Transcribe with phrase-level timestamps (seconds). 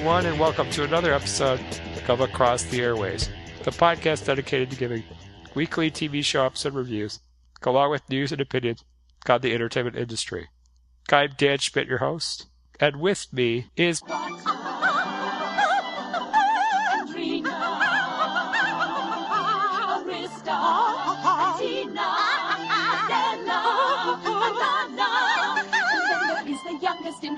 [0.00, 1.60] Everyone, and welcome to another episode
[2.08, 3.28] of Across the Airwaves,
[3.64, 5.04] the podcast dedicated to giving
[5.54, 7.20] weekly TV show episode reviews,
[7.64, 8.82] along with news and opinions
[9.28, 10.48] on the entertainment industry.
[11.12, 12.46] I'm Dan Schmidt, your host,
[12.80, 14.00] and with me is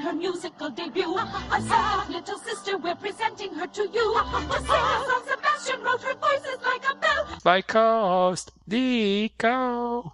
[0.02, 1.16] her musical debut.
[1.16, 4.14] A sad little sister, we're presenting her to you.
[4.48, 7.38] The singer from Sebastian wrote her voice is like a bell.
[7.44, 10.12] my co-host, Nico.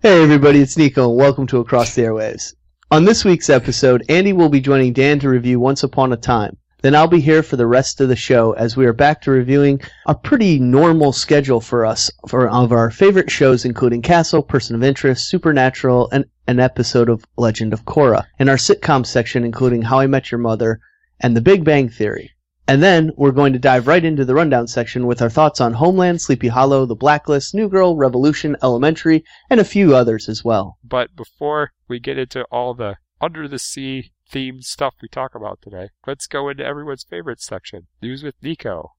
[0.00, 2.54] Hey everybody, it's Nico and welcome to Across the Airwaves.
[2.92, 6.56] On this week's episode, Andy will be joining Dan to review Once Upon a Time.
[6.82, 9.30] Then I'll be here for the rest of the show as we are back to
[9.30, 14.76] reviewing a pretty normal schedule for us for of our favorite shows including Castle, Person
[14.76, 19.82] of Interest, Supernatural, and an episode of Legend of Korra, and our sitcom section including
[19.82, 20.80] How I Met Your Mother
[21.18, 22.32] and The Big Bang Theory.
[22.68, 25.72] And then we're going to dive right into the rundown section with our thoughts on
[25.72, 30.76] Homeland, Sleepy Hollow, The Blacklist, New Girl, Revolution, Elementary, and a few others as well.
[30.84, 35.60] But before we get into all the under the sea themed stuff we talk about
[35.62, 38.92] today, let's go into everyone's favorite section, News with Nico.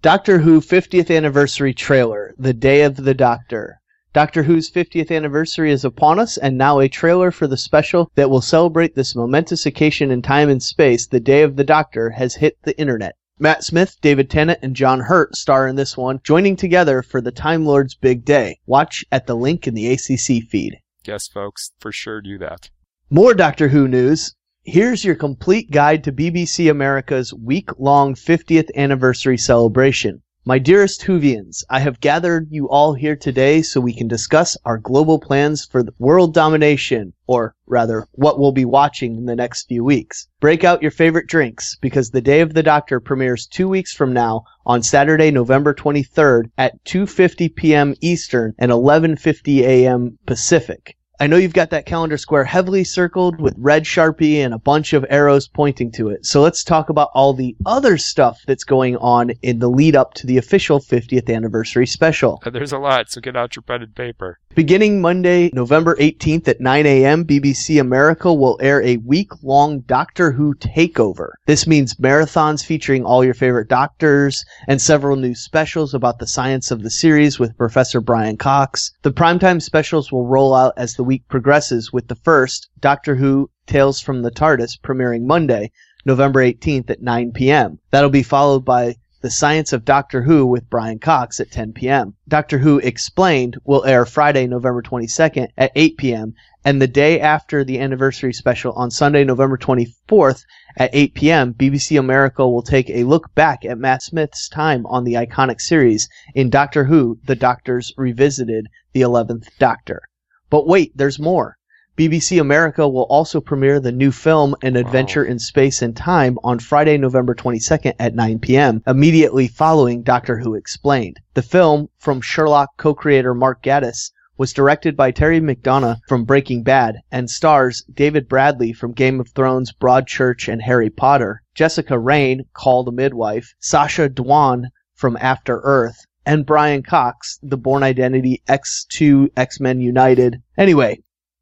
[0.00, 3.80] Doctor Who 50th Anniversary Trailer, The Day of the Doctor.
[4.12, 8.30] Doctor Who's 50th anniversary is upon us, and now a trailer for the special that
[8.30, 12.36] will celebrate this momentous occasion in time and space, The Day of the Doctor, has
[12.36, 13.16] hit the internet.
[13.40, 17.30] Matt Smith, David Tennant, and John Hurt star in this one, joining together for the
[17.30, 18.58] Time Lord's big day.
[18.66, 20.78] Watch at the link in the ACC feed.
[21.04, 22.70] Yes, folks, for sure do that.
[23.10, 24.34] More Doctor Who news.
[24.64, 30.22] Here's your complete guide to BBC America's week long 50th anniversary celebration.
[30.48, 34.78] My dearest Whovians, I have gathered you all here today so we can discuss our
[34.78, 39.84] global plans for world domination, or rather, what we'll be watching in the next few
[39.84, 40.26] weeks.
[40.40, 44.14] Break out your favorite drinks, because the Day of the Doctor premieres two weeks from
[44.14, 47.94] now on Saturday, November 23rd at 2.50 p.m.
[48.00, 50.18] Eastern and 11.50 a.m.
[50.24, 50.96] Pacific.
[51.20, 54.92] I know you've got that calendar square heavily circled with red sharpie and a bunch
[54.92, 56.24] of arrows pointing to it.
[56.24, 60.14] So let's talk about all the other stuff that's going on in the lead up
[60.14, 62.40] to the official 50th anniversary special.
[62.46, 64.38] Uh, there's a lot, so get out your pen and paper.
[64.54, 70.32] Beginning Monday, November 18th at 9 a.m., BBC America will air a week long Doctor
[70.32, 71.30] Who takeover.
[71.46, 76.70] This means marathons featuring all your favorite doctors and several new specials about the science
[76.70, 78.92] of the series with Professor Brian Cox.
[79.02, 83.50] The primetime specials will roll out as the week progresses with the first, Doctor Who
[83.66, 85.72] Tales from the TARDIS, premiering Monday,
[86.04, 87.78] November 18th at 9 p.m.
[87.90, 92.14] That'll be followed by the Science of Doctor Who with Brian Cox at 10 p.m.
[92.28, 96.34] Doctor Who Explained will air Friday, November 22nd at 8 p.m.
[96.62, 100.44] and the day after the anniversary special on Sunday, November 24th
[100.76, 101.54] at 8 p.m.
[101.54, 106.08] BBC America will take a look back at Matt Smith's time on the iconic series
[106.34, 110.02] in Doctor Who: The Doctors Revisited: The 11th Doctor.
[110.50, 111.58] But wait, there's more.
[111.98, 116.58] BBC America will also premiere the new film An Adventure in Space and Time on
[116.58, 121.18] Friday, November 22nd at 9 p.m., immediately following Doctor Who Explained.
[121.34, 126.98] The film, from Sherlock co-creator Mark Gatiss, was directed by Terry McDonough from Breaking Bad
[127.10, 132.86] and stars David Bradley from Game of Thrones, Broadchurch, and Harry Potter, Jessica Raine, called
[132.86, 139.80] the midwife, Sacha Dhawan from After Earth, and Brian Cox, the Bourne Identity X2 X-Men
[139.80, 140.42] United.
[140.58, 140.98] Anyway,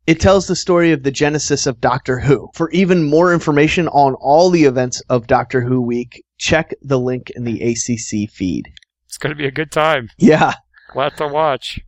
[0.07, 2.49] it tells the story of the genesis of Doctor Who.
[2.55, 7.31] For even more information on all the events of Doctor Who Week, check the link
[7.31, 8.69] in the ACC feed.
[9.07, 10.09] It's going to be a good time.
[10.19, 10.55] Yeah.
[10.95, 11.81] Lot to watch.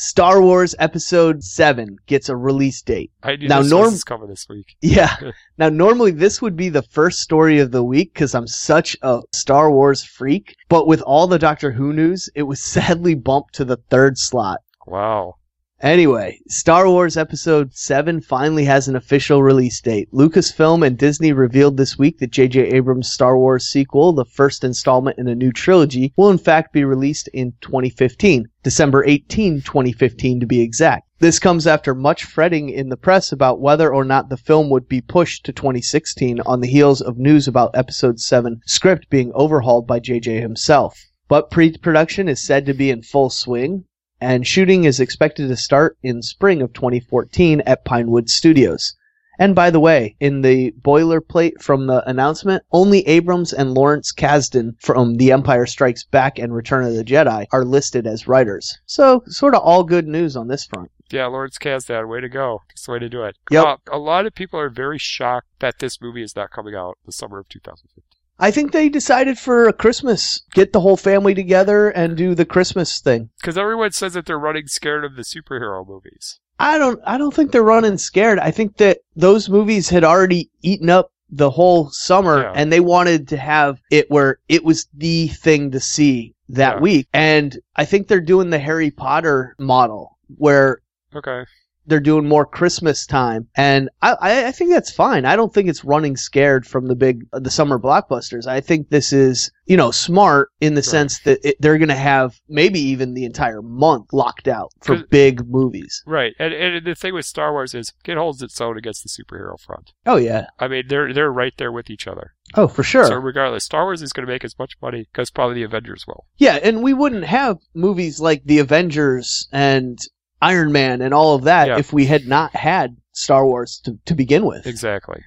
[0.00, 3.10] Star Wars Episode 7 gets a release date.
[3.24, 4.76] I knew Now, this Norm- was coming this week.
[4.80, 5.16] Yeah.
[5.58, 9.22] Now, normally this would be the first story of the week because I'm such a
[9.32, 10.54] Star Wars freak.
[10.68, 14.60] But with all the Doctor Who news, it was sadly bumped to the third slot.
[14.86, 15.34] Wow.
[15.80, 20.08] Anyway, Star Wars Episode 7 finally has an official release date.
[20.12, 22.62] Lucasfilm and Disney revealed this week that J.J.
[22.70, 26.82] Abrams' Star Wars sequel, the first installment in a new trilogy, will in fact be
[26.82, 28.48] released in 2015.
[28.64, 31.08] December 18, 2015 to be exact.
[31.20, 34.88] This comes after much fretting in the press about whether or not the film would
[34.88, 39.86] be pushed to 2016 on the heels of news about Episode 7 script being overhauled
[39.86, 40.98] by JJ himself.
[41.28, 43.84] But pre-production is said to be in full swing,
[44.20, 48.94] and shooting is expected to start in spring of 2014 at Pinewood Studios.
[49.38, 54.74] And by the way, in the boilerplate from the announcement, only Abrams and Lawrence Kasdan
[54.80, 58.78] from The Empire Strikes Back and Return of the Jedi are listed as writers.
[58.86, 60.90] So, sort of all good news on this front.
[61.10, 62.62] Yeah, Lawrence Kasdan, way to go.
[62.68, 63.36] That's the way to do it.
[63.50, 63.64] Yep.
[63.64, 66.98] Uh, a lot of people are very shocked that this movie is not coming out
[67.06, 68.02] the summer of 2015.
[68.40, 72.44] I think they decided for a Christmas, get the whole family together and do the
[72.44, 73.30] Christmas thing.
[73.40, 76.38] Because everyone says that they're running scared of the superhero movies.
[76.60, 78.38] I don't I don't think they're running scared.
[78.38, 82.52] I think that those movies had already eaten up the whole summer Yeah.
[82.54, 86.80] and they wanted to have it where it was the thing to see that Yeah.
[86.80, 87.06] week.
[87.12, 90.80] And I think they're doing the Harry Potter model where
[91.14, 91.44] Okay.
[91.88, 95.24] They're doing more Christmas time, and I, I, think that's fine.
[95.24, 98.46] I don't think it's running scared from the big the summer blockbusters.
[98.46, 101.94] I think this is you know smart in the sense that it, they're going to
[101.94, 106.02] have maybe even the entire month locked out for big movies.
[106.06, 106.34] Right.
[106.38, 109.58] And, and the thing with Star Wars is it holds its own against the superhero
[109.58, 109.92] front.
[110.06, 112.34] Oh yeah, I mean, they're they're right there with each other.
[112.54, 113.06] oh for sure.
[113.06, 116.04] So regardless, Star Wars is going to make as much money because probably the Avengers
[116.06, 116.26] will.
[116.36, 119.98] Yeah, and we wouldn't have movies like The Avengers and
[120.40, 121.78] Iron Man and all of that Yeah.
[121.78, 124.66] if we had not had Star Wars to, to begin with.
[124.66, 125.22] Exactly.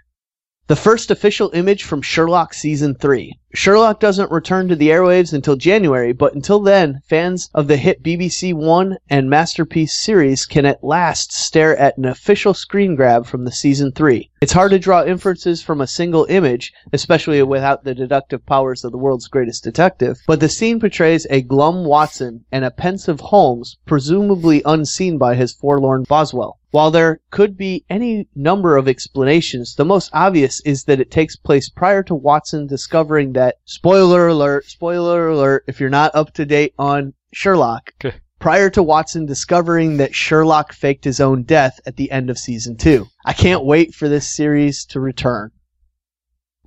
[0.72, 3.38] The first official image from Sherlock Season 3.
[3.54, 8.02] Sherlock doesn't return to the airwaves until January, but until then, fans of the hit
[8.02, 13.44] BBC One and Masterpiece series can at last stare at an official screen grab from
[13.44, 14.32] the Season 3.
[14.40, 18.94] It's hard to draw inferences from a single image, especially without the deductive powers of
[18.94, 23.76] the world's greatest detective, but the scene portrays a glum Watson and a pensive Holmes,
[23.86, 26.61] presumably unseen by his forlorn Boswell.
[26.72, 31.36] While there could be any number of explanations, the most obvious is that it takes
[31.36, 36.46] place prior to Watson discovering that, spoiler alert, spoiler alert, if you're not up to
[36.46, 38.16] date on Sherlock, Okay.
[38.40, 42.78] prior to Watson discovering that Sherlock faked his own death at the end of season
[42.78, 43.08] two.
[43.26, 45.52] I can't wait for this series to return.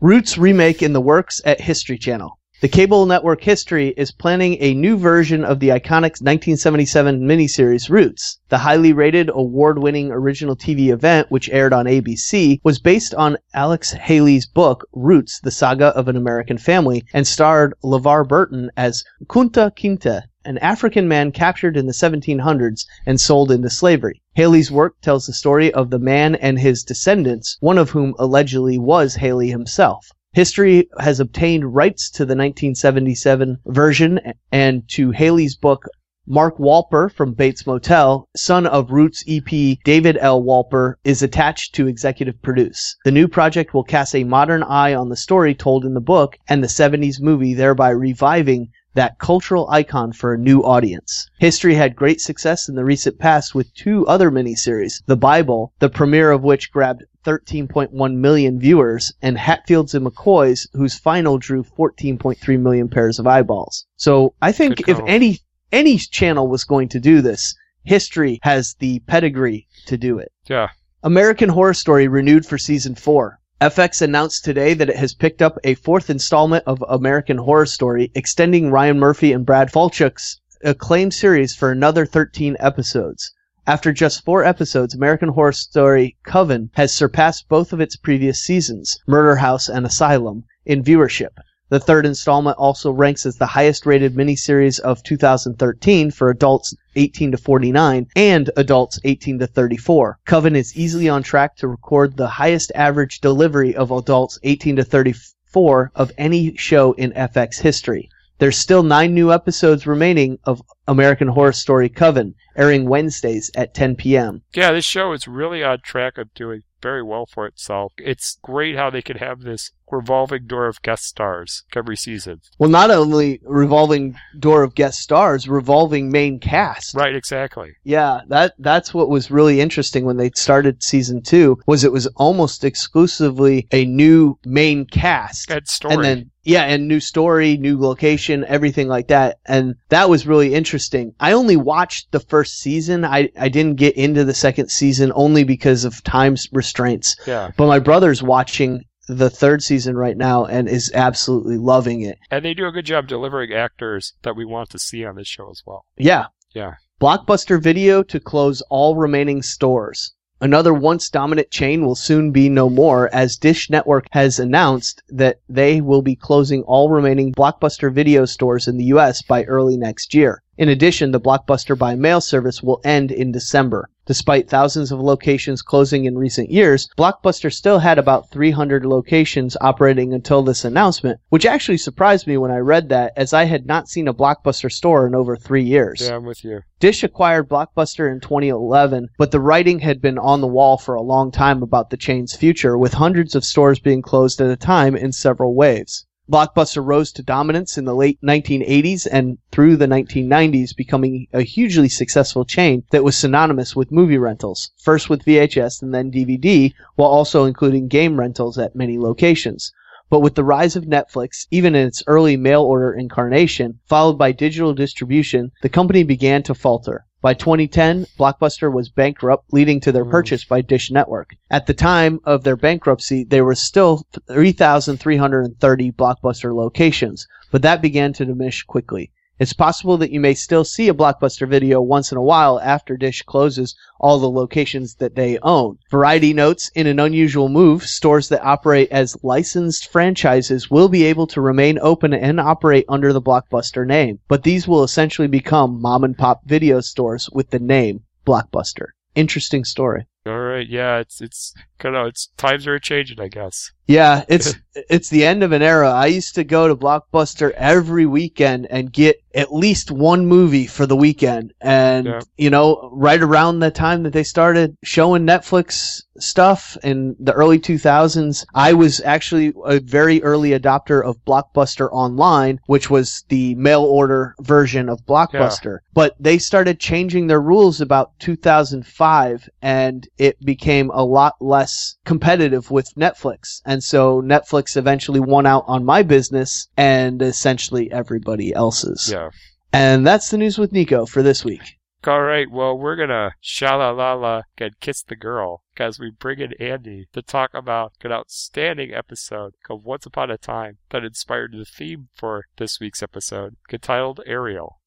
[0.02, 2.38] Roots remake in the works at History Channel.
[2.60, 8.38] The cable network History is planning a new version of the iconic 1977 miniseries Roots.
[8.48, 13.90] The highly rated, award-winning original TV event, which aired on ABC, was based on Alex
[13.90, 19.72] Haley's book Roots: The Saga of an American Family, and starred LeVar Burton as Kunta
[19.76, 24.22] Kinte, an African man captured in the 1700s and sold into slavery.
[24.34, 28.78] Haley's work tells the story of the man and his descendants, one of whom allegedly
[28.78, 30.06] was Haley himself.
[30.34, 34.18] History has obtained rights to the 1977 version
[34.50, 35.84] and to Haley's book
[36.26, 40.42] Mark Wolper from Bates Motel, son of Roots EP David L.
[40.42, 42.96] Wolper, is attached to executive produce.
[43.04, 46.36] The new project will cast a modern eye on the story told in the book
[46.48, 51.30] and the 70s movie, thereby reviving that cultural icon for a new audience.
[51.38, 55.88] History had great success in the recent past with two other miniseries, The Bible, the
[55.88, 62.60] premiere of which grabbed 13.1 million viewers, and Hatfields and McCoys, whose final drew 14.3
[62.60, 63.86] million pairs of eyeballs.
[63.96, 65.40] So I think if any
[65.72, 70.32] any channel was going to do this, History has the pedigree to do it.
[70.48, 70.68] Yeah.
[71.02, 73.38] American Horror Story renewed for season 4.
[73.60, 78.10] FX announced today that it has picked up a fourth installment of American Horror Story,
[78.14, 83.32] extending Ryan Murphy and Brad Falchuk's acclaimed series for another 13 episodes.
[83.66, 88.98] After just four episodes, American Horror Story Coven has surpassed both of its previous seasons,
[89.06, 91.30] Murder House and Asylum, in viewership.
[91.70, 97.30] The third installment also ranks as the highest rated miniseries of 2013 for adults 18
[97.30, 100.18] to 49 and adults 18 to 34.
[100.26, 104.84] Coven is easily on track to record the highest average delivery of adults 18 to
[104.84, 108.10] 34 of any show in FX history.
[108.38, 113.96] There's still nine new episodes remaining of American Horror Story Coven, airing Wednesdays at 10
[113.96, 114.42] p.m.
[114.54, 117.94] Yeah, this show is really on track of doing very well for itself.
[117.96, 122.40] It's great how they could have this revolving door of guest stars every season.
[122.58, 126.94] Well, not only revolving door of guest stars, revolving main cast.
[126.94, 127.72] Right, exactly.
[127.84, 131.58] Yeah, that that's what was really interesting when they started season two.
[131.66, 135.94] Was it was almost exclusively a new main cast, Good story.
[135.94, 140.52] and then yeah, and new story, new location, everything like that, and that was really
[140.52, 141.14] interesting.
[141.18, 143.02] I only watched the first season.
[143.04, 146.36] I I didn't get into the second season only because of time
[146.74, 147.16] restraints.
[147.26, 147.50] yeah.
[147.56, 152.18] But my brother's watching the third season right now and is absolutely loving it.
[152.30, 155.28] And they do a good job delivering actors that we want to see on this
[155.28, 155.84] show as well.
[155.96, 156.26] Yeah.
[156.54, 156.74] Yeah.
[157.00, 160.14] Blockbuster Video to close all remaining stores.
[160.40, 165.38] Another once dominant chain will soon be no more as Dish Network has announced that
[165.48, 170.14] they will be closing all remaining Blockbuster Video stores in the US by early next
[170.14, 170.42] year.
[170.56, 173.90] In addition, the Blockbuster by mail service will end in December.
[174.06, 180.12] Despite thousands of locations closing in recent years, Blockbuster still had about 300 locations operating
[180.12, 183.88] until this announcement, which actually surprised me when I read that as I had not
[183.88, 186.02] seen a Blockbuster store in over three years.
[186.02, 186.60] Yeah, I'm with you.
[186.80, 191.00] Dish acquired Blockbuster in 2011, but the writing had been on the wall for a
[191.00, 194.94] long time about the chain's future, with hundreds of stores being closed at a time
[194.94, 196.04] in several waves.
[196.30, 201.86] Blockbuster rose to dominance in the late 1980s and through the 1990s, becoming a hugely
[201.86, 207.10] successful chain that was synonymous with movie rentals, first with VHS and then DVD, while
[207.10, 209.70] also including game rentals at many locations.
[210.08, 214.32] But with the rise of Netflix, even in its early mail order incarnation, followed by
[214.32, 217.04] digital distribution, the company began to falter.
[217.24, 220.10] By 2010, Blockbuster was bankrupt, leading to their Mm.
[220.10, 221.30] purchase by Dish Network.
[221.50, 228.12] At the time of their bankruptcy, there were still 3,330 Blockbuster locations, but that began
[228.12, 229.10] to diminish quickly.
[229.36, 232.96] It's possible that you may still see a Blockbuster video once in a while after
[232.96, 235.78] Dish closes all the locations that they own.
[235.90, 241.26] Variety notes, in an unusual move, stores that operate as licensed franchises will be able
[241.26, 246.04] to remain open and operate under the Blockbuster name, but these will essentially become mom
[246.04, 248.90] and pop video stores with the name Blockbuster.
[249.16, 250.06] Interesting story.
[250.26, 251.52] All right, yeah, it's it's
[251.84, 253.70] kind of it's times are changing, I guess.
[253.86, 255.90] Yeah, it's it's the end of an era.
[255.90, 260.86] I used to go to Blockbuster every weekend and get at least one movie for
[260.86, 261.52] the weekend.
[261.60, 262.20] And Yeah.
[262.38, 267.58] you know, right around the time that they started showing Netflix stuff in the early
[267.58, 273.82] 2000s, I was actually a very early adopter of Blockbuster Online, which was the mail
[273.82, 275.78] order version of Blockbuster.
[275.92, 281.73] But they started changing their rules about 2005 and it became a lot less
[282.04, 283.60] competitive with Netflix.
[283.64, 289.10] And so Netflix eventually won out on my business and essentially everybody else's.
[289.10, 289.30] Yeah.
[289.72, 291.78] And that's the news with Nico for this week.
[292.06, 296.38] All right, well, we're gonna shala la la and kiss the girl because we bring
[296.38, 301.52] in Andy to talk about an outstanding episode of Once Upon a Time that inspired
[301.52, 304.80] the theme for this week's episode, entitled Ariel.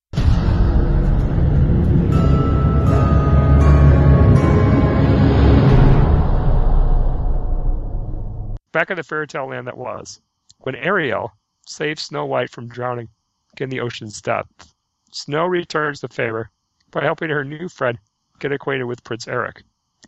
[8.72, 10.22] Back in the fairy tale land that was,
[10.60, 11.34] when Ariel
[11.66, 13.10] saves Snow White from drowning
[13.58, 14.74] in the ocean's depth,
[15.12, 16.52] Snow returns the favor
[16.92, 17.98] by helping her new friend
[18.40, 19.64] get acquainted with Prince Eric,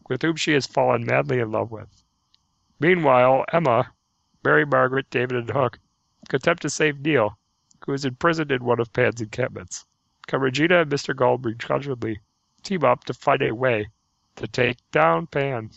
[0.10, 2.04] with whom she has fallen madly in love with.
[2.80, 3.94] Meanwhile, Emma,
[4.44, 5.80] Mary Margaret, David, and Hook
[6.32, 7.38] attempt to save Neil,
[7.86, 9.86] who is imprisoned in one of Pan's encampments.
[10.32, 11.16] Regina and Mr.
[11.16, 12.20] Gold begrudgingly
[12.62, 13.88] team up to find a way
[14.36, 15.72] to take down Pan?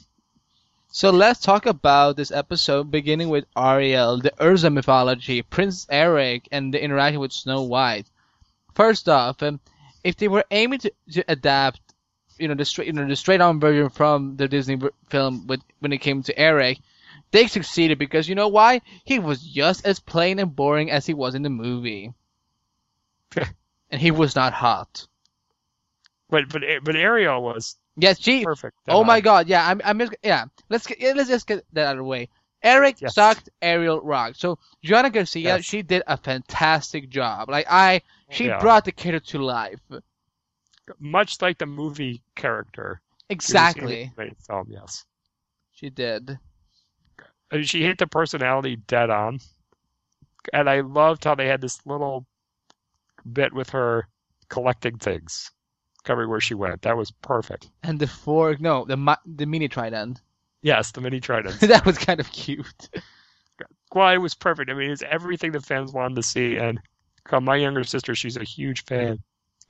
[0.95, 6.73] So let's talk about this episode beginning with Ariel, the Urza mythology, Prince Eric, and
[6.73, 8.07] the interaction with Snow White.
[8.75, 9.59] First off, um,
[10.05, 11.81] if they were aiming to, to adapt,
[12.37, 15.95] you know, the straight, you know, the straight-on version from the Disney film with, when
[15.95, 16.79] it came to Eric,
[17.31, 18.83] they succeeded because you know why?
[19.05, 22.13] He was just as plain and boring as he was in the movie,
[23.91, 25.07] and he was not hot.
[26.29, 28.77] But but but Ariel was Yes, she perfect.
[28.89, 30.47] Oh my god, yeah, I'm, I'm just, yeah.
[30.71, 32.29] Let's get, let's just get that out of the way.
[32.63, 33.15] Eric Yes.
[33.15, 34.35] sucked, Ariel Rock.
[34.37, 35.65] So Joanna Garcia, Yes.
[35.65, 37.51] she did a fantastic job.
[37.51, 38.61] Like I, she Yeah.
[38.61, 39.81] brought the character to life.
[40.99, 43.01] Much like the movie character.
[43.29, 44.13] Exactly,
[44.47, 45.05] film, yes.
[45.73, 46.39] she did.
[47.63, 49.39] She hit the personality dead on.
[50.53, 52.27] And I loved how they had this little
[53.31, 54.09] bit with her
[54.49, 55.51] collecting things
[56.11, 56.82] everywhere she went.
[56.82, 57.71] That was perfect.
[57.82, 60.21] And the fork, no, the the mini trident.
[60.62, 61.61] Yes, the mini trident.
[61.61, 62.88] that was kind of cute.
[63.94, 64.71] well, it was perfect.
[64.71, 66.56] I mean, it's everything the fans wanted to see.
[66.56, 66.80] And
[67.30, 69.18] uh, my younger sister, she's a huge fan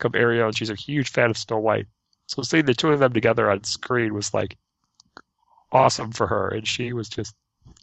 [0.00, 1.86] of Ariel, and she's a huge fan of Snow White.
[2.26, 4.56] So seeing the two of them together on screen was like
[5.70, 7.34] awesome for her, and she was just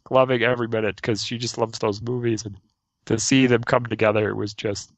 [0.09, 2.57] loving every minute because she just loves those movies, and
[3.05, 4.91] to see them come together it was just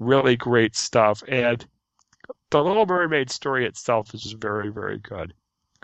[0.00, 1.22] really great stuff.
[1.28, 1.66] And
[2.50, 5.34] the Little Mermaid story itself is just very, very good.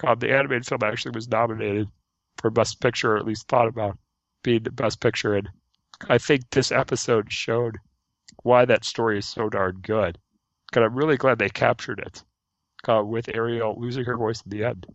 [0.05, 1.89] Um, the animated film actually was nominated
[2.39, 3.99] for Best Picture, or at least thought about
[4.43, 5.49] being the Best Picture, and
[6.09, 7.79] I think this episode showed
[8.43, 10.19] why that story is so darn good.
[10.75, 12.25] And I'm really glad they captured it
[12.89, 14.87] uh, with Ariel losing her voice in the end.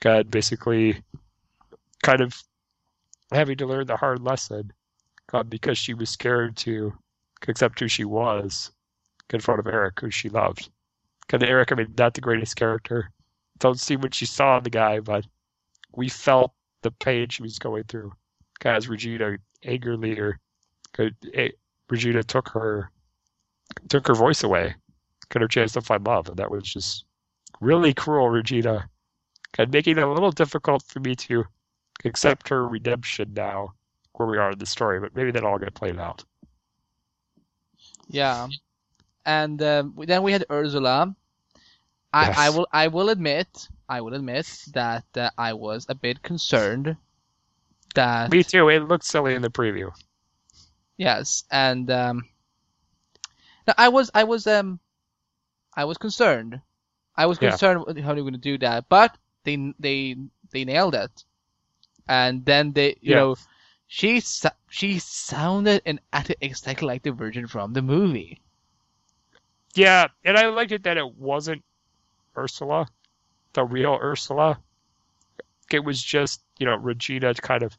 [0.00, 1.02] God, basically,
[2.02, 2.42] kind of
[3.32, 4.72] having to learn the hard lesson
[5.32, 6.92] uh, because she was scared to
[7.48, 8.70] accept who she was
[9.34, 10.70] in front of Eric, who she loved.
[11.26, 13.10] Because Eric, I mean, not the greatest character.
[13.58, 15.26] Don't see what she saw in the guy, but
[15.94, 18.12] we felt the pain she was going through.
[18.54, 20.38] Because Regina angrily or
[20.98, 21.50] eh,
[21.88, 22.90] Regina took her
[23.88, 24.74] took her voice away,
[25.28, 27.04] got her chance to find love, and that was just
[27.60, 28.88] really cruel, Regina,
[29.58, 31.44] and making it a little difficult for me to
[32.04, 33.72] accept her redemption now,
[34.14, 35.00] where we are in the story.
[35.00, 36.24] But maybe that'll all get played out.
[38.08, 38.48] Yeah,
[39.24, 41.14] and um, then we had Ursula.
[42.12, 42.36] I, Yes.
[42.36, 46.96] I will I will admit I will admit that uh, I was a bit concerned
[47.94, 48.68] that Me too.
[48.68, 49.92] It looked silly in the preview.
[50.96, 52.22] yes and um,
[53.66, 54.80] no, I was I was um
[55.74, 56.60] I was concerned
[57.16, 60.16] I was concerned with how they were going to do that but they they
[60.52, 61.24] they nailed it
[62.08, 63.14] and then they you Yeah.
[63.14, 63.36] know
[63.86, 64.20] she
[64.68, 68.40] she sounded and acted exactly like the Virgin from the movie
[69.74, 71.62] Yeah, and I liked it that it wasn't
[72.36, 72.88] Ursula,
[73.52, 74.58] the real Ursula.
[75.70, 77.76] It was just, you know, Regina kind of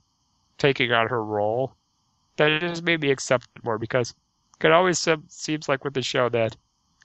[0.57, 1.75] taking on her role.
[2.37, 4.15] That just made me accept it more because
[4.61, 6.55] it always seems like with the show that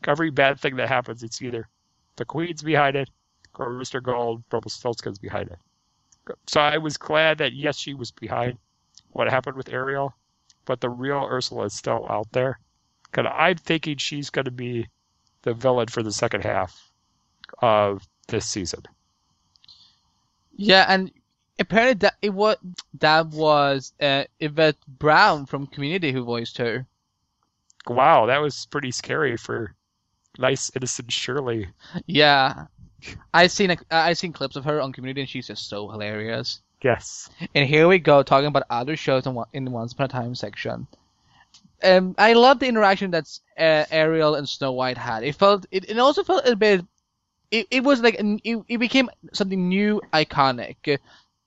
[0.06, 1.68] every bad thing that happens, it's either
[2.14, 3.10] the Queen's behind it
[3.54, 4.02] or Mr.
[4.02, 5.58] Gold, Rumpelstiltskin's behind it.
[6.46, 8.58] So I was glad that, yes, she was behind
[9.10, 10.14] what happened with Ariel,
[10.64, 12.60] but the real Ursula is still out there.
[13.10, 14.88] Because I'm thinking she's going to be
[15.42, 16.90] the villain for the second half
[17.60, 18.82] of this season.
[20.56, 21.10] Yeah, and
[21.58, 22.56] apparently that it was
[22.98, 26.86] that was uh, Yvette Brown from Community who voiced her.
[27.86, 29.74] Wow, that was pretty scary for
[30.38, 31.68] nice, innocent Shirley.
[32.06, 32.66] Yeah,
[33.32, 36.60] I've seen a, I seen clips of her on Community, and she's just so hilarious.
[36.82, 37.30] Yes.
[37.54, 40.08] And here we go talking about other shows in, one- in the Once Upon a
[40.08, 40.86] Time section.
[41.82, 43.26] Um, I love the interaction that
[43.58, 45.22] uh, Ariel and Snow White had.
[45.24, 46.84] It felt it, it also felt a bit.
[47.50, 50.98] It, it was like an, it, it became something new, iconic.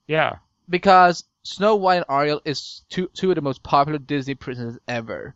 [0.08, 0.38] Yeah.
[0.70, 5.36] because Snow White and Ariel is two two of the most popular Disney princesses ever.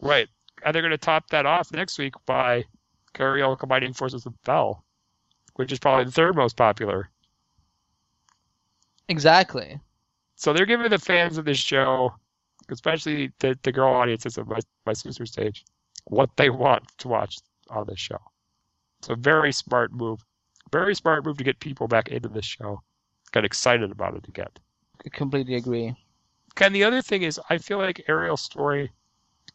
[0.00, 0.28] Right.
[0.64, 2.64] And they're going to top that off next week by
[3.18, 4.84] Ariel combining forces with Belle,
[5.54, 7.10] which is probably the third most popular.
[9.08, 9.80] Exactly.
[10.34, 12.14] So they're giving the fans of this show,
[12.70, 15.64] especially the, the girl audiences of my, my sister stage,
[16.04, 17.38] what they want to watch
[17.70, 18.20] on this show.
[18.98, 20.24] It's a very smart move.
[20.72, 22.82] Very smart move to get people back into this show.
[23.32, 24.48] Get excited about it again.
[25.04, 25.94] I completely agree.
[26.60, 28.90] And the other thing is, I feel like Ariel's story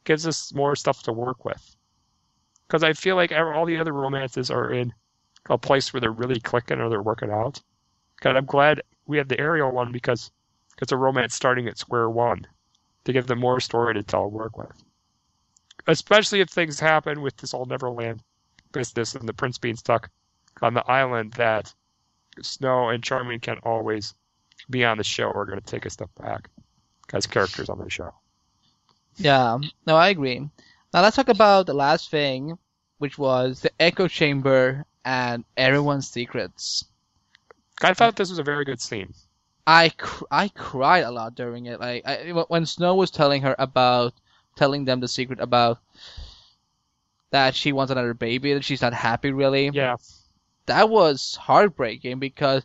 [0.04, 1.76] gives us more stuff to work with.
[2.68, 4.94] Because I feel like all the other romances are in
[5.50, 7.62] a place where they're really clicking or they're working out.
[8.24, 10.32] And I'm glad we have the Ariel one because
[10.82, 12.46] it's a romance starting at square one
[13.06, 14.84] to give them more story to tell and work with.
[15.88, 18.22] Especially if things happen with this all Neverland
[18.72, 20.10] business and the prince being stuck
[20.62, 21.74] on the island that
[22.42, 24.14] Snow and Charming can always
[24.70, 26.50] be on the show or going to take a step back
[27.14, 28.14] as characters on the show.
[29.18, 29.54] Yeah.
[29.54, 30.40] Um, no, I agree.
[30.94, 32.58] Now let's talk about the last thing,
[33.00, 36.86] which was the echo chamber and everyone's secrets.
[37.82, 39.14] I thought this was a very good scene.
[39.68, 41.80] I cr- I cried a lot during it.
[41.80, 44.14] Like I, when Snow was telling her about
[44.56, 45.80] telling them the secret about
[47.32, 49.70] that she wants another baby that she's not happy really.
[49.74, 49.96] Yeah,
[50.66, 52.64] that was heartbreaking because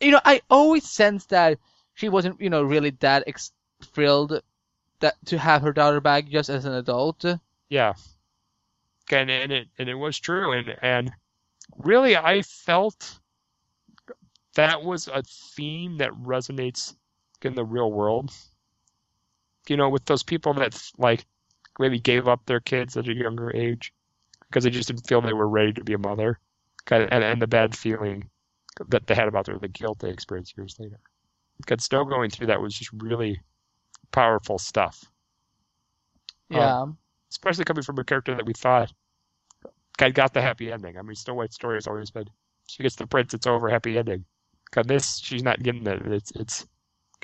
[0.00, 1.58] you know I always sensed that
[1.94, 4.40] she wasn't you know really that ex- thrilled
[5.00, 7.24] that to have her daughter back just as an adult.
[7.68, 7.92] yeah,
[9.10, 11.12] and, and it and it was true, and and
[11.76, 13.18] really I felt
[14.58, 16.96] that was a theme that resonates
[17.42, 18.32] in the real world.
[19.68, 21.24] You know, with those people that like
[21.78, 23.92] maybe gave up their kids at a younger age
[24.48, 26.40] because they just didn't feel they were ready to be a mother,
[26.90, 28.28] and and, and the bad feeling
[28.88, 30.98] that they had about their the guilt they experienced years later.
[31.58, 33.40] Because Snow going through that was just really
[34.10, 35.04] powerful stuff.
[36.50, 36.86] Um, yeah,
[37.30, 38.92] especially coming from a character that we thought
[40.00, 40.98] had got the happy ending.
[40.98, 42.28] I mean, Snow White's story has always been
[42.66, 44.24] she gets the prince, it's over, happy ending.
[44.70, 46.02] God, this she's not getting it.
[46.06, 46.66] It's it's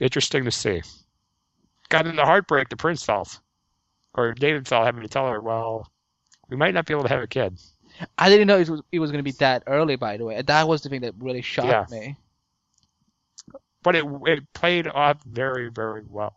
[0.00, 0.82] interesting to see.
[1.88, 3.40] Got in the heartbreak the prince felt,
[4.14, 5.90] or David felt having to tell her, well,
[6.48, 7.58] we might not be able to have a kid.
[8.18, 9.96] I didn't know it was it was going to be that early.
[9.96, 11.98] By the way, that was the thing that really shocked Yeah.
[11.98, 12.16] me.
[13.82, 16.34] But it it played off very very well.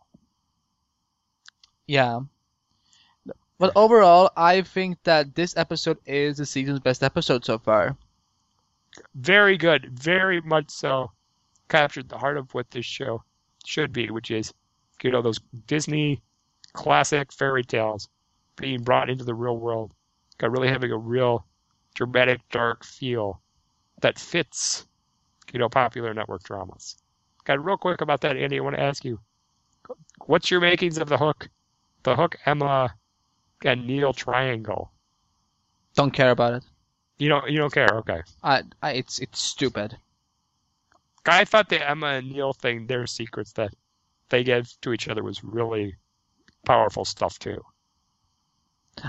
[1.86, 2.20] Yeah.
[3.58, 7.96] But overall, I think that this episode is the season's best episode so far.
[9.14, 11.12] Very good, very much so.
[11.68, 13.22] Captured the heart of what this show
[13.64, 14.54] should be, which is,
[15.02, 16.22] you know, those Disney
[16.72, 18.08] classic fairy tales
[18.56, 19.92] being brought into the real world.
[20.38, 21.46] Got really having a real
[21.94, 23.40] dramatic, dark feel
[24.00, 24.86] that fits,
[25.52, 26.96] you know, popular network dramas.
[27.44, 28.58] Got real quick about that, Andy.
[28.58, 29.18] I want to ask you,
[30.26, 31.48] what's your makings of the hook,
[32.02, 32.94] the hook Emma
[33.64, 34.92] and Neil triangle?
[35.94, 36.64] Don't care about it.
[37.18, 38.22] You don't, you don't care, okay?
[38.42, 39.96] I, I it's it's stupid.
[41.26, 43.72] I thought the Emma and Neil thing, their secrets that
[44.30, 45.96] they gave to each other was really
[46.64, 47.64] powerful stuff too.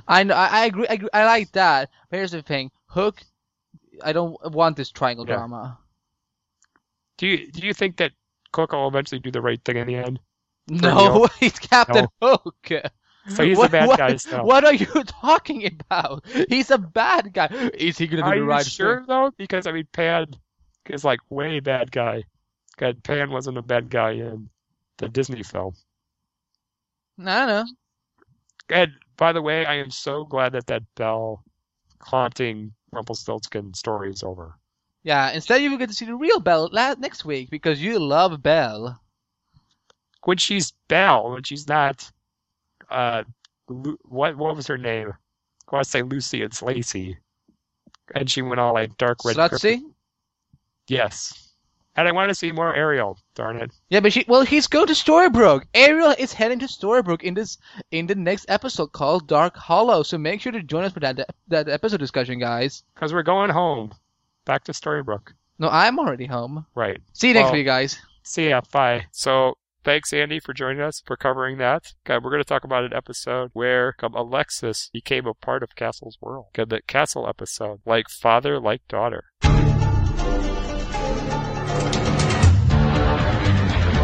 [0.08, 0.36] I know.
[0.36, 0.88] I, I agree.
[0.88, 1.90] I, agree, I like that.
[2.10, 3.24] But here's the thing: Hook.
[4.04, 5.36] I don't want this triangle Yeah.
[5.36, 5.80] drama.
[7.18, 8.14] Do you do you think that
[8.56, 10.20] Hook will eventually do the right thing in the end?
[10.68, 12.72] No, he's Captain Hook.
[13.28, 14.44] So he's what, the bad what, guy still.
[14.46, 16.26] What are you talking about?
[16.48, 17.48] He's a bad guy.
[17.76, 19.06] Is he gonna do Are the right sure thing?
[19.08, 19.32] though?
[19.38, 20.28] Because I mean, Pan
[20.88, 22.24] is like way bad guy.
[22.78, 24.50] God, Pan wasn't a bad guy in
[24.98, 25.76] the Disney film.
[27.20, 27.66] I don't know.
[28.70, 31.44] And by the way, I am so glad that that Belle
[32.02, 34.56] haunting Rumpelstiltskin story is over.
[35.04, 35.32] Yeah.
[35.32, 38.42] Instead, you will get to see the real Belle la- next week because you love
[38.42, 39.00] Belle.
[40.24, 42.12] when she's Belle, when she's not,
[42.90, 43.24] uh,
[43.68, 45.14] Lu- what what was her name?
[45.68, 46.42] I want to say Lucy.
[46.42, 47.18] It's Lacey,
[48.16, 49.36] and she went all like dark red.
[49.36, 49.82] Slutsy.
[50.88, 51.52] Yes,
[51.96, 53.20] and I want to see more Ariel.
[53.36, 53.72] Darn it!
[53.90, 54.26] Yeah, but she.
[54.28, 55.66] Well, he's going to Storybrooke.
[55.76, 57.58] Ariel is heading to Storybrooke in this
[57.92, 60.02] in the next episode called Dark Hollow.
[60.02, 62.84] So make sure to join us for that that episode discussion, guys.
[62.96, 63.94] Because we're going home,
[64.46, 65.34] back to Storybrooke.
[65.60, 66.66] No, I'm already home.
[66.74, 67.00] Right.
[67.14, 68.00] See you next Well- week, guys.
[68.24, 68.62] See ya.
[68.72, 69.06] Bye.
[69.12, 69.58] So.
[69.90, 71.96] Thanks, Andy, for joining us for covering that.
[72.08, 76.46] We're going to talk about an episode where Alexis became a part of Castle's world.
[76.54, 79.24] The Castle episode, like father, like daughter.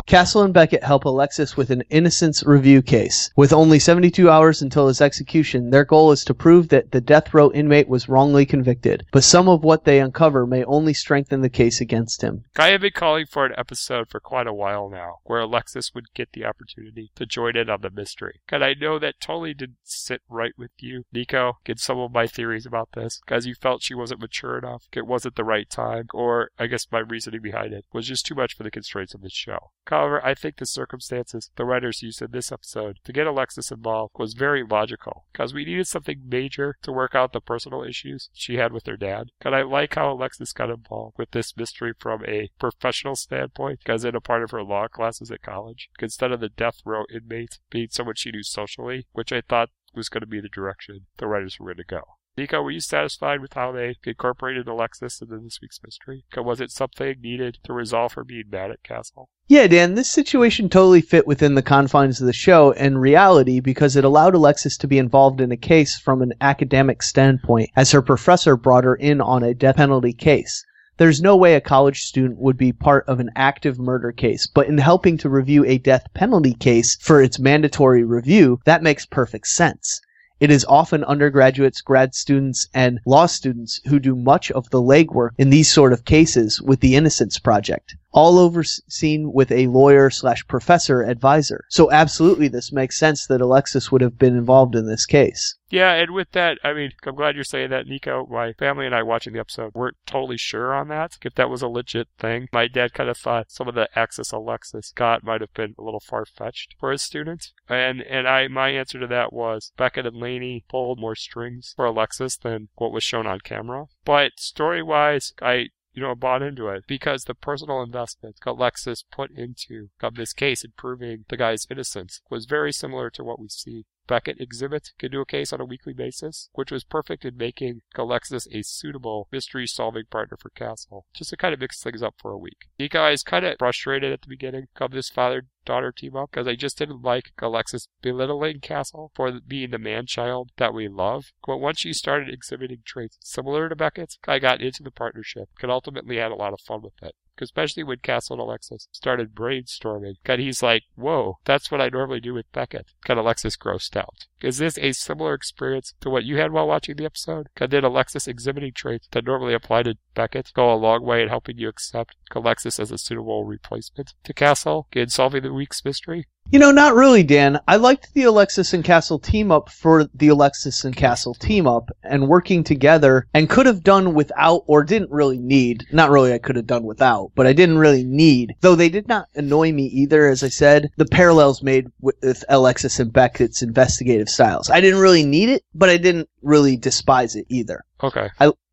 [0.07, 3.31] Castle and Beckett help Alexis with an innocence review case.
[3.35, 7.33] With only 72 hours until his execution, their goal is to prove that the death
[7.33, 11.49] row inmate was wrongly convicted, but some of what they uncover may only strengthen the
[11.49, 12.43] case against him.
[12.55, 16.13] I have been calling for an episode for quite a while now, where Alexis would
[16.13, 18.41] get the opportunity to join in on the mystery.
[18.49, 21.53] And I know that totally didn't sit right with you, Nico.
[21.65, 25.07] Get some of my theories about this, because you felt she wasn't mature enough, it
[25.07, 28.55] wasn't the right time, or I guess my reasoning behind it was just too much
[28.55, 29.71] for the constraints of the show.
[29.95, 34.15] However, I think the circumstances the writers used in this episode to get Alexis involved
[34.17, 38.55] was very logical, because we needed something major to work out the personal issues she
[38.57, 39.29] had with her dad.
[39.39, 44.03] And I like how Alexis got involved with this mystery from a professional standpoint, because
[44.03, 47.59] in a part of her law classes at college, instead of the death row inmate
[47.69, 51.27] being someone she knew socially, which I thought was going to be the direction the
[51.27, 52.01] writers were going to go.
[52.37, 56.25] Nico, were you satisfied with how they incorporated Alexis into this week's mystery?
[56.35, 59.29] Was it something needed to resolve her being mad at Castle?
[59.47, 63.95] Yeah, Dan, this situation totally fit within the confines of the show and reality because
[63.95, 68.01] it allowed Alexis to be involved in a case from an academic standpoint, as her
[68.01, 70.65] professor brought her in on a death penalty case.
[70.97, 74.67] There's no way a college student would be part of an active murder case, but
[74.67, 79.47] in helping to review a death penalty case for its mandatory review, that makes perfect
[79.47, 80.01] sense.
[80.39, 85.29] It is often undergraduates, grad students, and law students who do much of the legwork
[85.37, 90.47] in these sort of cases with the Innocence Project, all overseen with a lawyer slash
[90.47, 91.65] professor advisor.
[91.69, 95.57] So absolutely this makes sense that Alexis would have been involved in this case.
[95.69, 98.25] Yeah, and with that, I mean, I'm glad you're saying that, Nico.
[98.29, 101.61] My family and I watching the episode weren't totally sure on that, if that was
[101.61, 102.47] a legit thing.
[102.53, 105.81] My dad kind of thought some of the access Alexis got might have been a
[105.81, 107.53] little far-fetched for his students.
[107.67, 111.85] And and I my answer to that was Beckett and Lanie pulled more strings for
[111.85, 113.87] Alexis than what was shown on camera.
[114.05, 119.31] But story-wise, I you know, bought into it because the personal investment that Alexis put
[119.31, 123.85] into this case in proving the guy's innocence was very similar to what we see
[124.07, 127.81] Beckett exhibit could do a case on a weekly basis, which was perfect in making
[127.95, 132.15] Alexis a suitable mystery solving partner for Castle, just to kind of mix things up
[132.19, 132.67] for a week.
[132.77, 136.47] You guys kind of frustrated at the beginning of this father daughter team up because
[136.47, 141.31] I just didn't like Alexis belittling Castle for being the man child that we love.
[141.45, 145.71] But once she started exhibiting traits similar to Beckett's, I got into the partnership and
[145.71, 147.15] ultimately had a lot of fun with it.
[147.41, 150.15] Especially when Castle and Alexis started brainstorming.
[150.25, 152.87] And he's like, whoa, that's what I normally do with Beckett.
[153.05, 154.27] Got Alexis grossed out.
[154.41, 157.47] Is this a similar experience to what you had while watching the episode?
[157.55, 161.57] Did Alexis exhibiting traits that normally apply to Beckett go a long way in helping
[161.57, 166.27] you accept Alexis as a suitable replacement to Castle in solving the week's mystery?
[166.51, 167.59] You know, not really, Dan.
[167.67, 171.89] I liked the Alexis and Castle team up for the Alexis and Castle team up
[172.03, 175.85] and working together and could have done without or didn't really need.
[175.91, 178.53] Not really, I could have done without, but I didn't really need.
[178.61, 180.91] Though they did not annoy me either, as I said.
[180.97, 184.69] The parallels made with Alexis and Beckett's investigative styles.
[184.69, 187.83] I didn't really need it, but I didn't really despise it either.
[188.03, 188.29] Okay.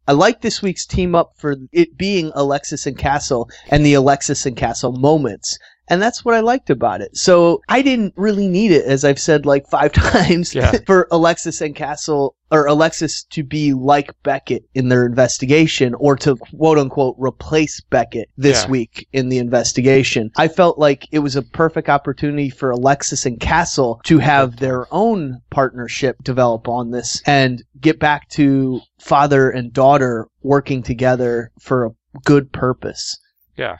[0.08, 4.44] I like this week's team up for it being Alexis and Castle and the Alexis
[4.44, 5.58] and Castle moments.
[5.92, 7.14] And that's what I liked about it.
[7.14, 10.72] So I didn't really need it, as I've said like five times, Yeah.
[10.86, 16.36] for Alexis and Castle or Alexis to be like Beckett in their investigation or to
[16.36, 18.70] quote unquote replace Beckett this Yeah.
[18.70, 20.30] week in the investigation.
[20.38, 24.86] I felt like it was a perfect opportunity for Alexis and Castle to have their
[24.94, 31.84] own partnership develop on this and get back to father and daughter working together for
[31.84, 31.90] a
[32.24, 33.18] good purpose.
[33.58, 33.76] Yeah.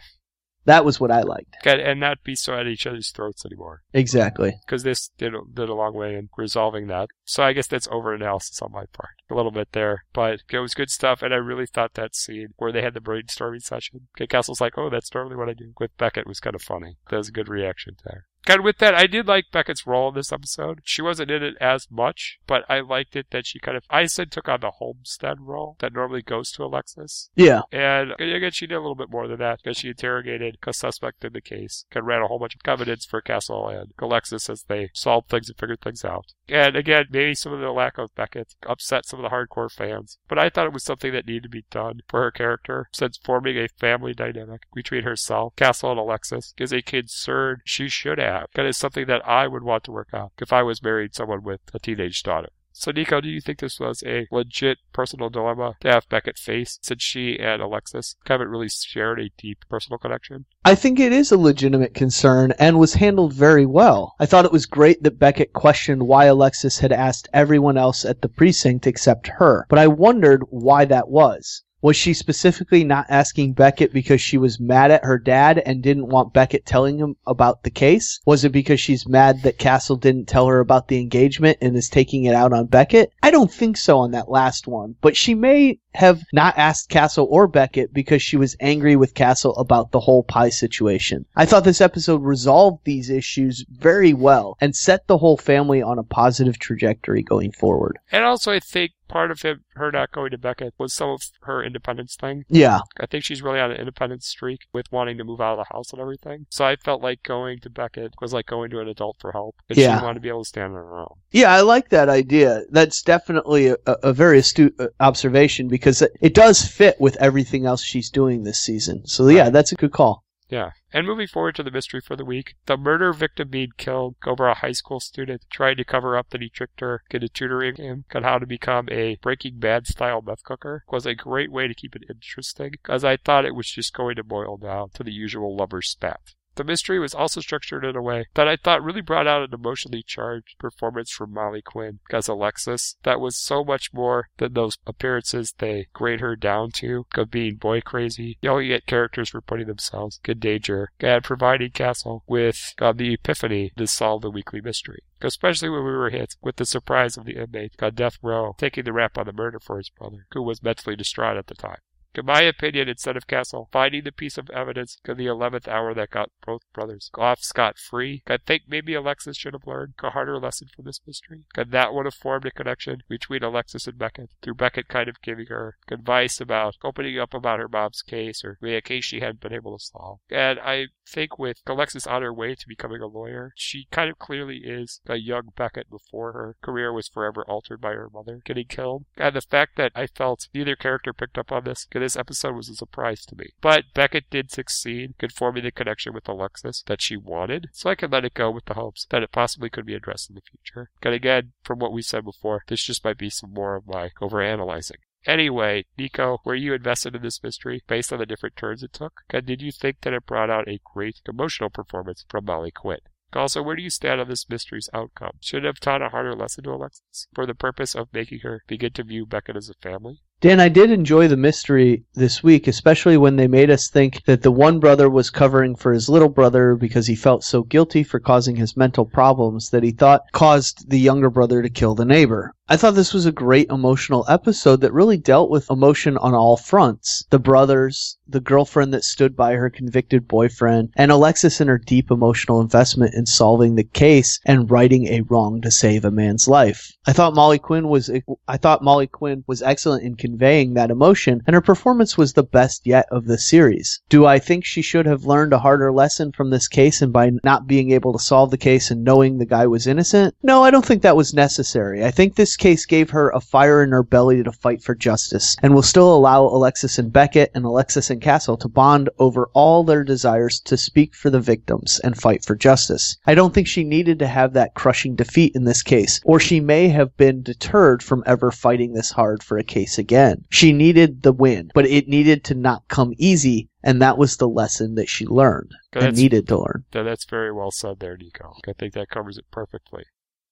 [0.65, 1.57] That was what I liked.
[1.65, 3.83] And, and not be so at each other's throats anymore.
[3.93, 4.61] Exactly.
[4.65, 7.09] Because this did, did a long way in resolving that.
[7.33, 9.23] So I guess that's over analysis on my part.
[9.31, 10.05] A little bit there.
[10.13, 11.23] But it was good stuff.
[11.23, 14.09] And I really thought that scene where they had the brainstorming session.
[14.15, 15.73] Okay, Castle's like, oh, that's normally what I do.
[15.81, 16.99] With Beckett was kind of funny.
[17.09, 18.27] That was a good reaction there.
[18.49, 20.81] And with that, I did like Beckett's role in this episode.
[20.83, 24.07] She wasn't in it as much, but I liked it that she kind of, I
[24.07, 27.31] said, took on the homestead role that normally goes to Alexis.
[27.37, 27.61] Yeah.
[27.71, 31.25] And again, she did a little bit more than that because she interrogated a suspect
[31.25, 34.65] in the case, and ran a whole bunch of evidence for Castle and Alexis as
[34.65, 36.35] they solved things and figured things out.
[36.49, 40.19] And again, maybe some of the lack of Beckett upset some of the hardcore fans,
[40.29, 43.19] but I thought it was something that needed to be done for her character, since
[43.23, 48.47] forming a family dynamic between herself, Castle, and Alexis is a concern she should have.
[48.55, 51.43] That is something that I would want to work out if I was married someone
[51.43, 52.49] with a teenage daughter.
[52.75, 56.79] So, Nico, do you think this was a legit personal dilemma to have Beckett face
[56.83, 60.47] since she and Alexis haven't really shared a deep personal connection?
[60.65, 64.15] I think it is a legitimate concern and was handled very well.
[64.19, 68.23] I thought it was great that Beckett questioned why Alexis had asked everyone else at
[68.23, 71.63] the precinct except her, but I wondered why that was.
[71.83, 76.07] Was she specifically not asking Beckett because she was mad at her dad and didn't
[76.07, 78.21] want Beckett telling him about the case?
[78.25, 81.89] Was it because she's mad that Castle didn't tell her about the engagement and is
[81.89, 83.13] taking it out on Beckett?
[83.21, 87.27] I don't think so on that last one, but she may have not asked Castle
[87.31, 91.25] or Beckett because she was angry with Castle about the whole pie situation.
[91.37, 95.99] I thought this episode resolved these issues very well and set the whole family on
[95.99, 97.99] a positive trajectory going forward.
[98.11, 101.21] And also, I think part of him, her not going to Beckett was some of
[101.43, 102.45] her independence thing.
[102.49, 105.67] Yeah, I think she's really on an independence streak with wanting to move out of
[105.67, 106.47] the house and everything.
[106.49, 109.57] So I felt like going to Beckett was like going to an adult for help.
[109.69, 109.99] And Yeah.
[109.99, 111.15] she wanted to be able to stand on her own.
[111.31, 112.63] Yeah, I like that idea.
[112.71, 117.17] That's definitely a, a a very astute uh, observation because it, it does fit with
[117.17, 119.07] everything else she's doing this season.
[119.07, 119.53] So yeah, Right.
[119.53, 120.25] that's a good call.
[120.49, 120.73] Yeah.
[120.93, 124.47] And moving forward to the mystery for the week, the murder victim being killed over
[124.47, 128.05] a high school student trying to cover up that he tricked her into tutoring him
[128.15, 131.75] on how to become a Breaking Bad style meth cooker was a great way to
[131.75, 135.13] keep it interesting, as I thought it was just going to boil down to the
[135.13, 136.21] usual lover spat.
[136.55, 139.55] The mystery was also structured in a way that I thought really brought out an
[139.55, 144.77] emotionally charged performance from Molly Quinn as Alexis that was so much more than those
[144.87, 149.67] appearances they grade her down to of being boy crazy, yelling at characters for putting
[149.67, 155.03] themselves in danger, and providing Castle with uh, the epiphany to solve the weekly mystery.
[155.23, 158.85] Especially when we were hit with the surprise of the inmate on death row taking
[158.85, 161.79] the rap on the murder for his brother, who was mentally distraught at the time.
[162.15, 165.95] In my opinion, instead of Castle finding the piece of evidence in the 11th hour
[165.95, 170.11] that got both brothers off scot free, I think maybe Alexis should have learned a
[170.11, 171.45] harder lesson from this mystery.
[171.57, 175.23] And that would have formed a connection between Alexis and Beckett, through Beckett kind of
[175.23, 179.41] giving her advice about opening up about her mom's case or a case she hadn't
[179.41, 180.21] been able to solve.
[180.31, 184.19] And I think with Alexis on her way to becoming a lawyer, she kind of
[184.19, 188.67] clearly is a young Beckett before her career was forever altered by her mother getting
[188.67, 189.05] killed.
[189.17, 192.69] And the fact that I felt neither character picked up on this, this episode was
[192.69, 193.51] a surprise to me.
[193.61, 197.95] But Beckett did succeed in forming the connection with Alexis that she wanted, so I
[197.95, 200.43] can let it go with the hopes that it possibly could be addressed in the
[200.43, 200.91] future.
[201.03, 204.11] And again, from what we said before, this just might be some more of my
[204.21, 204.99] overanalyzing.
[205.25, 209.23] Anyway, Nico, were you invested in this mystery based on the different turns it took?
[209.31, 212.99] And did you think that it brought out a great emotional performance from Molly Quinn?
[213.35, 215.33] Also, where do you stand on this mystery's outcome?
[215.41, 218.63] Should it have taught a harder lesson to Alexis for the purpose of making her
[218.67, 220.21] begin to view Beckett as a family?
[220.43, 224.43] Dan, I did enjoy the mystery this week, especially when they made us think that
[224.43, 228.19] the one brother was covering for his little brother because he felt so guilty for
[228.19, 232.53] causing his mental problems that he thought caused the younger brother to kill the neighbor.
[232.69, 236.57] I thought this was a great emotional episode that really dealt with emotion on all
[236.57, 237.27] fronts.
[237.29, 242.11] The brothers, the girlfriend that stood by her convicted boyfriend, and Alexis and her deep
[242.11, 246.91] emotional investment in solving the case and righting a wrong to save a man's life.
[247.07, 248.11] I thought Molly Quinn was
[248.49, 252.43] I thought Molly Quinn was excellent in conveying that emotion, and her performance was the
[252.43, 254.01] best yet of the series.
[254.09, 257.33] Do I think she should have learned a harder lesson from this case and by
[257.45, 260.35] not being able to solve the case and knowing the guy was innocent?
[260.43, 262.03] No, I don't think that was necessary.
[262.03, 265.55] I think this case gave her a fire in her belly to fight for justice
[265.63, 269.85] and will still allow Alexis and Beckett and Alexis and Castle to bond over all
[269.85, 273.19] their desires to speak for the victims and fight for justice.
[273.27, 276.59] I don't think she needed to have that crushing defeat in this case, or she
[276.59, 280.22] may have been deterred from ever fighting this hard for a case again.
[280.51, 284.49] She needed the win, but it needed to not come easy and that was the
[284.49, 286.85] lesson that she learned and needed to learn.
[286.93, 288.55] That's very well said there, Nico.
[288.69, 290.05] I think that covers it perfectly.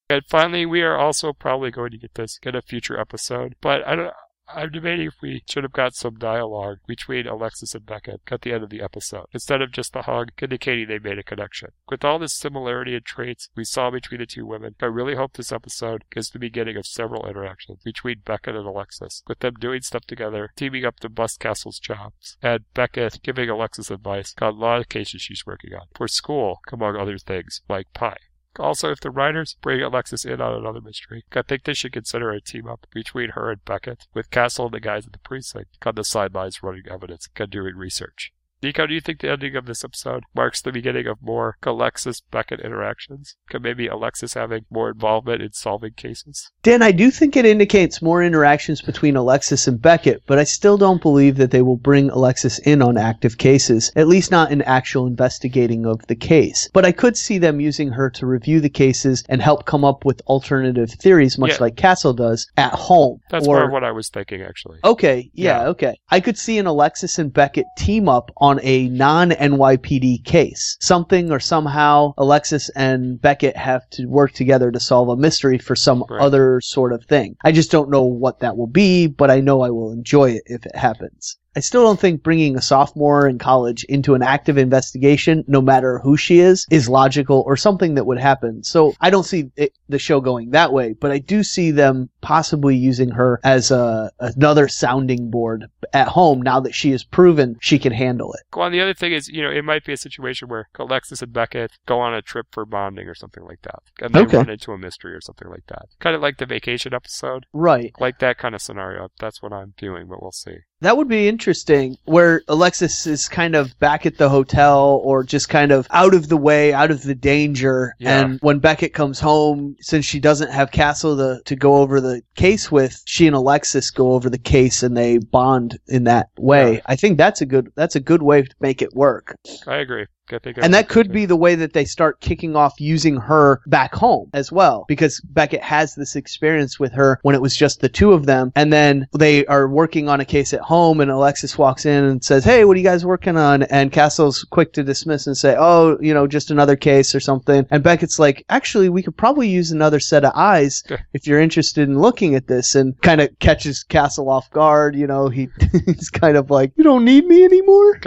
[0.09, 3.87] And finally, we are also probably going to get this in a future episode, but
[3.87, 4.15] I don't.
[4.55, 8.53] I'm debating if we should have got some dialogue between Alexis and Beckett at the
[8.53, 11.71] end of the episode, instead of just the hug indicating they made a connection.
[11.89, 15.35] With all this similarity in traits we saw between the two women, I really hope
[15.35, 19.83] this episode is the beginning of several interactions between Beckett and Alexis, with them doing
[19.83, 24.57] stuff together, teaming up to bust Castle's jobs, and Beckett giving Alexis advice on a
[24.57, 28.17] lot of cases she's working on, for school, among other things, like pie.
[28.59, 32.31] Also, if the writers bring Alexis in on another mystery, I think they should consider
[32.31, 35.79] a team up between her and Beckett, with Castle and the guys at the precinct
[35.87, 38.33] on the sidelines running evidence and doing research.
[38.63, 42.21] Nico, do you think the ending of this episode marks the beginning of more Alexis
[42.21, 43.37] Beckett interactions?
[43.49, 46.51] Could maybe Alexis having more involvement in solving cases?
[46.63, 50.77] Dan, I do think it indicates more interactions between Alexis and Beckett, but I still
[50.77, 54.61] don't believe that they will bring Alexis in on active cases, at least not in
[54.63, 56.69] actual investigating of the case.
[56.75, 60.05] But I could see them using her to review the cases and help come up
[60.05, 61.57] with alternative theories, much Yeah.
[61.61, 63.21] like Castle does, at home.
[63.31, 64.81] That's or, more of what I was thinking, actually.
[64.85, 65.69] Okay, yeah, Yeah.
[65.69, 65.99] okay.
[66.11, 70.77] I could see an Alexis and Beckett team up on a non NYPD case.
[70.81, 75.77] Something or somehow Alexis and Beckett have to work together to solve a mystery for
[75.77, 76.21] some Right.
[76.21, 77.37] other sort of thing.
[77.45, 80.43] I just don't know what that will be, but I know I will enjoy it
[80.47, 81.37] if it happens.
[81.57, 85.99] I still don't think bringing a sophomore in college into an active investigation, no matter
[85.99, 88.63] who she is, is logical or something that would happen.
[88.63, 92.09] So I don't see it, the show going that way, but I do see them
[92.21, 97.57] possibly using her as a, another sounding board at home now that she has proven
[97.61, 98.43] she can handle it.
[98.55, 101.23] Well, and the other thing is, you know, it might be a situation where Alexis
[101.23, 103.81] and Beckett go on a trip for bonding or something like that.
[104.01, 104.37] And they Okay.
[104.37, 105.87] run into a mystery or something like that.
[105.99, 107.47] Kind of like the vacation episode.
[107.53, 107.93] Right.
[107.99, 109.09] Like that kind of scenario.
[109.19, 110.59] That's what I'm doing, but we'll see.
[110.83, 115.49] That would be interesting, where Alexis is kind of back at the hotel or just
[115.49, 117.95] kind of out of the way, out of the danger.
[117.99, 118.21] Yeah.
[118.21, 122.23] And when Beckett comes home, since she doesn't have Castle to, to go over the
[122.35, 126.75] case with, she and Alexis go over the case and they bond in that way.
[126.75, 126.81] Yeah.
[126.87, 129.37] I think that's a good that's a good way to make it work.
[129.67, 130.07] I agree.
[130.33, 133.61] I think And that could be the way that they start kicking off using her
[133.67, 137.81] back home as well, because Beckett has this experience with her when it was just
[137.81, 138.53] the two of them.
[138.55, 142.25] And then they are working on a case at home, and Alexis walks in and
[142.25, 143.63] says, Hey, what are you guys working on?
[143.65, 147.67] And Castle's quick to dismiss and say, Oh, you know, just another case or something.
[147.71, 151.89] And Beckett's like, Actually, we could probably use another set of eyes if you're interested
[151.89, 154.97] in looking at this, and kind of catches Castle off guard.
[154.97, 155.49] You know, he,
[155.87, 158.01] he's kind of like, You don't need me anymore.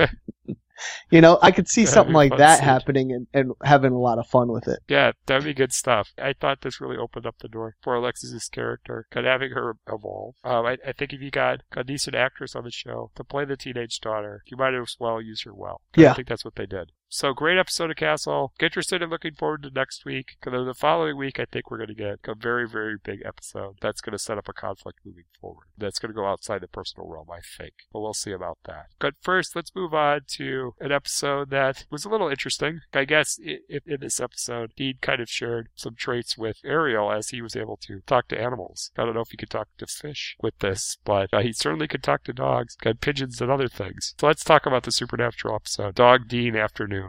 [1.10, 4.20] You know, I could see That'd something like that happening and, and having a lot
[4.20, 4.80] of fun with it.
[4.88, 6.12] Yeah, that'd be good stuff.
[6.18, 9.78] I thought this really opened up the door for Alexis's character, kind of having her
[9.88, 10.36] evolve.
[10.44, 13.46] Um, I, I think if you got a decent actress on the show to play
[13.46, 15.82] the teenage daughter, you might as well use her well.
[15.96, 16.12] Yeah.
[16.12, 16.92] I think that's what they did.
[17.14, 18.54] So great episode of Castle.
[18.58, 20.36] Get interested in looking forward to next week.
[20.42, 23.76] Because the following week, I think we're going to get a very, very big episode
[23.80, 25.68] that's going to set up a conflict moving forward.
[25.78, 27.74] That's going to go outside the personal realm, I think.
[27.92, 28.88] But we'll see about that.
[28.98, 32.80] But first, let's move on to an episode that was a little interesting.
[32.96, 37.44] I guess in this episode, Dean kind of shared some traits with Ariel as he
[37.44, 38.90] was able to talk to animals.
[38.98, 41.88] I don't know if he could talk to fish with this, but uh, he certainly
[41.88, 44.16] could talk to dogs, and pigeons, and other things.
[44.20, 47.03] So let's talk about the supernatural episode, Dog Dean Afternoon.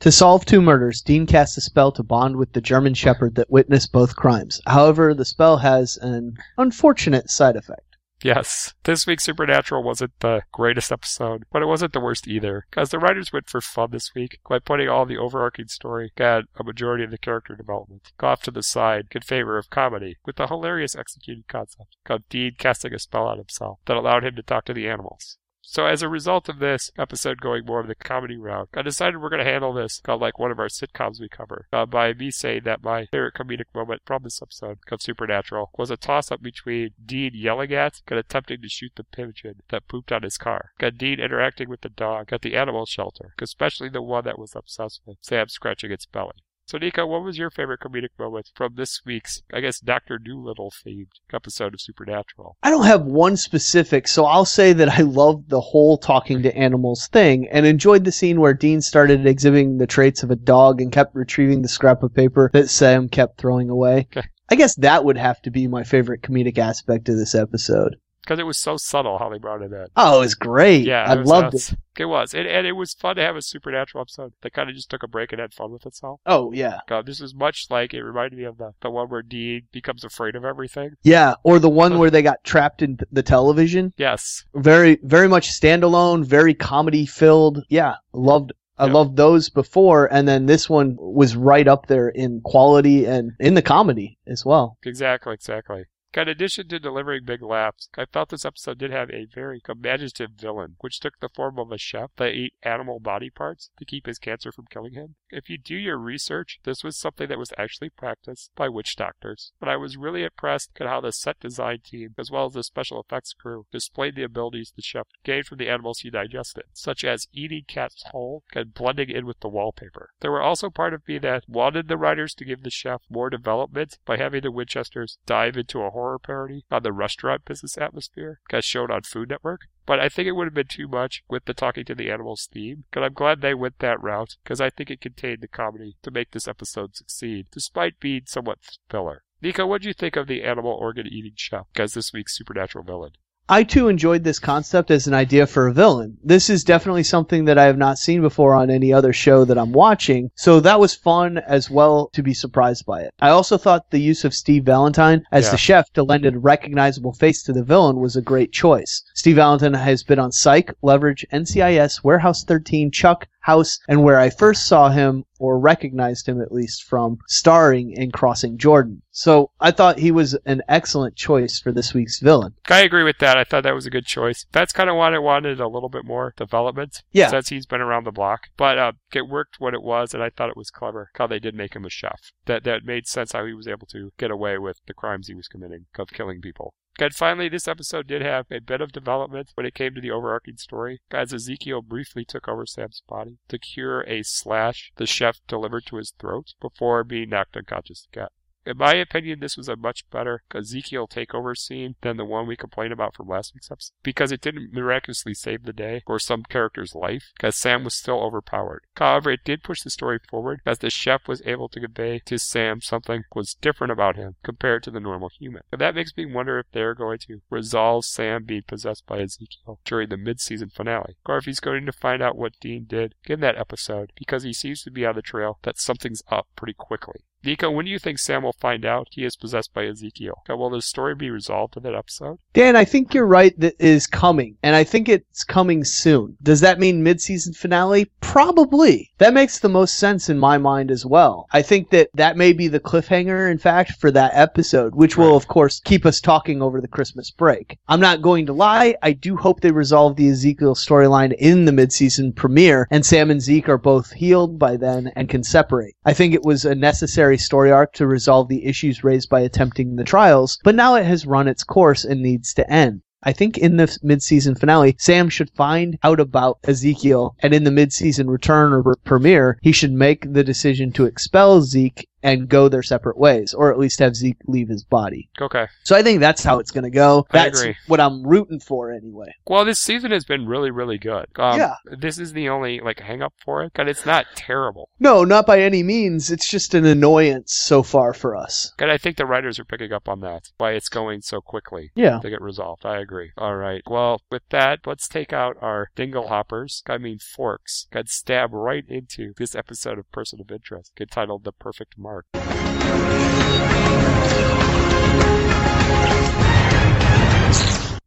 [0.00, 3.52] To solve two murders, Dean casts a spell to bond with the German Shepherd that
[3.52, 4.60] witnessed both crimes.
[4.66, 7.91] However, the spell has an unfortunate side effect.
[8.22, 12.90] Yes, this week's Supernatural wasn't the greatest episode, but it wasn't the worst either, because
[12.90, 16.62] the writers went for fun this week by putting all the overarching story, got a
[16.62, 20.46] majority of the character development, off to the side in favor of comedy, with a
[20.46, 24.64] hilarious executed concept called Dean casting a spell on himself that allowed him to talk
[24.66, 25.38] to the animals.
[25.72, 29.22] So as a result of this episode going more of the comedy route, I decided
[29.22, 32.12] we're going to handle this called like one of our sitcoms we cover uh, by
[32.12, 36.42] me saying that my favorite comedic moment from this episode called Supernatural was a toss-up
[36.42, 40.72] between Dean yelling at and attempting to shoot the pigeon that pooped on his car,
[40.78, 44.54] and Dean interacting with the dog at the animal shelter, especially the one that was
[44.54, 46.44] obsessed with Sam scratching its belly.
[46.66, 50.72] So, Nico, what was your favorite comedic moment from this week's, I guess, Doctor Dolittle
[50.84, 52.56] themed episode of Supernatural?
[52.62, 56.56] I don't have one specific, so I'll say that I loved the whole talking to
[56.56, 60.80] animals thing and enjoyed the scene where Dean started exhibiting the traits of a dog
[60.80, 64.06] and kept retrieving the scrap of paper that Sam kept throwing away.
[64.16, 64.26] Okay.
[64.48, 67.96] I guess that would have to be my favorite comedic aspect of this episode.
[68.22, 69.86] Because it was so subtle how they brought it in.
[69.96, 70.84] Oh, it was great.
[70.86, 71.74] Yeah, I it was loved it.
[71.98, 74.76] It was, and, and it was fun to have a supernatural episode that kind of
[74.76, 76.20] just took a break and had fun with itself.
[76.24, 76.78] Oh, yeah.
[76.88, 80.04] God, this is much like it reminded me of the the one where Dean becomes
[80.04, 80.90] afraid of everything.
[81.02, 83.92] Yeah, or the one where they got trapped in the television.
[83.96, 87.64] Yes, Very, very much standalone, very comedy filled.
[87.68, 88.52] Yeah, loved.
[88.78, 88.92] I Yeah.
[88.94, 93.54] loved those before, and then this one was right up there in quality and in
[93.54, 94.78] the comedy as well.
[94.84, 95.84] exactly, exactly.
[96.14, 100.32] In addition to delivering big laughs, I felt this episode did have a very imaginative
[100.32, 104.04] villain, which took the form of a chef that ate animal body parts to keep
[104.04, 105.14] his cancer from killing him.
[105.30, 109.52] If you do your research, this was something that was actually practiced by witch doctors.
[109.58, 112.62] But I was really impressed at how the set design team, as well as the
[112.62, 117.04] special effects crew, displayed the abilities the chef gained from the animals he digested, such
[117.04, 120.10] as eating cats whole and blending in with the wallpaper.
[120.20, 123.30] There were also part of me that wanted the writers to give the chef more
[123.30, 128.40] development by having the Winchesters dive into a horror parody on the restaurant business atmosphere,
[128.50, 129.62] as shown on Food Network.
[129.84, 132.48] But I think it would have been too much with the talking to the animals
[132.52, 135.96] theme, and I'm glad they went that route, because I think it contained the comedy
[136.02, 139.24] to make this episode succeed, despite being somewhat filler.
[139.40, 142.84] Nico, what do you think of the animal organ eating chef as this week's supernatural
[142.84, 143.12] villain?
[143.48, 146.16] I too enjoyed this concept as an idea for a villain.
[146.22, 149.58] This is definitely something that I have not seen before on any other show that
[149.58, 153.12] I'm watching, so that was fun as well to be surprised by it.
[153.20, 155.50] I also thought the use of Steve Valentine as Yeah.
[155.50, 159.02] the chef to lend a recognizable face to the villain was a great choice.
[159.14, 164.30] Steve Valentine has been on Psych, Leverage, NCIS, Warehouse 13, Chuck, House, and where I
[164.30, 169.01] first saw him, or recognized him at least from, starring in Crossing Jordan.
[169.14, 172.54] So I thought he was an excellent choice for this week's villain.
[172.68, 173.36] I agree with that.
[173.36, 174.46] I thought that was a good choice.
[174.52, 177.02] That's kind of what I wanted a little bit more development.
[177.12, 177.28] Yeah.
[177.28, 178.48] Since he's been around the block.
[178.56, 181.38] But uh, it worked what it was, and I thought it was clever how they
[181.38, 182.32] did make him a chef.
[182.46, 185.34] That, that made sense how he was able to get away with the crimes he
[185.34, 186.72] was committing of killing people.
[186.98, 190.10] And finally, this episode did have a bit of development when it came to the
[190.10, 191.00] overarching story.
[191.10, 195.96] As Ezekiel briefly took over Sam's body to cure a slash the chef delivered to
[195.96, 198.28] his throat before being knocked unconscious again.
[198.64, 202.54] In my opinion, this was a much better Ezekiel takeover scene than the one we
[202.54, 206.44] complained about from last week's episode because it didn't miraculously save the day or some
[206.44, 208.84] character's life because Sam was still overpowered.
[208.96, 212.38] However, it did push the story forward as the chef was able to convey to
[212.38, 215.62] Sam something was different about him compared to the normal human.
[215.72, 219.80] And that makes me wonder if they're going to resolve Sam being possessed by Ezekiel
[219.84, 223.40] during the mid-season finale or if he's going to find out what Dean did in
[223.40, 227.24] that episode because he seems to be on the trail that something's up pretty quickly.
[227.44, 230.42] Nico, when do you think Sam will find out he is possessed by Ezekiel?
[230.48, 232.38] Will the story be resolved in that episode?
[232.52, 236.36] Dan, I think you're right that is coming, and I think it's coming soon.
[236.42, 238.10] Does that mean mid-season finale?
[238.20, 239.10] Probably.
[239.18, 241.46] That makes the most sense in my mind as well.
[241.52, 245.36] I think that that may be the cliffhanger, in fact, for that episode, which will,
[245.36, 247.78] of course, keep us talking over the Christmas break.
[247.88, 251.72] I'm not going to lie, I do hope they resolve the Ezekiel storyline in the
[251.72, 255.94] mid-season premiere, and Sam and Zeke are both healed by then and can separate.
[256.04, 259.96] I think it was a necessary story arc to resolve the issues raised by attempting
[259.96, 263.02] the trials, but now it has run its course and needs to end.
[263.24, 267.70] I think in the mid-season finale, Sam should find out about Ezekiel, and in the
[267.70, 272.82] mid-season return or premiere, he should make the decision to expel Zeke and go their
[272.82, 275.28] separate ways, or at least have Zeke leave his body.
[275.40, 275.66] Okay.
[275.84, 277.26] So I think that's how it's going to go.
[277.30, 277.76] I That's agree.
[277.86, 279.34] what I'm rooting for anyway.
[279.46, 281.26] Well, this season has been really, really good.
[281.36, 281.74] Um, Yeah.
[281.84, 284.88] This is the only like hang up for it, but it's not terrible.
[285.00, 286.30] No, not by any means.
[286.30, 288.72] It's just an annoyance so far for us.
[288.78, 291.90] And I think the writers are picking up on that, why it's going so quickly
[291.94, 292.18] Yeah.
[292.20, 292.86] to get resolved.
[292.86, 293.32] I agree.
[293.36, 293.82] All right.
[293.88, 298.84] Well, with that, let's take out our dingle hoppers, I mean forks, and stab right
[298.88, 302.11] into this episode of Person of Interest, entitled The Perfect Mark.
[302.12, 302.26] Park.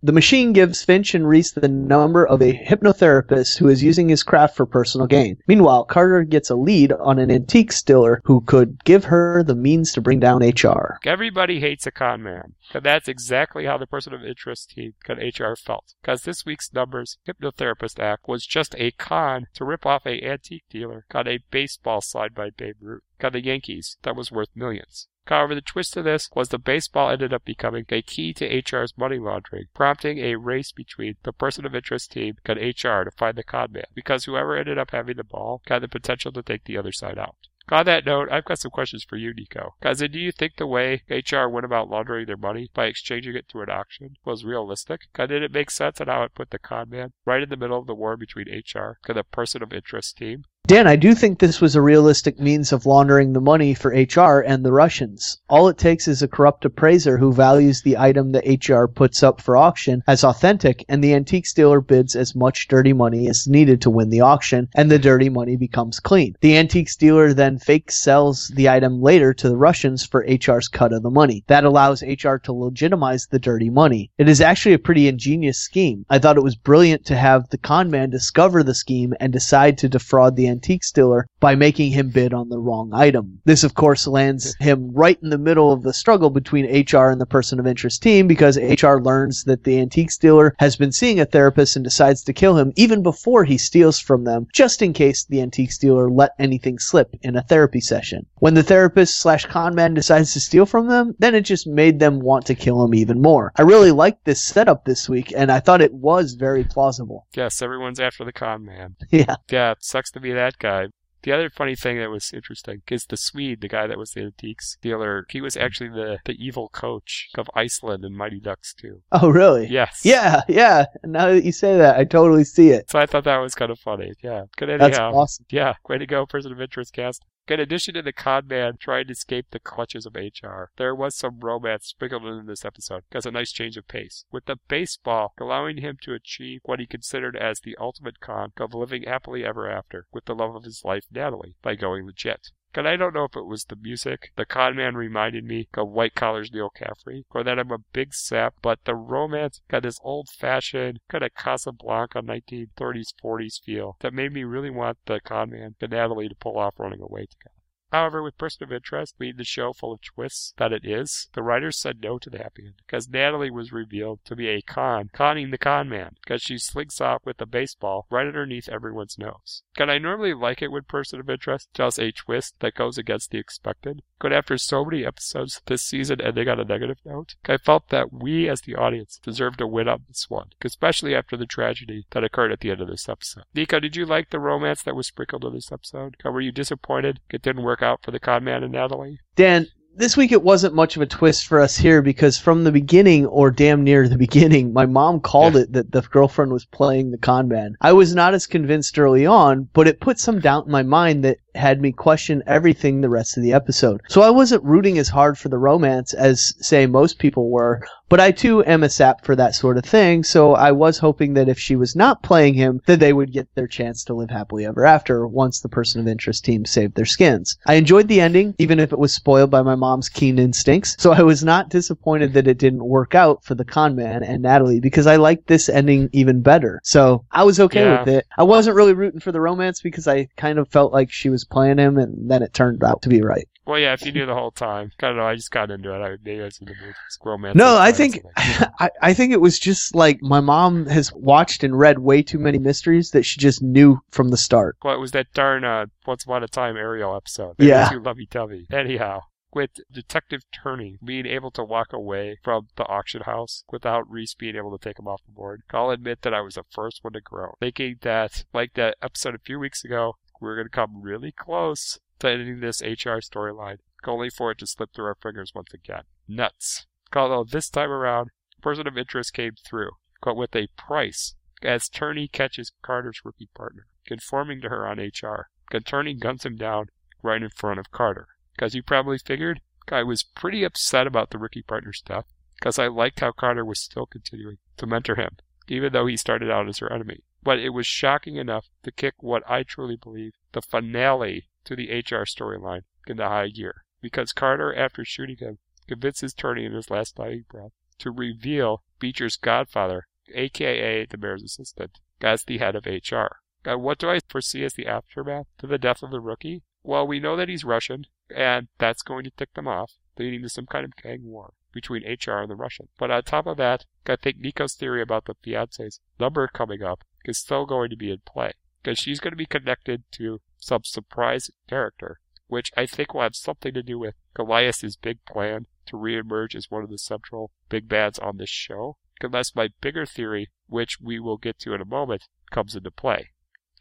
[0.05, 4.21] The machine gives Finch and Reese the number of a hypnotherapist who is using his
[4.21, 5.37] craft for personal gain.
[5.47, 9.93] Meanwhile, Carter gets a lead on an antique stiller who could give her the means
[9.93, 10.99] to bring down HR.
[11.03, 12.53] Everybody hates a con man.
[12.71, 14.77] And that's exactly how the person of interest
[15.09, 15.95] at HR felt.
[16.03, 20.65] Because this week's numbers hypnotherapist act was just a con to rip off a antique
[20.69, 23.01] dealer got a baseball signed by Babe Ruth.
[23.17, 25.07] Got the Yankees that was worth millions.
[25.27, 28.97] However, the twist of this was the baseball ended up becoming a key to HR's
[28.97, 33.35] money laundering, prompting a race between the person of interest team and HR to find
[33.35, 36.65] the con man, because whoever ended up having the ball had the potential to take
[36.65, 37.35] the other side out.
[37.69, 39.73] On that note, I've got some questions for you, Nico.
[39.81, 43.47] Guys, do you think the way HR went about laundering their money by exchanging it
[43.47, 45.11] through an auction was realistic?
[45.15, 47.79] Did it make sense on how it put the con man right in the middle
[47.79, 50.43] of the war between HR and the person of interest team?
[50.67, 54.39] Dan, I do think this was a realistic means of laundering the money for HR
[54.39, 55.37] and the Russians.
[55.47, 59.39] All it takes is a corrupt appraiser who values the item that HR puts up
[59.39, 63.79] for auction as authentic, and the antique dealer bids as much dirty money as needed
[63.81, 66.35] to win the auction, and the dirty money becomes clean.
[66.41, 70.93] The antique dealer then fake sells the item later to the Russians for HR's cut
[70.93, 71.43] of the money.
[71.45, 74.09] That allows HR to legitimize the dirty money.
[74.17, 76.07] It is actually a pretty ingenious scheme.
[76.09, 79.77] I thought it was brilliant to have the con man discover the scheme and decide
[79.77, 83.39] to defraud the antique dealer by making him bid on the wrong item.
[83.45, 87.19] This, of course, lands him right in the middle of the struggle between HR and
[87.19, 91.19] the person of interest team because HR learns that the antique dealer has been seeing
[91.19, 94.93] a therapist and decides to kill him even before he steals from them, just in
[94.93, 98.25] case the antique dealer let anything slip in a therapy session.
[98.35, 101.99] When the therapist slash con man decides to steal from them, then it just made
[101.99, 103.51] them want to kill him even more.
[103.55, 107.25] I really liked this setup this week, and I thought it was very plausible.
[107.35, 108.95] Yes, everyone's after the con man.
[109.15, 109.35] Yeah.
[109.49, 110.87] Yeah, it sucks to be that guy.
[111.23, 114.21] The other funny thing that was interesting is the Swede, the guy that was the
[114.21, 119.01] antiques dealer, he was actually the, the evil coach of Iceland and Mighty Ducks too.
[119.11, 119.65] Oh, really?
[119.67, 120.01] Yes.
[120.03, 120.85] Yeah, yeah.
[121.03, 122.91] Now that you say that, I totally see it.
[122.91, 124.13] So I thought that was kind of funny.
[124.21, 124.43] Yeah.
[124.55, 124.87] Good anyhow.
[124.87, 125.45] That's awesome.
[125.49, 125.73] Yeah.
[125.89, 127.23] Way to go, person of interest cast.
[127.47, 131.15] In addition to the con man trying to escape the clutches of HR, there was
[131.15, 135.31] some romance sprinkled in this episode as a nice change of pace, with the baseball
[135.39, 139.69] allowing him to achieve what he considered as the ultimate con of living happily ever
[139.69, 142.49] after with the love of his life, Natalie, by going legit.
[142.77, 144.33] And I don't know if it was the music.
[144.35, 148.13] The con man reminded me of White Collar's Neal Caffrey, or that I'm a big
[148.13, 154.13] sap, but the romance got this old fashioned, kind of Casablanca 1930s, 40s feel that
[154.13, 157.54] made me really want the con man and Natalie to pull off running away together.
[157.91, 161.43] However, with Person of Interest being the show full of twists that it is, the
[161.43, 165.09] writers said no to the happy end because Natalie was revealed to be a con,
[165.13, 169.63] conning the con man because she slinks off with a baseball right underneath everyone's nose.
[169.75, 173.31] Can I normally like it when Person of Interest tells a twist that goes against
[173.31, 174.01] the expected?
[174.19, 178.13] But after so many episodes this season ending on a negative note, I felt that
[178.13, 182.23] we as the audience deserved to win on this one, especially after the tragedy that
[182.23, 183.43] occurred at the end of this episode.
[183.53, 186.15] Nico, did you like the romance that was sprinkled in this episode?
[186.23, 189.19] Were you disappointed it didn't work out for the con man and Natalie?
[189.35, 189.67] Dan,
[189.97, 193.25] this week it wasn't much of a twist for us here because from the beginning,
[193.27, 195.61] or damn near the beginning, my mom called Yeah.
[195.61, 197.75] it that the girlfriend was playing the con man.
[197.81, 201.23] I was not as convinced early on, but it put some doubt in my mind
[201.23, 204.01] that had me question everything the rest of the episode.
[204.09, 208.19] So I wasn't rooting as hard for the romance as, say, most people were, but
[208.19, 211.49] I too am a sap for that sort of thing, so I was hoping that
[211.49, 214.65] if she was not playing him, that they would get their chance to live happily
[214.65, 217.57] ever after once the person of interest team saved their skins.
[217.65, 221.13] I enjoyed the ending, even if it was spoiled by my mom's keen instincts, so
[221.13, 224.79] I was not disappointed that it didn't work out for the con man and Natalie
[224.79, 226.81] because I liked this ending even better.
[226.83, 227.99] So I was okay Yeah.
[227.99, 228.25] with it.
[228.37, 231.44] I wasn't really rooting for the romance because I kind of felt like she was
[231.45, 233.47] playing him and then it turned out to be right.
[233.65, 234.91] Well, yeah, if you knew the whole time.
[235.01, 235.97] I don't know, I just got into it.
[235.97, 237.55] I, maybe I was in the mood for romance.
[237.55, 241.77] No, I think I- I, think it was just like my mom has watched and
[241.77, 244.77] read way too many mysteries that she just knew from the start.
[244.83, 247.55] Well, it was that darn uh, Once Upon a Time Ariel episode.
[247.57, 247.89] Yeah.
[247.89, 248.67] Too lovey-dovey.
[248.71, 249.21] Anyhow,
[249.51, 254.55] with Detective Turney being able to walk away from the auction house without Reese being
[254.57, 257.13] able to take him off the board, I'll admit that I was the first one
[257.13, 260.69] to groan, thinking that, like that episode a few weeks ago, we are going to
[260.69, 265.17] come really close to ending this HR storyline, only for it to slip through our
[265.21, 266.03] fingers once again.
[266.27, 266.85] Nuts.
[267.15, 268.29] Although this time around,
[268.61, 269.91] person of interest came through,
[270.23, 275.49] but with a price, as Turney catches Carter's rookie partner, conforming to her on HR.
[275.85, 276.87] Turney guns him down
[277.21, 278.27] right in front of Carter.
[278.55, 279.61] Because you probably figured
[279.91, 282.25] I was pretty upset about the rookie partner stuff,
[282.57, 286.49] because I liked how Carter was still continuing to mentor him, even though he started
[286.49, 287.23] out as her enemy.
[287.45, 291.89] But it was shocking enough to kick what I truly believe the finale to the
[291.91, 293.85] HR storyline into high gear.
[294.01, 299.37] Because Carter, after shooting him, convinces Turney in his last dying breath to reveal Beecher's
[299.37, 303.37] godfather, aka the mayor's assistant, as the head of HR.
[303.63, 306.63] Uh, what do I foresee as the aftermath to the death of the rookie?
[306.81, 310.49] Well, we know that he's Russian, and that's going to tick them off, leading to
[310.49, 312.87] some kind of gang war between HR and the Russian.
[312.97, 317.03] But on top of that, I think Nico's theory about the fiance's number coming up
[317.25, 318.53] is still going to be in play.
[318.81, 323.35] Because she's going to be connected to some surprise character, which I think will have
[323.35, 327.87] something to do with Goliath's big plan to reemerge as one of the central big
[327.87, 328.97] bads on this show.
[329.21, 333.31] Unless my bigger theory, which we will get to in a moment, comes into play.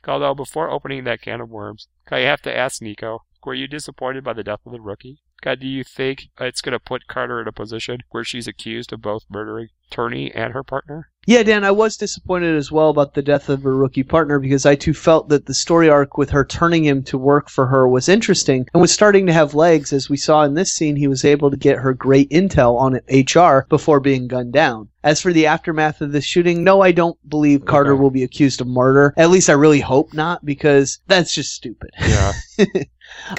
[0.07, 4.25] Although before opening that can of worms, I have to ask Nico, were you disappointed
[4.25, 5.23] by the death of the rookie?
[5.45, 8.95] God, do you think it's going to put Carter in a position where she's accused
[8.95, 11.11] of both murdering Turney and her partner?
[11.27, 14.65] Yeah, Dan, I was disappointed as well about the death of her rookie partner because
[14.65, 17.87] I too felt that the story arc with her turning him to work for her
[17.87, 19.93] was interesting and was starting to have legs.
[19.93, 23.01] As we saw in this scene, he was able to get her great intel on
[23.11, 24.89] HR before being gunned down.
[25.03, 28.63] As for the aftermath of the shooting, no, I don't believe Carter will be accused
[28.63, 29.13] of murder.
[29.19, 31.91] At least I really hope not because that's just stupid.
[32.01, 32.33] Yeah.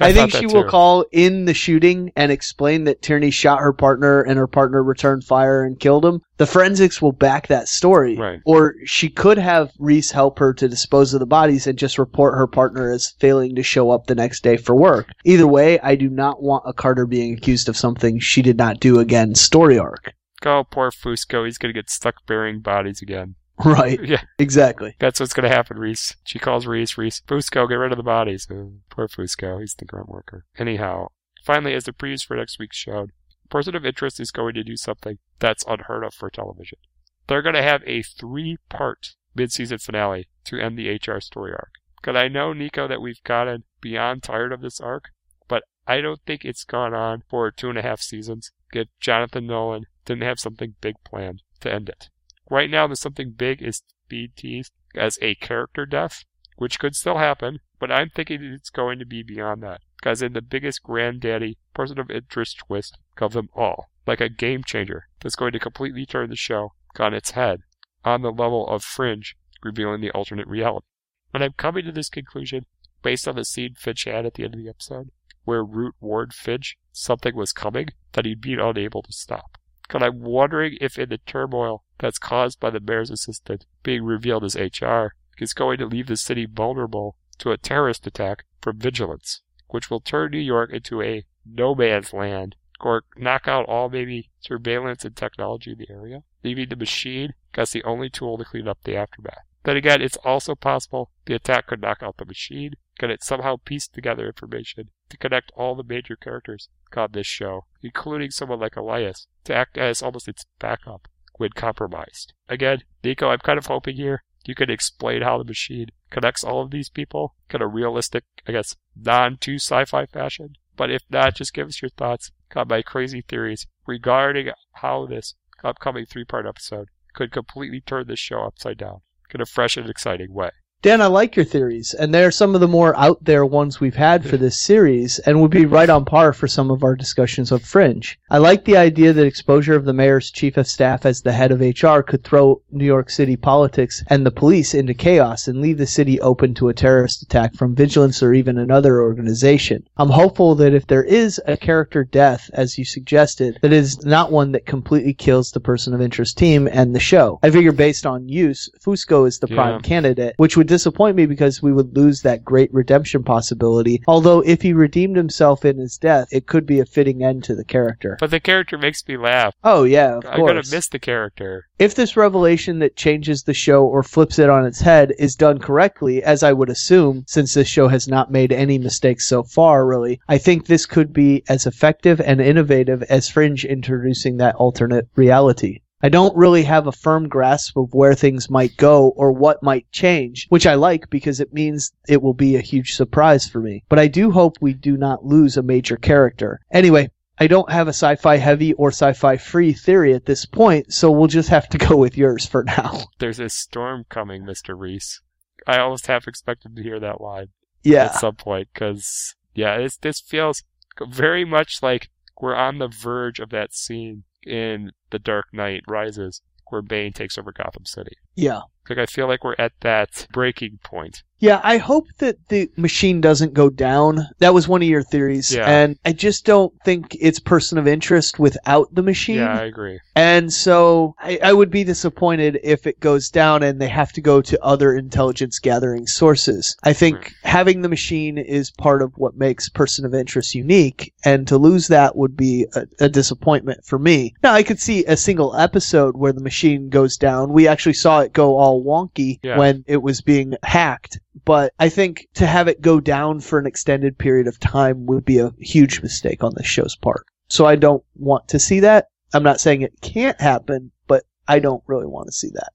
[0.01, 3.73] I, think she that will call in the shooting and explain that Tierney shot her
[3.73, 6.21] partner and her partner returned fire and killed him.
[6.37, 8.17] The forensics will back that story.
[8.17, 8.41] Right.
[8.45, 12.35] Or she could have Reese help her to dispose of the bodies and just report
[12.35, 15.09] her partner as failing to show up the next day for work.
[15.23, 18.79] Either way, I do not want a Carter being accused of something she did not
[18.79, 20.13] do again story arc.
[20.45, 21.45] Oh, poor Fusco.
[21.45, 23.35] He's going to get stuck burying bodies again.
[23.65, 24.03] Right.
[24.03, 24.95] Yeah, Exactly.
[24.99, 26.15] that's what's going to happen, Reese.
[26.25, 28.47] She calls Reese, Reese, Fusco, get rid of the bodies.
[28.51, 29.59] Oh, poor Fusco.
[29.61, 30.45] He's the grunt worker.
[30.57, 31.07] Anyhow,
[31.43, 33.11] finally, as the previews for next week showed,
[33.49, 36.79] Person of Interest is going to do something that's unheard of for television.
[37.27, 41.51] They're going to have a three part mid season finale to end the HR story
[41.51, 41.71] arc.
[42.01, 45.05] Because I know, Nico, that we've gotten beyond tired of this arc,
[45.47, 48.51] but I don't think it's gone on for two and a half seasons.
[48.73, 52.09] If Jonathan Nolan didn't have something big planned to end it.
[52.49, 56.25] Right now, the something big is being teased as a character death,
[56.57, 59.81] which could still happen, but I'm thinking it's going to be beyond that.
[59.97, 64.63] Because in the biggest granddaddy person of interest twist of them all, like a game
[64.63, 67.61] changer that's going to completely turn the show on its head,
[68.03, 70.85] on the level of Fringe revealing the alternate reality.
[71.33, 72.65] And I'm coming to this conclusion
[73.01, 75.09] based on the scene Finch had at the end of the episode,
[75.43, 79.57] where Root warned Finch something was coming that he'd be unable to stop.
[79.93, 84.43] And I'm wondering if in the turmoil that's caused by the mayor's assistant being revealed
[84.43, 89.41] as HR is going to leave the city vulnerable to a terrorist attack from vigilance,
[89.67, 94.29] which will turn New York into a no man's land or knock out all maybe
[94.39, 98.67] surveillance and technology in the area, leaving the machine as the only tool to clean
[98.67, 99.45] up the aftermath.
[99.63, 102.73] Then again, it's also possible the attack could knock out the machine.
[102.99, 107.65] Can it somehow piece together information to connect all the major characters on this show,
[107.81, 112.33] including someone like Elias, to act as almost its backup when compromised?
[112.47, 116.61] Again, Nico, I'm kind of hoping here you can explain how the machine connects all
[116.61, 120.55] of these people in a realistic, I guess, non too sci fi fashion.
[120.77, 125.35] But if not, just give us your thoughts on my crazy theories regarding how this
[125.63, 129.01] upcoming three part episode could completely turn this show upside down
[129.33, 130.51] in a fresh and exciting way.
[130.85, 133.95] Dan, I like your theories, and they're some of the more out there ones we've
[133.95, 137.51] had for this series, and would be right on par for some of our discussions
[137.51, 138.19] of Fringe.
[138.29, 141.51] I like the idea that exposure of the mayor's chief of staff as the head
[141.51, 145.79] of HR could throw New York City politics and the police into chaos and leave
[145.79, 149.87] the city open to a terrorist attack from vigilance or even another organization.
[149.97, 154.05] I'm hopeful that if there is a character death, as you suggested, that it is
[154.05, 157.39] not one that completely kills the person of interest team and the show.
[157.41, 159.79] I figure based on use, Fusco is the prime Yeah.
[159.79, 164.01] candidate, which would disappoint me because we would lose that great redemption possibility.
[164.07, 167.55] Although if he redeemed himself in his death, it could be a fitting end to
[167.55, 168.17] the character.
[168.19, 169.53] But the character makes me laugh.
[169.63, 171.67] Oh yeah, of I'm gonna miss the character.
[171.79, 175.59] if this revelation that changes the show or flips it on its head is done
[175.59, 179.85] correctly, as I would assume, since this show has not made any mistakes so far,
[179.85, 185.07] really, I think this could be as effective and innovative as Fringe introducing that alternate
[185.15, 185.79] reality.
[186.03, 189.89] I don't really have a firm grasp of where things might go or what might
[189.91, 193.83] change, which I like because it means it will be a huge surprise for me.
[193.89, 196.59] But I do hope we do not lose a major character.
[196.71, 201.11] Anyway, I don't have a sci-fi heavy or sci-fi free theory at this point, so
[201.11, 203.05] we'll just have to go with yours for now.
[203.19, 204.77] There's a storm coming, Mr.
[204.77, 205.21] Reese.
[205.65, 207.47] I almost half expected to hear that line
[207.83, 208.05] Yeah.
[208.05, 210.63] at some point, because, yeah, this feels
[211.09, 216.41] very much like we're on the verge of that scene in The Dark Knight Rises
[216.69, 218.17] where Bane takes over Gotham City.
[218.35, 218.61] Yeah.
[218.89, 221.23] Like I feel like we're at that breaking point.
[221.39, 224.25] Yeah, I hope that the machine doesn't go down.
[224.39, 225.53] That was one of your theories.
[225.53, 225.69] Yeah.
[225.69, 229.39] And I just don't think it's person of interest without the machine.
[229.39, 229.99] Yeah, I agree.
[230.15, 234.21] And so I, I would be disappointed if it goes down and they have to
[234.21, 236.73] go to other intelligence gathering sources.
[236.83, 237.33] I think Right.
[237.43, 241.89] having the machine is part of what makes person of interest unique, and to lose
[241.89, 244.33] that would be a, a disappointment for me.
[244.41, 247.51] Now, I could see a single episode where the machine goes down.
[247.51, 249.57] We actually saw it go all wonky Yeah.
[249.57, 251.19] when it was being hacked.
[251.45, 255.23] But I think to have it go down for an extended period of time would
[255.25, 257.25] be a huge mistake on the show's part.
[257.47, 259.07] So I don't want to see that.
[259.33, 262.69] I'm not saying it can't happen, but I don't really want to see that.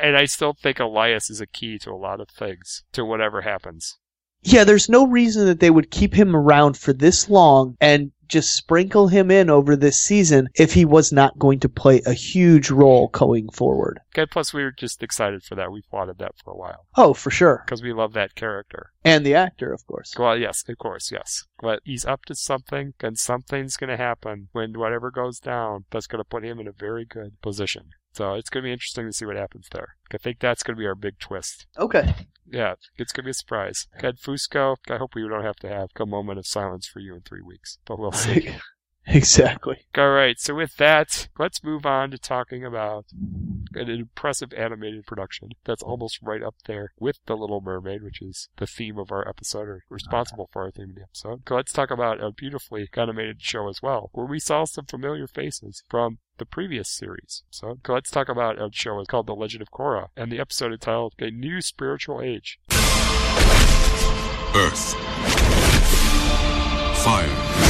[0.00, 3.42] And I still think Elias is a key to a lot of things, to whatever
[3.42, 3.98] happens.
[4.42, 8.54] Yeah, there's no reason that they would keep him around for this long and just
[8.54, 12.70] sprinkle him in over this season if he was not going to play a huge
[12.70, 14.00] role going forward.
[14.14, 15.72] Okay, plus we were just excited for that.
[15.72, 16.86] We've wanted that for a while.
[16.96, 17.62] Oh, for sure.
[17.64, 18.92] Because we love that character.
[19.04, 20.14] And the actor, of course.
[20.18, 21.44] Well, yes, of course, yes.
[21.60, 26.06] But he's up to something, and something's going to happen when whatever goes down that's
[26.06, 27.90] going to put him in a very good position.
[28.12, 29.96] So it's going to be interesting to see what happens there.
[30.12, 31.66] I think that's going to be our big twist.
[31.78, 32.14] Okay.
[32.50, 33.86] Yeah, it's going to be a surprise.
[34.02, 37.14] Ed Fusco, I hope we don't have to have a moment of silence for you
[37.14, 38.50] in three weeks, but we'll see.
[39.14, 39.86] exactly.
[39.96, 43.06] All right, so with that, let's move on to talking about
[43.74, 48.48] an impressive animated production that's almost right up there with The Little Mermaid, which is
[48.58, 51.42] the theme of our episode, or responsible for our theme of the episode.
[51.48, 55.26] So let's talk about a beautifully animated show as well, where we saw some familiar
[55.26, 57.44] faces from the previous series.
[57.50, 61.14] So let's talk about a show called The Legend of Korra, and the episode entitled
[61.18, 62.58] A New Spiritual Age.
[64.54, 64.94] Earth.
[67.02, 67.67] Fire.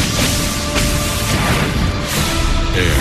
[2.77, 2.95] Air.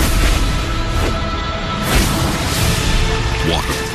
[3.50, 3.87] Water.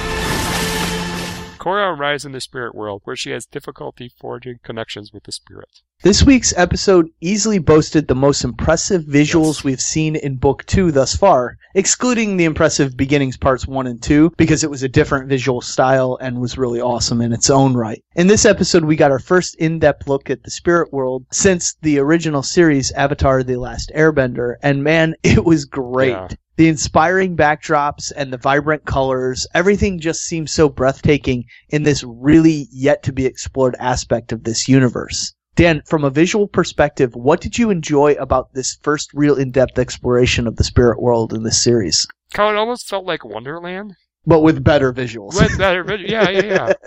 [1.63, 5.79] Korra arrives in the spirit world, where she has difficulty forging connections with the spirit.
[6.01, 9.63] This week's episode easily boasted the most impressive visuals Yes.
[9.63, 14.33] we've seen in book two thus far, excluding the impressive beginnings parts one and two,
[14.35, 18.03] because it was a different visual style and was really awesome in its own right.
[18.17, 21.97] In this episode, we got our first in-depth look at the spirit world since the
[21.97, 26.09] original series Avatar The Last Airbender, and man, it was great.
[26.09, 26.27] Yeah.
[26.55, 32.67] The inspiring backdrops and the vibrant colors, everything just seems so breathtaking in this really
[32.71, 35.33] yet to be explored aspect of this universe.
[35.55, 40.47] Dan, from a visual perspective, what did you enjoy about this first real in-depth exploration
[40.47, 42.07] of the spirit world in this series?
[42.35, 43.93] How it almost felt like Wonderland.
[44.25, 45.35] But with better visuals.
[45.35, 46.73] With better, vid- yeah, yeah, yeah.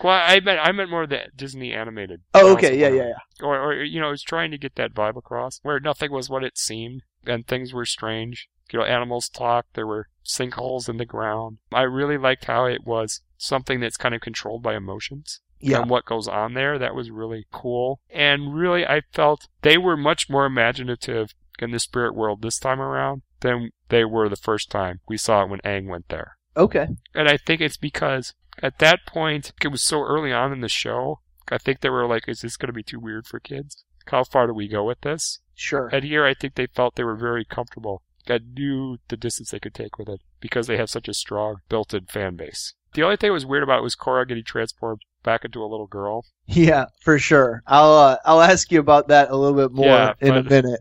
[0.00, 2.20] Well, I meant I meant more the Disney animated.
[2.34, 3.44] oh, okay, yeah, yeah, yeah.
[3.44, 6.30] Or, or you know, I was trying to get that vibe across, where nothing was
[6.30, 8.48] what it seemed, and things were strange.
[8.72, 9.74] You know, animals talked.
[9.74, 11.58] There were sinkholes in the ground.
[11.72, 15.80] I really liked how it was something that's kind of controlled by emotions Yeah.
[15.82, 16.78] and what goes on there.
[16.78, 18.00] That was really cool.
[18.10, 22.80] And really, I felt they were much more imaginative in the spirit world this time
[22.80, 26.36] around than they were the first time we saw it when Aang went there.
[26.56, 26.88] Okay.
[27.14, 30.68] And I think it's because at that point, it was so early on in the
[30.68, 33.84] show, I think they were like, is this going to be too weird for kids?
[34.06, 35.40] How far do we go with this?
[35.54, 35.88] Sure.
[35.92, 39.60] And here, I think they felt they were very comfortable and knew the distance they
[39.60, 42.74] could take with it because they have such a strong built in fan base.
[42.94, 45.66] The only thing that was weird about it was Korra getting transformed back into a
[45.66, 46.24] little girl.
[46.46, 47.62] Yeah, for sure.
[47.66, 50.80] I'll uh, I'll ask you about that a little bit more Yeah, in a minute.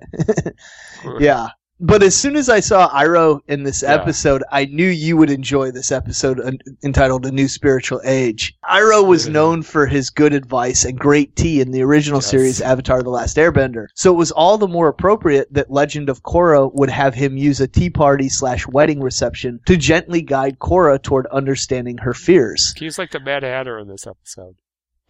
[1.19, 1.49] yeah.
[1.80, 3.93] But as soon as I saw Iroh in this Yeah.
[3.93, 8.55] episode, I knew you would enjoy this episode en- entitled A New Spiritual Age.
[8.67, 12.25] Iroh was known for his good advice and great tea in the original Yes.
[12.32, 13.88] series Avatar The Last Airbender.
[13.93, 17.59] So it was all the more appropriate that Legend of Korra would have him use
[17.61, 22.73] a tea party slash wedding reception to gently guide Korra toward understanding her fears.
[22.75, 24.55] He's like the Mad Hatter in this episode.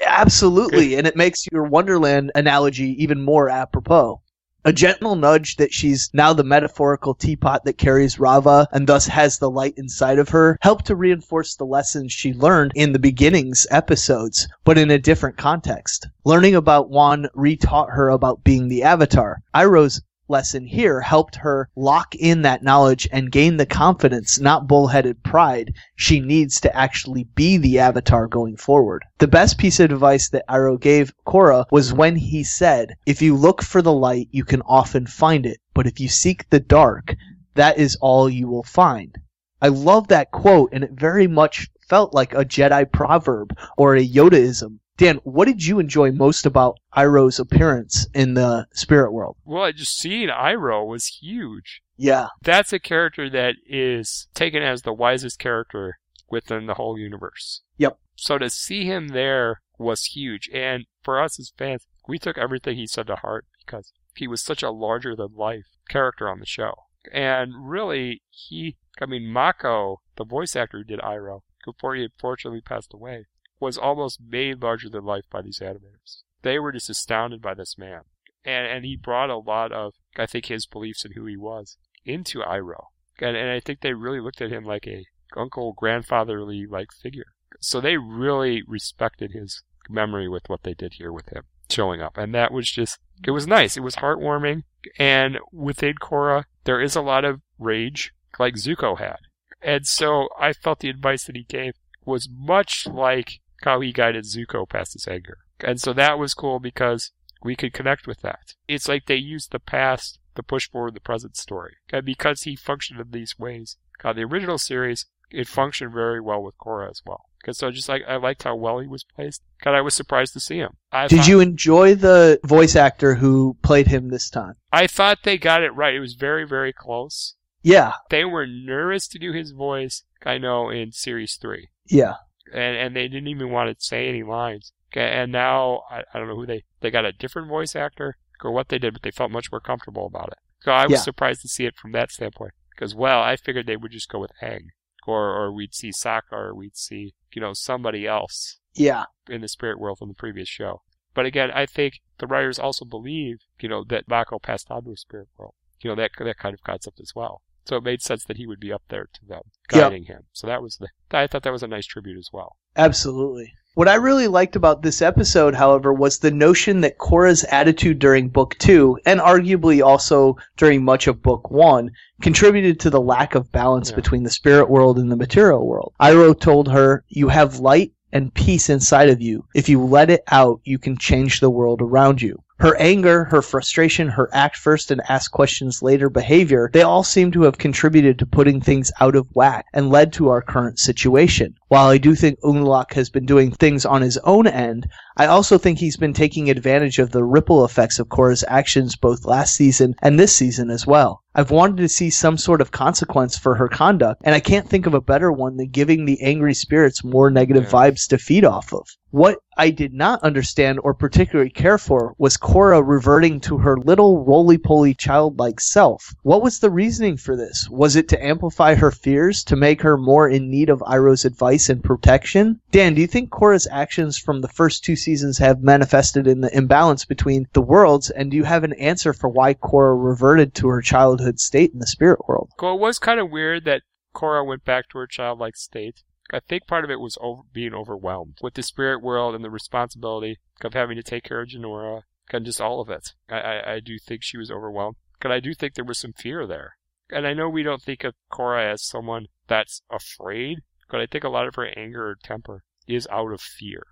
[0.05, 4.21] Absolutely, and it makes your Wonderland analogy even more apropos.
[4.67, 9.39] A gentle nudge that she's now the metaphorical teapot that carries Raava and thus has
[9.39, 13.65] the light inside of her helped to reinforce the lessons she learned in the beginnings
[13.71, 16.09] episodes, but in a different context.
[16.25, 19.37] Learning about Wan retaught her about being the Avatar.
[19.55, 25.23] Iroh's lesson here helped her lock in that knowledge and gain the confidence, not bullheaded
[25.23, 29.03] pride, she needs to actually be the Avatar going forward.
[29.19, 33.35] The best piece of advice that Iroh gave Korra was when he said, If you
[33.35, 37.15] look for the light, you can often find it, but if you seek the dark,
[37.55, 39.17] that is all you will find.
[39.61, 44.07] I love that quote, and it very much felt like a Jedi proverb or a
[44.07, 44.79] Yodaism.
[44.97, 49.37] Dan, what did you enjoy most about Iroh's appearance in the spirit world?
[49.45, 51.81] Well, I just seeing Iroh was huge.
[51.95, 52.27] Yeah.
[52.41, 57.61] That's a character that is taken as the wisest character within the whole universe.
[57.77, 57.99] Yep.
[58.15, 60.49] So to see him there was huge.
[60.51, 64.41] And for us as fans, we took everything he said to heart because he was
[64.41, 66.73] such a larger than life character on the show.
[67.13, 72.61] And really, he, I mean, Mako, the voice actor who did Iroh, before he unfortunately
[72.61, 73.25] passed away,
[73.59, 76.21] was almost made larger than life by these animators.
[76.41, 78.01] They were just astounded by this man.
[78.45, 81.77] And, and he brought a lot of, I think, his beliefs and who he was
[82.05, 82.85] into Iroh.
[83.19, 85.05] And, and I think they really looked at him like a
[85.35, 87.33] uncle, grandfatherly like figure.
[87.59, 92.17] So they really respected his memory with what they did here with him showing up.
[92.17, 93.75] And that was just, it was nice.
[93.75, 94.63] It was heartwarming.
[94.97, 99.17] And within Korra, there is a lot of rage like Zuko had.
[99.61, 101.73] And so I felt the advice that he gave
[102.05, 105.39] was much like how he guided Zuko past his anger.
[105.59, 107.11] And so that was cool because
[107.43, 108.53] we could connect with that.
[108.67, 111.75] It's like they used the past to push forward the present story.
[111.91, 116.41] And because he functioned in these ways, God, the original series, it functioned very well
[116.43, 117.25] with Korra as well.
[117.41, 119.41] Because so just like I liked how well he was placed.
[119.63, 120.77] God, I was surprised to see him.
[120.91, 124.55] I Did thought, you enjoy the voice actor who played him this time?
[124.71, 125.95] I thought they got it right.
[125.95, 127.35] It was very, very close.
[127.63, 130.03] Yeah, They were nervous to do his voice.
[130.25, 131.69] I know in series three.
[131.85, 132.13] yeah.
[132.53, 134.73] And and they didn't even want to say any lines.
[134.93, 138.17] Okay, and now I, I don't know who they they got a different voice actor
[138.43, 140.37] or what they did, but they felt much more comfortable about it.
[140.61, 141.03] So I was Yeah.
[141.03, 142.53] surprised to see it from that standpoint.
[142.71, 144.67] Because well, I figured they would just go with Aang,
[145.07, 149.05] or or we'd see Sokka, or we'd see you know somebody else Yeah.
[149.29, 150.81] in the spirit world from the previous show.
[151.13, 154.91] But again, I think the writers also believe you know that Mako passed on to
[154.91, 155.55] a spirit world.
[155.81, 157.41] You know that that kind of concept as well.
[157.67, 159.41] So it made sense that he would be up there to them,
[159.73, 159.81] Yep.
[159.81, 160.21] guiding him.
[160.31, 162.55] So that was the I thought that was a nice tribute as well.
[162.77, 163.51] Absolutely.
[163.75, 168.29] What I really liked about this episode, however, was the notion that Korra's attitude during
[168.29, 171.91] Book 2, and arguably also during much of Book 1,
[172.21, 173.97] contributed to the lack of balance Yeah.
[173.97, 175.93] between the spirit world and the material world.
[175.99, 179.43] Iroh told her, You have light and peace inside of you.
[179.53, 182.39] If you let it out, you can change the world around you.
[182.59, 187.31] Her anger, her frustration, her act first and ask questions later behavior, they all seem
[187.33, 191.53] to have contributed to putting things out of whack and led to our current situation.
[191.67, 195.59] While I do think Unalak has been doing things on his own end, I also
[195.59, 199.93] think he's been taking advantage of the ripple effects of Korra's actions both last season
[200.01, 201.21] and this season as well.
[201.37, 204.87] I've wanted to see some sort of consequence for her conduct, and I can't think
[204.87, 207.69] of a better one than giving the angry spirits more negative Yeah.
[207.69, 208.87] vibes to feed off of.
[209.11, 214.23] What I did not understand or particularly care for was Korra reverting to her little
[214.23, 216.13] roly-poly childlike self.
[216.23, 217.67] What was the reasoning for this?
[217.69, 221.69] Was it to amplify her fears, to make her more in need of Iroh's advice
[221.69, 222.59] and protection?
[222.71, 226.55] Dan, do you think Korra's actions from the first two seasons have manifested in the
[226.55, 230.67] imbalance between the worlds, and do you have an answer for why Korra reverted to
[230.67, 232.51] her childhood state in the spirit world?
[232.61, 233.83] Well, it was kind of weird that
[234.15, 236.03] Korra went back to her childlike state.
[236.31, 239.49] I think part of it was over, being overwhelmed with the spirit world and the
[239.49, 242.01] responsibility of having to take care of Jinora
[242.31, 243.13] and just all of it.
[243.29, 244.97] I, I, I do think she was overwhelmed.
[245.19, 246.77] But I do think there was some fear there.
[247.09, 250.59] And I know we don't think of Korra as someone that's afraid,
[250.89, 253.85] but I think a lot of her anger or temper is out of fear.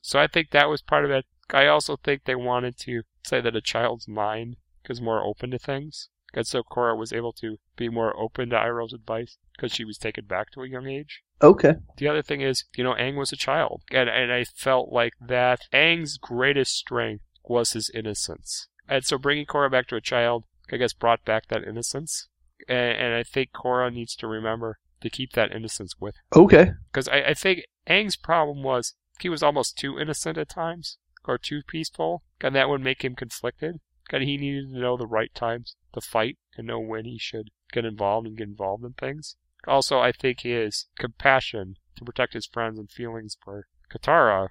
[0.00, 1.26] So I think that was part of it.
[1.50, 4.56] I also think they wanted to say that a child's mind
[4.88, 6.08] is more open to things.
[6.34, 9.98] And so Korra was able to be more open to Iroh's advice because she was
[9.98, 11.22] taken back to a young age.
[11.42, 11.74] Okay.
[11.98, 13.82] The other thing is, you know, Aang was a child.
[13.90, 18.68] And, and I felt like that Aang's greatest strength was his innocence.
[18.88, 22.28] And so bringing Korra back to a child, I guess, brought back that innocence.
[22.68, 26.40] And, and I think Korra needs to remember to keep that innocence with her.
[26.40, 26.70] Okay.
[26.90, 31.38] Because I, I think Aang's problem was he was almost too innocent at times, or
[31.38, 33.80] too peaceful, and that would make him conflicted.
[34.10, 37.50] And he needed to know the right times to fight and know when he should
[37.72, 39.36] get involved and get involved in things.
[39.66, 44.48] Also, I think his compassion to protect his friends and feelings for Katara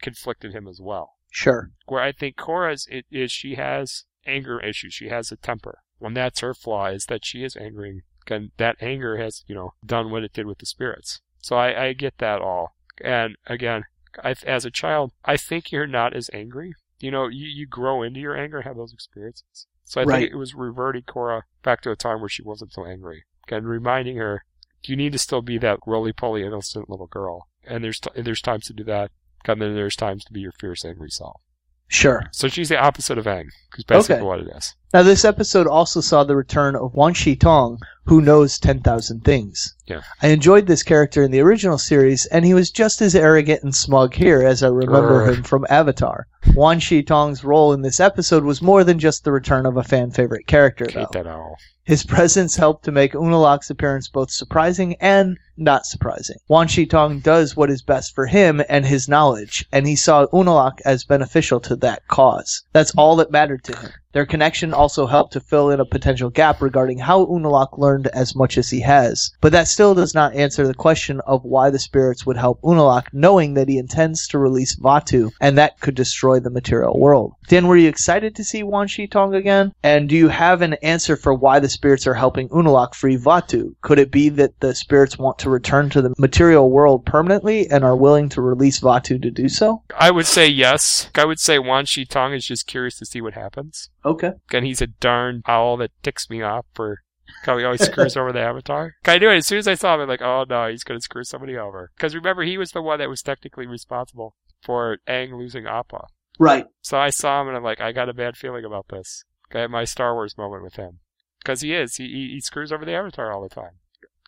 [0.00, 1.14] conflicted him as well.
[1.30, 1.70] Sure.
[1.86, 4.94] Where I think Korra's it is she has anger issues.
[4.94, 5.78] She has a temper.
[6.00, 8.02] And that's her flaw is that she is angry.
[8.28, 11.20] And that anger has, you know, done what it did with the spirits.
[11.38, 12.74] So I, I get that all.
[13.02, 13.84] And again,
[14.22, 16.74] I, as a child, I think you're not as angry.
[17.04, 19.66] You know, you, you grow into your anger and have those experiences.
[19.84, 20.20] So I Right.
[20.22, 23.24] think it was reverting Korra back to a time where she wasn't so angry.
[23.50, 24.44] And reminding her,
[24.82, 27.48] you need to still be that roly-poly innocent little girl.
[27.66, 29.10] And there's, t- there's times to do that.
[29.46, 31.40] And then there's times to be your fierce, angry self.
[31.88, 32.22] Sure.
[32.32, 34.24] So she's the opposite of Aang, because basically Okay.
[34.24, 34.74] what it is.
[34.94, 39.74] Now, this episode also saw the return of Wan Shi Tong, who knows 10,000 things.
[39.86, 40.00] Yeah.
[40.22, 43.74] I enjoyed this character in the original series, and he was just as arrogant and
[43.74, 46.26] smug here as I remember him from Avatar.
[46.52, 49.82] Wan Shi Tong's role in this episode was more than just the return of a
[49.82, 51.56] fan favorite character, though.
[51.84, 56.36] His presence helped to make Unalak's appearance both surprising and not surprising.
[56.48, 60.26] Wan Shi Tong does what is best for him and his knowledge, and he saw
[60.26, 62.62] Unalak as beneficial to that cause.
[62.72, 63.90] That's all that mattered to him.
[64.14, 68.36] Their connection also helped to fill in a potential gap regarding how Unalak learned as
[68.36, 69.32] much as he has.
[69.40, 73.08] But that still does not answer the question of why the spirits would help Unalak
[73.12, 77.32] knowing that he intends to release Vaatu, and that could destroy the material world.
[77.48, 79.72] Dan, were you excited to see Wan Shi Tong again?
[79.82, 83.74] And do you have an answer for why the spirits are helping Unalak free Vaatu?
[83.82, 87.84] Could it be that the spirits want to return to the material world permanently and
[87.84, 89.82] are willing to release Vaatu to do so?
[89.98, 91.10] I would say yes.
[91.14, 93.90] I would say Wan Shi Tong is just curious to see what happens.
[94.04, 94.32] Okay.
[94.52, 97.00] And he's a darn owl that ticks me off for
[97.44, 98.94] how he always screws over the avatar.
[99.04, 100.02] I knew it as soon as I saw him.
[100.02, 101.90] I'm like, oh no, he's going to screw somebody over.
[101.96, 106.06] Because remember, he was the one that was technically responsible for Aang losing Appa.
[106.38, 106.66] Right.
[106.82, 109.24] So I saw him and I'm like, I got a bad feeling about this.
[109.54, 111.00] I had my Star Wars moment with him.
[111.40, 111.96] Because he is.
[111.96, 113.78] He, he, he screws over the Avatar all the time.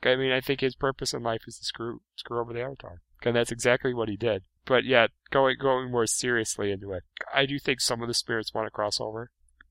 [0.02, 3.02] I mean, I think his purpose in life is to screw screw over the Avatar.
[3.22, 4.44] And that's exactly what he did.
[4.64, 8.52] But yeah, going going more seriously into it, I do think some of the spirits
[8.52, 9.30] want to cross over.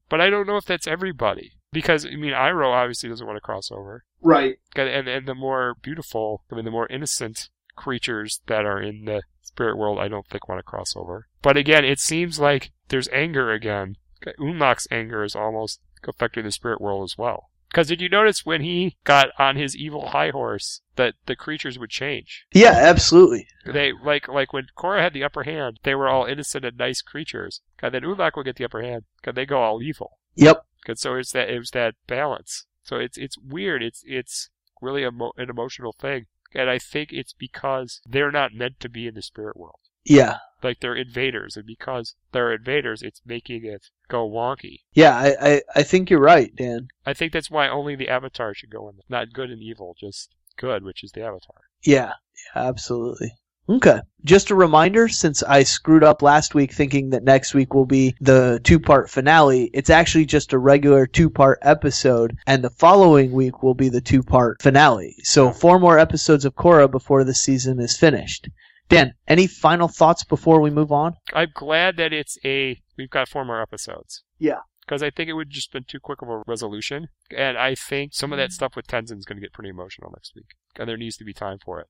[0.10, 1.54] But I don't know if that's everybody.
[1.72, 4.06] Because, I mean, Iroh obviously doesn't want to cross over.
[4.22, 4.56] Right.
[4.76, 9.06] And, and, and the more beautiful, I mean, the more innocent creatures that are in
[9.06, 11.28] the spirit world, I don't think want to cross over.
[11.42, 13.98] But again, it seems like there's anger again.
[14.40, 17.50] Unalak's anger is almost affecting the spirit world as well.
[17.76, 21.78] Because did you notice when he got on his evil high horse that the creatures
[21.78, 22.46] would change?
[22.54, 23.50] Yeah, absolutely.
[23.66, 27.02] They like like when Korra had the upper hand, they were all innocent and nice
[27.02, 27.60] creatures.
[27.80, 30.20] And then Unalak would get the upper hand, and they go all evil.
[30.36, 30.66] Yep.
[30.88, 32.66] And so it's that it was that balance.
[32.82, 33.84] So it's it's weird.
[33.84, 34.52] It's it's
[34.82, 39.06] really emo- an emotional thing, and I think it's because they're not meant to be
[39.06, 39.80] in the spirit world.
[40.06, 40.38] Yeah.
[40.66, 44.80] Like they're invaders, and because they're invaders, it's making it go wonky.
[44.94, 46.88] Yeah, I, I, I think you're right, Dan.
[47.06, 48.96] I think that's why only the Avatar should go in.
[49.08, 51.62] Not good and evil, just good, which is the Avatar.
[51.84, 52.14] Yeah,
[52.56, 53.34] yeah, absolutely.
[53.68, 54.00] Okay.
[54.24, 58.16] Just a reminder, since I screwed up last week thinking that next week will be
[58.22, 63.32] the two part finale, it's actually just a regular two part episode, and the following
[63.32, 65.16] week will be the two part finale.
[65.24, 68.50] So, four more episodes of Korra before the season is finished.
[68.90, 71.16] Dan, any final thoughts before we move on?
[71.34, 72.82] I'm glad that it's a.
[72.98, 74.24] We've got four more episodes.
[74.38, 74.60] Yeah.
[74.82, 78.14] Because I think it would just been too quick of a resolution, and I think
[78.14, 80.88] some of that stuff with Tenzin is going to get pretty emotional next week, and
[80.88, 81.88] there needs to be time for it.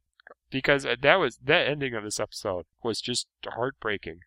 [0.50, 4.20] Because uh, that was that ending of this episode was just heartbreaking.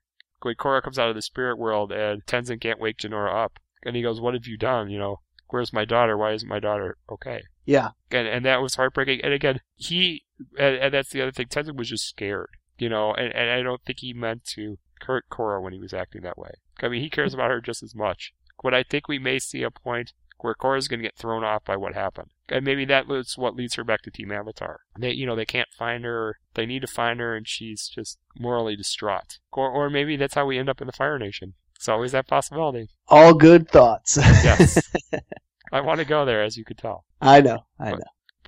[0.42, 3.96] When Korra comes out of the spirit world and Tenzin can't wake Jinora up, and
[3.96, 4.90] he goes, "What have you done?
[4.90, 6.18] You know, where's my daughter?
[6.18, 7.90] Why isn't my daughter okay?" Yeah.
[8.10, 9.22] and and that was heartbreaking.
[9.22, 10.24] And again, he
[10.58, 11.46] and, and that's the other thing.
[11.46, 15.26] Tenzin was just scared, you know, and, and I don't think he meant to hurt
[15.30, 16.50] Korra when he was acting that way.
[16.80, 18.32] I mean, he cares about her just as much.
[18.62, 21.64] But I think we may see a point where Korra's going to get thrown off
[21.64, 24.80] by what happened, and maybe that is what leads her back to Team Avatar.
[24.98, 26.36] They, you know, they can't find her.
[26.54, 29.38] They need to find her, and she's just morally distraught.
[29.52, 31.54] Or, or maybe that's how we end up in the Fire Nation.
[31.74, 32.88] It's always that possibility.
[33.08, 34.16] All good thoughts.
[34.16, 34.90] Yes.
[35.72, 37.04] I want to go there, as you could tell.
[37.20, 37.64] I know.
[37.78, 37.98] I know.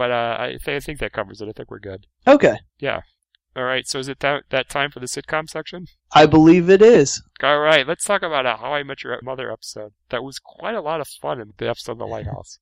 [0.01, 1.49] But uh, I, th- I think that covers it.
[1.51, 2.07] I think we're good.
[2.27, 2.57] Okay.
[2.79, 3.03] Yeah.
[3.55, 3.87] All right.
[3.87, 5.89] So is it that, that time for the sitcom section?
[6.15, 7.23] I believe it is.
[7.43, 7.87] All right.
[7.87, 9.93] Let's talk about a How I Met Your Mother episode.
[10.09, 12.59] That was quite a lot of fun in the episode of The Lighthouse.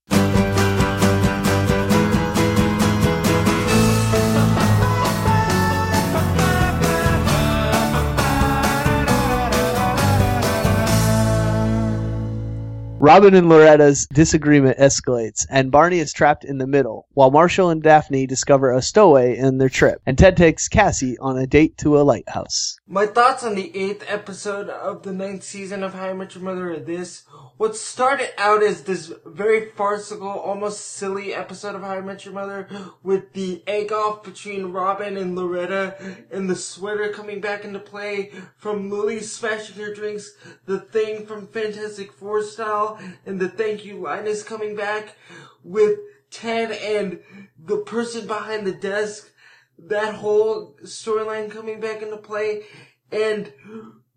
[13.01, 17.81] Robin and Loretta's disagreement escalates, and Barney is trapped in the middle, while Marshall and
[17.81, 21.97] Daphne discover a stowaway in their trip, and Ted takes Cassie on a date to
[21.97, 22.81] a lighthouse.
[22.89, 26.43] My thoughts on the eighth episode of the ninth season of How I Met Your
[26.43, 27.23] Mother are this.
[27.57, 32.35] What started out as this very farcical, almost silly episode of How I Met Your
[32.35, 32.69] Mother
[33.05, 35.97] with the egg off between Robin and Loretta
[36.33, 40.33] and the sweater coming back into play from Lily smashing her drinks,
[40.67, 42.88] the thing from Fantastic Four style,
[43.27, 45.17] and the thank you line is coming back
[45.63, 45.99] with
[46.31, 47.21] Ted and
[47.59, 49.31] the person behind the desk
[49.79, 52.63] that whole storyline coming back into play
[53.11, 53.53] and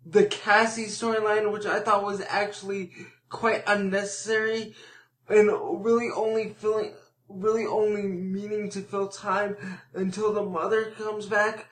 [0.04, 2.92] the Cassie storyline, which I thought was actually
[3.28, 4.74] quite unnecessary
[5.28, 5.50] and
[5.84, 6.94] really only filling,
[7.28, 9.56] really only meaning to fill time
[9.94, 11.66] until the mother comes back.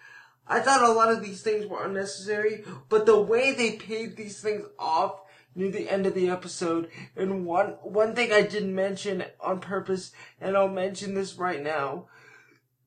[0.47, 4.41] I thought a lot of these things were unnecessary, but the way they paid these
[4.41, 5.21] things off
[5.55, 6.89] near the end of the episode.
[7.17, 12.07] And one one thing I didn't mention on purpose, and I'll mention this right now,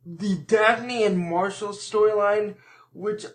[0.06, 2.56] the Daphne and Marshall storyline,
[2.94, 3.26] which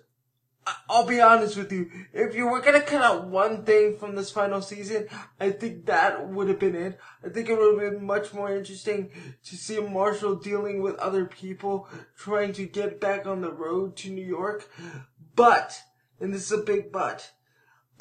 [0.89, 4.31] I'll be honest with you, if you were gonna cut out one thing from this
[4.31, 5.09] final season,
[5.41, 6.99] I think that would have been it.
[7.25, 9.11] I think it would have been much more interesting
[9.45, 14.11] to see Marshall dealing with other people trying to get back on the road to
[14.11, 14.71] New York.
[15.35, 15.81] But,
[16.21, 17.31] and this is a big but,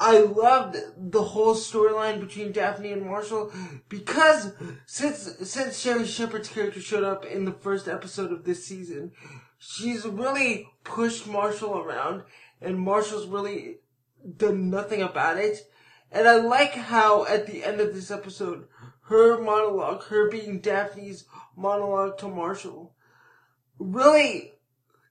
[0.00, 3.52] I loved the whole storyline between Daphne and Marshall
[3.88, 4.52] because
[4.86, 9.12] since since Sherri Shepherd's character showed up in the first episode of this season,
[9.58, 12.22] she's really pushed Marshall around
[12.60, 13.78] and Marshall's really
[14.36, 15.58] done nothing about it.
[16.12, 18.68] And I like how at the end of this episode,
[19.02, 21.24] her monologue, her being Daphne's
[21.56, 22.94] monologue to Marshall,
[23.78, 24.54] really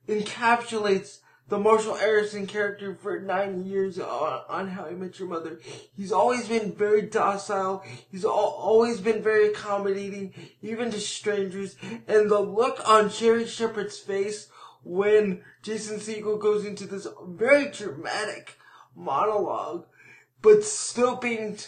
[0.07, 1.19] encapsulates
[1.49, 5.59] the Marshall Eriksen character for nine years on, on How I Met Your Mother.
[5.95, 7.83] He's always been very docile.
[8.11, 11.77] He's al- always been very accommodating, even to strangers.
[12.07, 14.49] And the look on Sherri Shepherd's face
[14.83, 18.57] when Jason Segel goes into this very dramatic
[18.95, 19.85] monologue,
[20.41, 21.65] but still being t-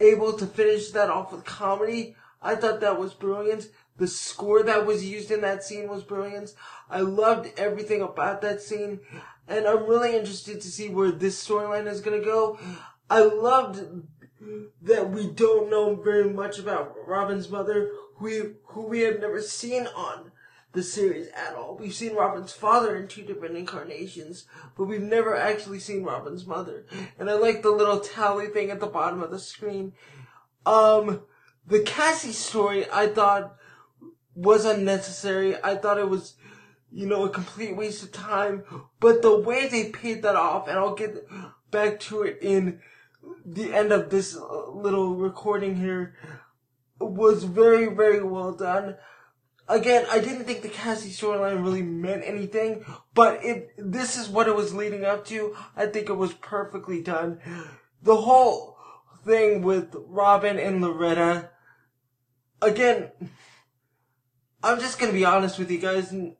[0.00, 2.16] able to finish that off with comedy.
[2.42, 3.68] I thought that was brilliant.
[3.98, 6.54] The score that was used in that scene was brilliant.
[6.90, 9.00] I loved everything about that scene.
[9.48, 12.58] And I'm really interested to see where this storyline is gonna go.
[13.08, 13.80] I loved
[14.82, 19.40] that we don't know very much about Robin's mother, who we, who we have never
[19.42, 20.30] seen on
[20.72, 21.76] the series at all.
[21.76, 26.86] We've seen Robin's father in two different incarnations, but we've never actually seen Robin's mother.
[27.18, 29.94] And I like the little tally thing at the bottom of the screen.
[30.64, 31.22] Um,
[31.66, 33.56] the Cassie story I thought
[34.34, 35.56] was unnecessary.
[35.62, 36.34] I thought it was,
[36.92, 38.64] you know, a complete waste of time.
[38.98, 41.26] But the way they paid that off, and I'll get
[41.70, 42.80] back to it in
[43.44, 46.14] the end of this uh, little recording here,
[46.98, 48.96] was very, very well done.
[49.68, 52.84] Again, I didn't think the Cassie storyline really meant anything,
[53.14, 55.56] but it, this is what it was leading up to.
[55.76, 57.38] I think it was perfectly done.
[58.02, 58.76] The whole
[59.24, 61.50] thing with Robin and Loretta,
[62.60, 63.12] again,
[64.62, 66.10] I'm just gonna be honest with you guys.
[66.10, 66.34] and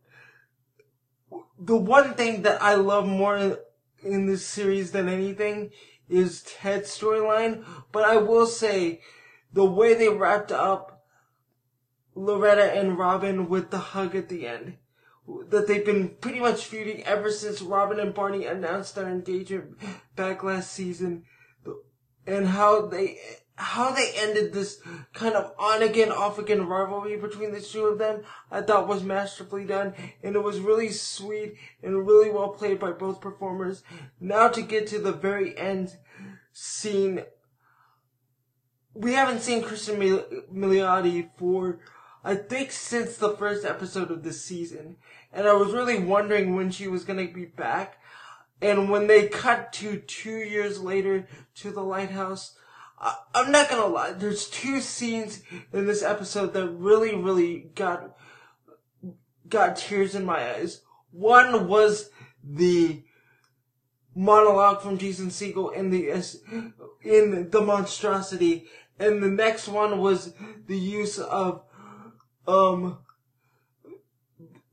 [1.63, 3.59] The one thing that I love more
[4.03, 5.71] in this series than anything
[6.09, 9.03] is Ted's storyline, but I will say
[9.53, 11.05] the way they wrapped up
[12.15, 14.79] Loretta and Robin with the hug at the end.
[15.51, 19.79] That they've been pretty much feuding ever since Robin and Barney announced their engagement
[20.17, 21.25] back last season.
[22.27, 23.19] And how they,
[23.61, 24.81] how they ended this
[25.13, 29.05] kind of on again, off again rivalry between the two of them, I thought was
[29.05, 29.95] masterfully done.
[30.23, 33.83] And it was really sweet and really well played by both performers.
[34.19, 35.97] Now to get to the very end
[36.53, 37.25] scene
[38.95, 39.65] we haven't seen
[39.99, 41.79] Mil- Milioti for,
[42.25, 44.97] I think, since the first episode of this season.
[45.33, 47.99] And I was really wondering when she was going to be back.
[48.61, 52.57] And when they cut to two years later to the lighthouse,
[53.01, 55.42] I- I'm not to lie, there's two scenes
[55.72, 58.16] in this episode that really, really got,
[59.48, 60.82] got tears in my eyes.
[61.11, 62.11] One was
[62.44, 63.03] the
[64.14, 66.11] monologue from Jason Segel in the
[67.03, 68.66] in the monstrosity,
[68.98, 70.34] and the next one was
[70.66, 71.62] the use of
[72.46, 72.98] um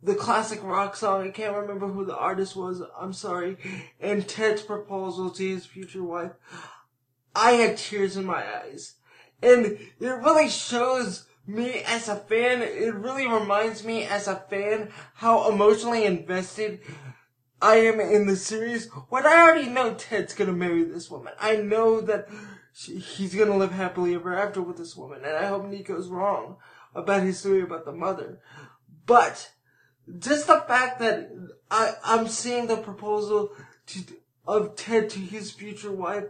[0.03, 1.27] the classic rock song.
[1.27, 2.81] I can't remember who the artist was.
[2.99, 3.57] I'm sorry.
[3.99, 6.31] And Ted's proposal to his future wife.
[7.37, 8.95] I had tears in my eyes,
[9.43, 12.63] and it really shows me as a fan.
[12.63, 16.79] It really reminds me as a fan how emotionally invested
[17.61, 21.33] I am in the series when I already know Ted's gonna marry this woman.
[21.39, 22.27] I know that
[22.73, 26.57] she, he's gonna live happily ever after with this woman, and I hope Nico's wrong
[26.95, 28.39] about his theory about the mother.
[29.05, 29.51] But
[30.17, 31.29] just the fact that
[31.69, 33.51] I I'm seeing the proposal
[33.87, 33.99] to
[34.47, 36.25] of Ted to his future wife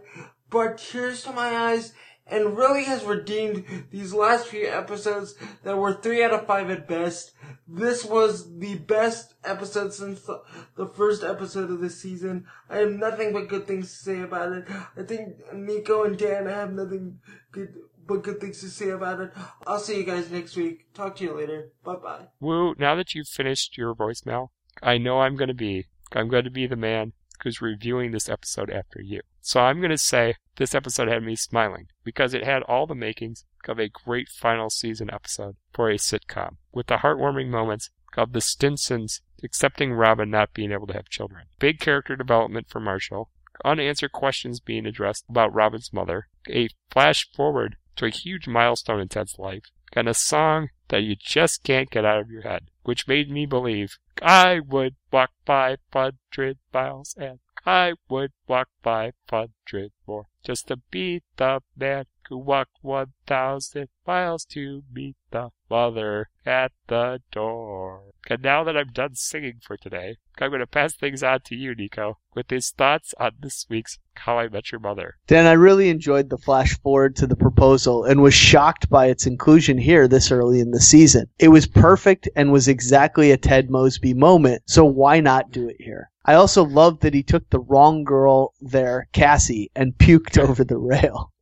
[0.50, 1.92] brought tears to my eyes
[2.30, 6.86] and really has redeemed these last few episodes that were three out of five at
[6.86, 7.32] best.
[7.66, 10.42] This was the best episode since the,
[10.76, 12.46] the first episode of this season.
[12.68, 14.64] I have nothing but good things to say about it.
[14.96, 17.18] I think Nico and Dan I have nothing
[17.52, 17.74] good
[18.06, 19.32] but good things to say about it.
[19.66, 20.92] I'll see you guys next week.
[20.94, 21.72] Talk to you later.
[21.84, 22.26] Bye bye.
[22.40, 24.48] Woo, now that you've finished your voicemail,
[24.82, 28.28] I know I'm going to be, I'm going to be the man who's reviewing this
[28.28, 29.20] episode after you.
[29.48, 32.94] So I'm going to say this episode had me smiling because it had all the
[32.94, 38.34] makings of a great final season episode for a sitcom with the heartwarming moments of
[38.34, 41.46] the Stinsons accepting Robin not being able to have children.
[41.58, 43.30] Big character development for Marshall,
[43.64, 49.08] unanswered questions being addressed about Robin's mother, a flash forward to a huge milestone in
[49.08, 49.64] Ted's life,
[49.94, 53.46] and a song that you just can't get out of your head, which made me
[53.46, 57.38] believe I would walk 500 miles and
[57.70, 64.84] I would walk 500 more just to be the man who walked 1,000 miles to
[64.90, 68.02] meet the mother at the door.
[68.30, 71.56] And now that I'm done singing for today, I'm going to pass things on to
[71.56, 75.16] you, Nico, with his thoughts on this week's How I Met Your Mother.
[75.26, 79.26] Dan, I really enjoyed the flash forward to the proposal and was shocked by its
[79.26, 81.26] inclusion here this early in the season.
[81.38, 85.76] It was perfect and was exactly a Ted Mosby moment, so why not do it
[85.80, 86.10] here?
[86.24, 90.76] I also loved that he took the wrong girl there, Cassie, and puked over the
[90.76, 91.32] rail.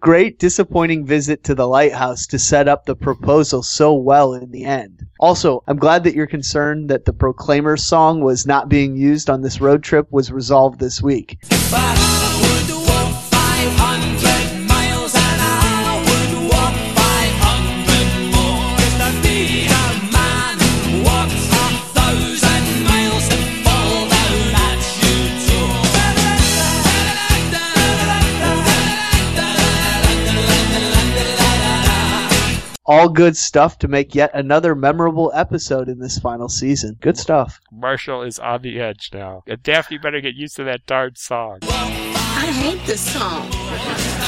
[0.00, 4.64] Great disappointing visit to the lighthouse to set up the proposal so well in the
[4.64, 5.06] end.
[5.20, 9.42] Also, I'm glad that your concern that the Proclaimers song was not being used on
[9.42, 11.38] this road trip was resolved this week.
[32.88, 36.96] All good stuff to make yet another memorable episode in this final season.
[37.00, 37.60] Good stuff.
[37.72, 39.42] Marshall is on the edge now.
[39.48, 41.58] And Daphne better get used to that darn song.
[41.62, 43.50] I hate this song.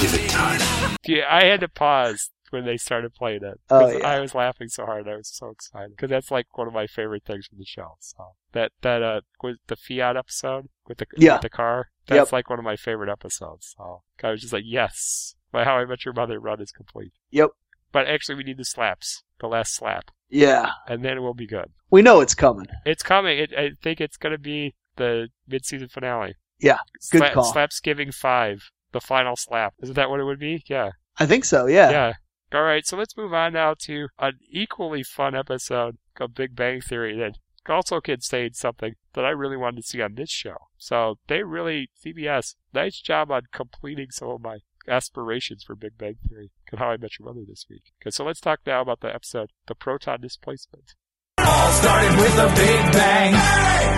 [0.00, 0.60] Give it time.
[1.06, 3.60] Yeah, I had to pause when they started playing it.
[3.70, 4.08] Oh, 'Cause yeah.
[4.08, 5.06] I was laughing so hard.
[5.06, 5.90] I was so excited.
[5.90, 7.96] Because that's like one of my favorite things from the show.
[8.00, 11.34] So that, that, uh, was the Fiero episode with the, Yeah.
[11.34, 11.90] with the car.
[12.08, 12.32] That's Yep.
[12.32, 13.74] like one of my favorite episodes.
[13.76, 17.12] So I was just like, yes, my How I Met Your Mother run is complete.
[17.30, 17.50] Yep.
[17.92, 19.22] But actually, we need the slaps.
[19.40, 20.10] The last slap.
[20.28, 20.70] Yeah.
[20.86, 21.70] And then we'll be good.
[21.90, 22.66] We know it's coming.
[22.84, 23.38] It's coming.
[23.38, 26.34] It, I think it's going to be the mid-season finale.
[26.60, 26.78] Yeah,
[27.12, 27.52] good Sla- call.
[27.52, 28.70] Slapsgiving 5.
[28.92, 29.74] The final slap.
[29.82, 30.64] Isn't that what it would be?
[30.68, 30.90] Yeah.
[31.18, 31.90] I think so, yeah.
[31.90, 32.12] Yeah.
[32.52, 36.80] All right, so let's move on now to an equally fun episode of Big Bang
[36.80, 37.38] Theory that
[37.70, 40.56] also contained something that I really wanted to see on this show.
[40.78, 44.58] So they really, CBS, nice job on completing some of my
[44.88, 47.92] aspirations for Big Bang Theory How I Met Your Mother this week.
[48.02, 50.94] Okay, so let's talk now about the episode, The Proton Displacement.
[51.38, 53.88] All started with a big bang.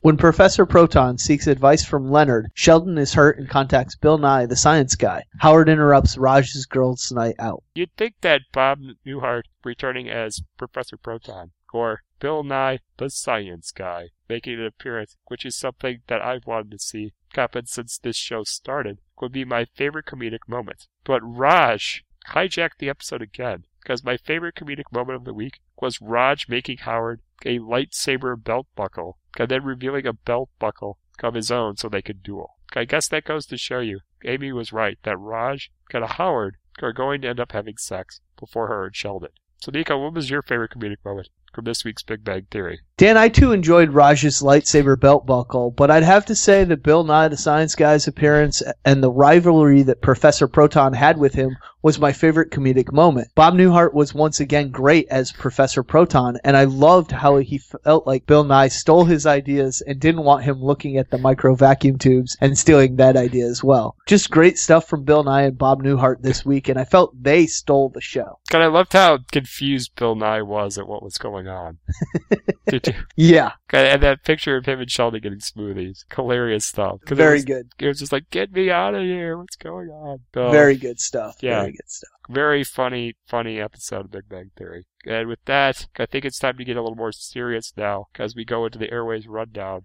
[0.00, 4.54] When Professor Proton seeks advice from Leonard, Sheldon is hurt and contacts Bill Nye, the
[4.54, 5.24] science guy.
[5.38, 7.64] Howard interrupts Raj's girls' night out.
[7.74, 14.08] You'd think that Bob Newhart returning as Professor Proton, or Bill Nye, the science guy,
[14.28, 18.42] making an appearance, which is something that I've wanted to see happen since this show
[18.42, 20.88] started, would be my favorite comedic moment.
[21.04, 26.00] But Raj hijacked the episode again, because my favorite comedic moment of the week was
[26.00, 31.50] Raj making Howard a lightsaber belt buckle, and then revealing a belt buckle of his
[31.50, 32.56] own so they could duel.
[32.74, 36.92] I guess that goes to show you, Amy was right, that Raj and Howard are
[36.92, 39.30] going to end up having sex before her and Sheldon.
[39.60, 42.80] So, Nico, what was your favorite comedic moment from this week's Big Bang Theory?
[42.96, 47.04] Dan, I too enjoyed Raj's lightsaber belt buckle, but I'd have to say that Bill
[47.04, 51.98] Nye, the science guy's appearance and the rivalry that Professor Proton had with him was
[51.98, 53.28] my favorite comedic moment.
[53.34, 58.06] Bob Newhart was once again great as Professor Proton, and I loved how he felt
[58.06, 61.96] like Bill Nye stole his ideas and didn't want him looking at the micro vacuum
[61.98, 63.96] tubes and stealing that idea as well.
[64.06, 67.46] Just great stuff from Bill Nye and Bob Newhart this week, and I felt they
[67.46, 68.38] stole the show.
[68.50, 71.78] God, I loved how confused Bill Nye was at what was going on.
[72.68, 72.94] Did you?
[73.16, 76.04] Yeah, God, And that picture of him and Sheldon getting smoothies.
[76.14, 76.98] Hilarious stuff.
[77.06, 77.68] 'Cause it very was- good.
[77.78, 79.38] It was just like, get me out of here.
[79.38, 80.18] What's going on?
[80.36, 81.36] Oh, Very good stuff.
[81.40, 81.67] Yeah.
[81.68, 82.10] Very good stuff.
[82.30, 84.86] very funny, funny episode of Big Bang Theory.
[85.06, 88.34] And with that, I think it's time to get a little more serious now as
[88.34, 89.82] we go into the Airwaves rundown.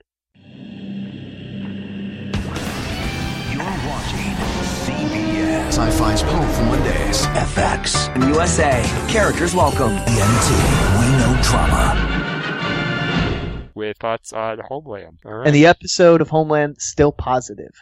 [3.51, 4.33] You're watching
[4.85, 5.67] CBS.
[5.73, 7.25] Sci-Fi's Powerful Mondays.
[7.27, 8.07] FX.
[8.33, 8.81] USA.
[9.11, 9.91] Characters welcome.
[9.91, 10.49] ENT.
[10.99, 12.11] We know drama.
[13.75, 15.19] with thoughts on Homeland.
[15.25, 15.47] All right.
[15.47, 17.73] And the episode of Homeland still positive.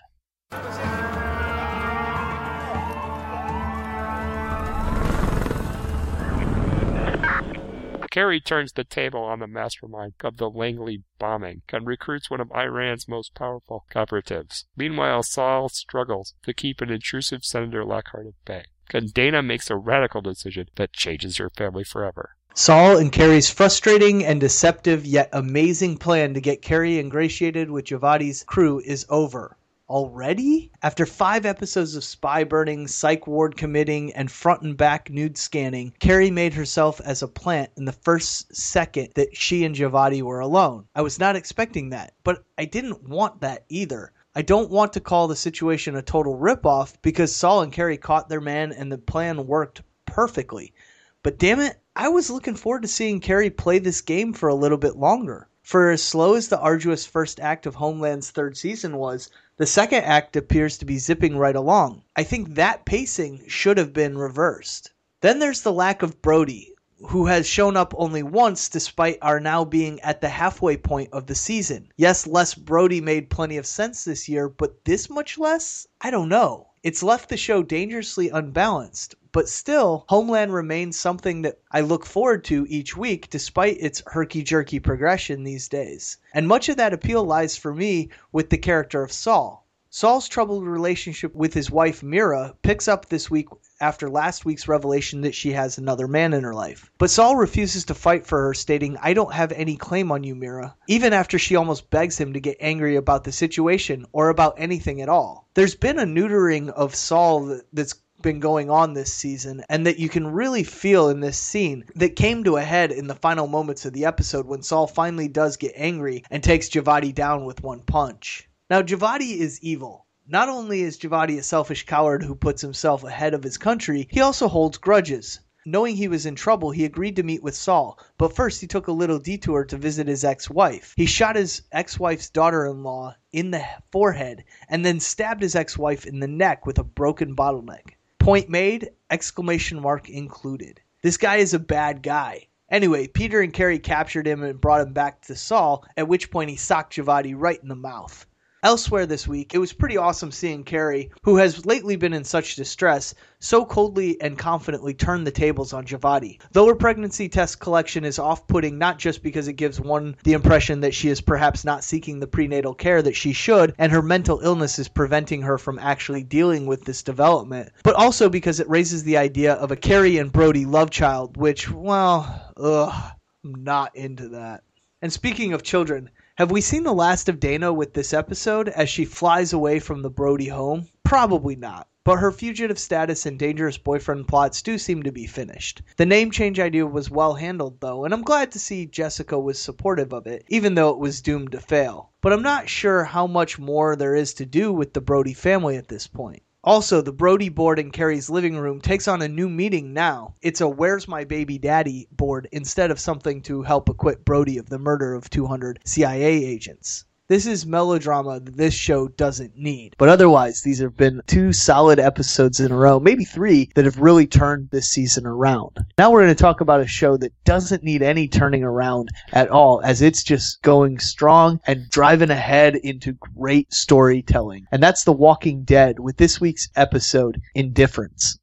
[8.12, 12.52] Carrie turns the table on the mastermind of the Langley bombing and recruits one of
[12.52, 14.66] Iran's most powerful operatives.
[14.76, 18.66] Meanwhile, Saul struggles to keep an intrusive Senator Lockhart at bay.
[18.94, 22.36] And Dana makes a radical decision that changes her family forever.
[22.54, 28.44] Saul and Carrie's frustrating and deceptive yet amazing plan to get Carrie ingratiated with Javadi's
[28.44, 29.58] crew is over.
[29.92, 30.72] Already?
[30.82, 35.94] After five episodes of spy burning, psych ward committing, and front and back nude scanning,
[36.00, 40.40] Carrie made herself as a plant in the first second that she and Javadi were
[40.40, 40.86] alone.
[40.96, 44.14] I was not expecting that, but I didn't want that either.
[44.34, 48.30] I don't want to call the situation a total ripoff because Saul and Carrie caught
[48.30, 50.74] their man and the plan worked perfectly.
[51.22, 54.56] But damn it, I was looking forward to seeing Carrie play this game for a
[54.56, 55.50] little bit longer.
[55.64, 59.30] For as slow as the arduous first act of Homeland's third season was,
[59.62, 62.02] the second act appears to be zipping right along.
[62.16, 64.92] I think that pacing should have been reversed.
[65.22, 66.74] Then there's the lack of Brody,
[67.10, 71.28] who has shown up only once despite our now being at the halfway point of
[71.28, 71.90] the season.
[71.96, 75.86] Yes, less Brody made plenty of sense this year, but this much less?
[76.02, 76.70] I don't know.
[76.82, 82.44] It's left the show dangerously unbalanced, but still, Homeland remains something that I look forward
[82.46, 86.18] to each week despite its herky jerky progression these days.
[86.34, 89.66] And much of that appeal lies for me with the character of Saul.
[89.94, 93.48] Saul's troubled relationship with his wife Mira picks up this week
[93.82, 96.90] after last week's revelation that she has another man in her life.
[96.98, 100.34] But Saul refuses to fight for her, stating, I don't have any claim on you,
[100.34, 104.56] Mira, even after she almost begs him to get angry about the situation or about
[104.58, 105.50] anything at all.
[105.56, 110.10] There's been a neutering of Saul that's been going on this season and that you
[110.10, 113.86] can really feel in this scene that came to a head in the final moments
[113.86, 117.82] of the episode when Saul finally does get angry and takes Javadi down with one
[117.82, 118.50] punch.
[118.70, 120.06] Now, Javadi is evil.
[120.28, 124.22] Not only is Javadi a selfish coward who puts himself ahead of his country, he
[124.22, 125.40] also holds grudges.
[125.66, 128.88] Knowing he was in trouble, he agreed to meet with Saul, but first he took
[128.88, 130.94] a little detour to visit his ex wife.
[130.98, 135.56] He shot his ex wife's daughter in law in the forehead and then stabbed his
[135.56, 137.96] ex wife in the neck with a broken bottleneck.
[138.22, 140.80] Point made, exclamation mark included.
[141.02, 142.50] This guy is a bad guy.
[142.70, 146.52] Anyway, Peter and Carrie captured him and brought him back to Saul, at which point
[146.52, 148.28] he socked Javadi right in the mouth.
[148.64, 152.56] Elsewhere this week, it was pretty awesome seeing Carrie, who has lately been in such
[152.56, 156.40] distress, so coldly and confidently turn the tables on Javadi.
[156.52, 160.34] Though her pregnancy test collection is off putting not just because it gives one the
[160.34, 164.04] impression that she is perhaps not seeking the prenatal care that she should, and her
[164.04, 168.70] mental illness is preventing her from actually dealing with this development, but also because it
[168.70, 173.12] raises the idea of a Carrie and Brody love child, which, well, ugh,
[173.44, 174.62] I'm not into that.
[175.02, 178.90] And speaking of children, have we seen the last of Dana with this episode as
[178.90, 180.88] she flies away from the Brody home?
[181.04, 181.88] Probably not.
[182.04, 185.84] But her fugitive status and dangerous boyfriend plots do seem to be finished.
[185.98, 189.60] The name change idea was well handled, though, and I'm glad to see Jessica was
[189.60, 192.10] supportive of it, even though it was doomed to fail.
[192.22, 195.78] But I'm not sure how much more there is to do with the Brody family
[195.78, 196.42] at this point.
[196.64, 200.36] Also, the Brody board in Carrie's living room takes on a new meaning now.
[200.44, 204.70] It's a Where's My Baby Daddy board instead of something to help acquit Brody of
[204.70, 207.06] the murder of 200 CIA agents.
[207.32, 209.96] This is melodrama that this show doesn't need.
[209.98, 214.02] But otherwise, these have been two solid episodes in a row, maybe three, that have
[214.02, 215.78] really turned this season around.
[215.98, 219.48] Now we're going to talk about a show that doesn't need any turning around at
[219.48, 224.66] all, as it's just going strong and driving ahead into great storytelling.
[224.70, 228.41] And that's The Walking Dead with this week's episode, Indifference.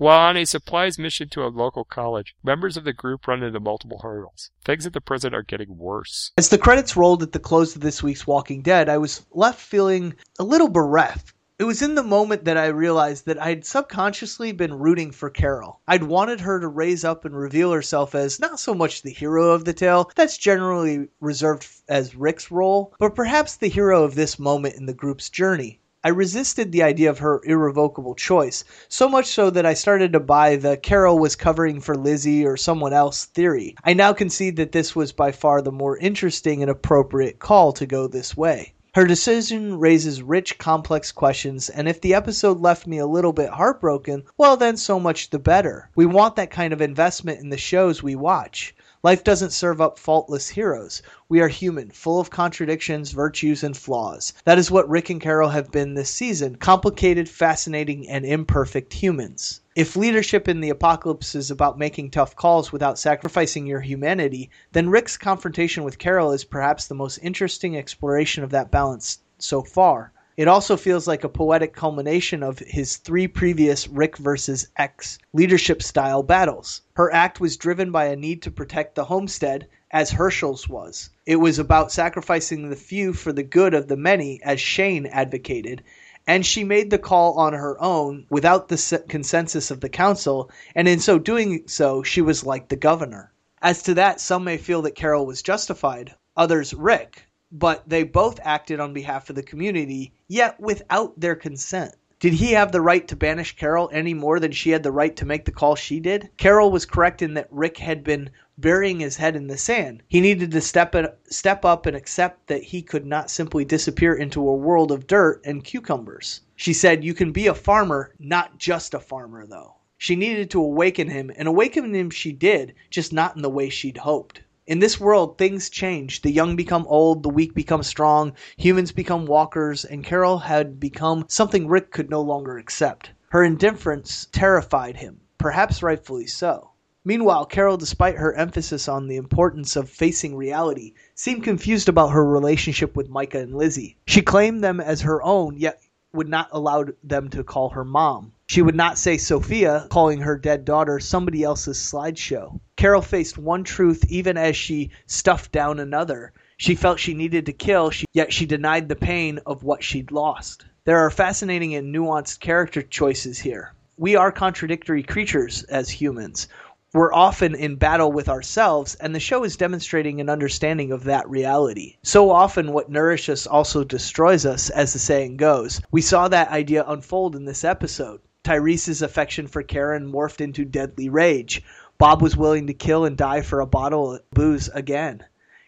[0.00, 3.60] While on a supplies mission to a local college, members of the group run into
[3.60, 4.50] multiple hurdles.
[4.64, 6.32] Things at the prison are getting worse.
[6.38, 9.60] As the credits rolled at the close of this week's Walking Dead, I was left
[9.60, 11.34] feeling a little bereft.
[11.58, 15.80] It was in the moment that I realized that I'd subconsciously been rooting for Carol.
[15.86, 19.50] I'd wanted her to raise up and reveal herself as not so much the hero
[19.50, 24.38] of the tale, that's generally reserved as Rick's role, but perhaps the hero of this
[24.38, 25.78] moment in the group's journey.
[26.02, 30.20] I resisted the idea of her irrevocable choice, so much so that I started to
[30.20, 33.74] buy the Carol was covering for Lizzie or someone else theory.
[33.84, 37.84] I now concede that this was by far the more interesting and appropriate call to
[37.84, 38.72] go this way.
[38.94, 43.50] Her decision raises rich, complex questions, and if the episode left me a little bit
[43.50, 45.90] heartbroken, well, then so much the better.
[45.94, 48.74] We want that kind of investment in the shows we watch.
[49.02, 51.00] Life doesn't serve up faultless heroes.
[51.26, 54.34] We are human, full of contradictions, virtues, and flaws.
[54.44, 59.62] That is what Rick and Carol have been this season complicated, fascinating, and imperfect humans.
[59.74, 64.90] If leadership in the apocalypse is about making tough calls without sacrificing your humanity, then
[64.90, 70.12] Rick's confrontation with Carol is perhaps the most interesting exploration of that balance so far.
[70.36, 75.82] It also feels like a poetic culmination of his three previous Rick versus X leadership
[75.82, 76.82] style battles.
[76.94, 81.10] Her act was driven by a need to protect the homestead, as Hershel's was.
[81.26, 85.82] It was about sacrificing the few for the good of the many, as Shane advocated.
[86.28, 90.86] And she made the call on her own without the consensus of the council, and
[90.86, 93.32] in so doing so, she was like the governor.
[93.60, 98.38] As to that, some may feel that Carol was justified, others Rick but they both
[98.42, 101.94] acted on behalf of the community, yet without their consent.
[102.20, 105.16] Did he have the right to banish Carol any more than she had the right
[105.16, 106.28] to make the call she did?
[106.36, 108.28] Carol was correct in that Rick had been
[108.58, 110.02] burying his head in the sand.
[110.06, 114.14] He needed to step it, step up and accept that he could not simply disappear
[114.14, 116.42] into a world of dirt and cucumbers.
[116.56, 120.62] She said, "You can be a farmer, not just a farmer though." She needed to
[120.62, 124.42] awaken him, and awaken him she did, just not in the way she'd hoped.
[124.70, 126.22] In this world, things change.
[126.22, 131.24] The young become old, the weak become strong, humans become walkers, and Carol had become
[131.26, 133.10] something Rick could no longer accept.
[133.30, 136.70] Her indifference terrified him, perhaps rightfully so.
[137.04, 142.24] Meanwhile, Carol, despite her emphasis on the importance of facing reality, seemed confused about her
[142.24, 143.96] relationship with Mika and Lizzie.
[144.06, 145.80] She claimed them as her own, yet
[146.12, 148.34] would not allow them to call her mom.
[148.50, 152.58] She would not say Sophia, calling her dead daughter somebody else's slideshow.
[152.74, 156.32] Carol faced one truth even as she stuffed down another.
[156.56, 160.64] She felt she needed to kill, yet she denied the pain of what she'd lost.
[160.84, 163.72] There are fascinating and nuanced character choices here.
[163.96, 166.48] We are contradictory creatures as humans.
[166.92, 171.30] We're often in battle with ourselves, and the show is demonstrating an understanding of that
[171.30, 171.98] reality.
[172.02, 175.80] So often, what nourishes us also destroys us, as the saying goes.
[175.92, 178.20] We saw that idea unfold in this episode.
[178.42, 181.62] Tyrese's affection for Karen morphed into deadly rage.
[181.98, 185.22] Bob was willing to kill and die for a bottle of booze again.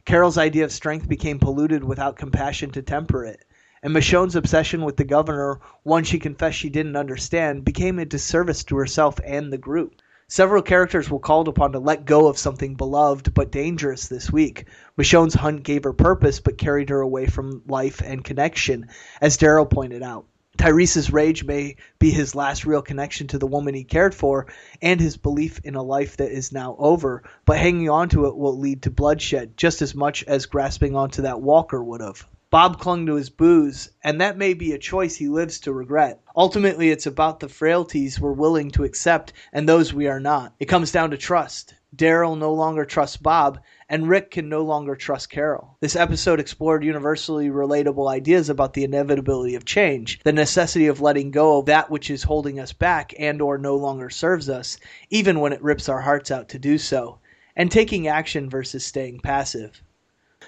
[0.07, 3.44] Carol's idea of strength became polluted without compassion to temper it.
[3.82, 8.65] And Michonne's obsession with the governor, one she confessed she didn't understand, became a disservice
[8.65, 10.01] to herself and the group.
[10.27, 14.65] Several characters were called upon to let go of something beloved but dangerous this week.
[14.97, 18.86] Michonne's hunt gave her purpose but carried her away from life and connection,
[19.20, 20.24] as Daryl pointed out.
[20.59, 24.47] Tyrese's rage may be his last real connection to the woman he cared for
[24.81, 28.37] and his belief in a life that is now over, but hanging on to it
[28.37, 32.27] will lead to bloodshed just as much as grasping onto that Walker would have.
[32.51, 36.20] Bob clung to his booze, and that may be a choice he lives to regret.
[36.37, 40.53] Ultimately, it's about the frailties we're willing to accept and those we are not.
[40.61, 41.73] It comes down to trust.
[41.94, 45.77] Daryl no longer trusts Bob, and Rick can no longer trust Carol.
[45.81, 51.31] This episode explored universally relatable ideas about the inevitability of change, the necessity of letting
[51.31, 54.78] go of that which is holding us back and or no longer serves us,
[55.10, 57.19] even when it rips our hearts out to do so,
[57.55, 59.82] and taking action versus staying passive.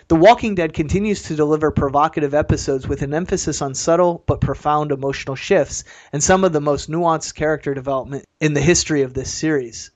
[0.09, 4.93] The Walking Dead continues to deliver provocative episodes with an emphasis on subtle but profound
[4.93, 9.31] emotional shifts and some of the most nuanced character development in the history of this
[9.31, 9.91] series.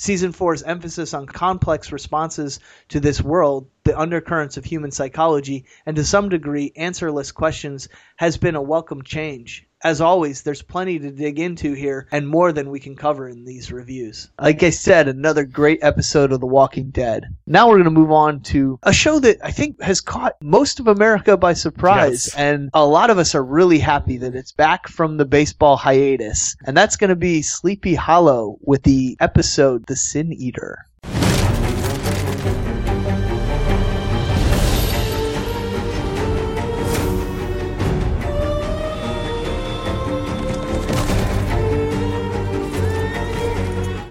[0.00, 2.58] Season 4's emphasis on complex responses
[2.88, 7.86] to this world, the undercurrents of human psychology, and to some degree answerless questions
[8.16, 9.68] has been a welcome change.
[9.82, 13.44] As always, there's plenty to dig into here and more than we can cover in
[13.44, 14.30] these reviews.
[14.38, 17.34] Like I said, another great episode of The Walking Dead.
[17.46, 20.80] Now we're going to move on to a show that I think has caught most
[20.80, 22.28] of America by surprise.
[22.28, 22.34] Yes.
[22.36, 26.56] And a lot of us are really happy that it's back from the baseball hiatus.
[26.66, 30.89] And that's going to be Sleepy Hollow with the episode The Sin Eater.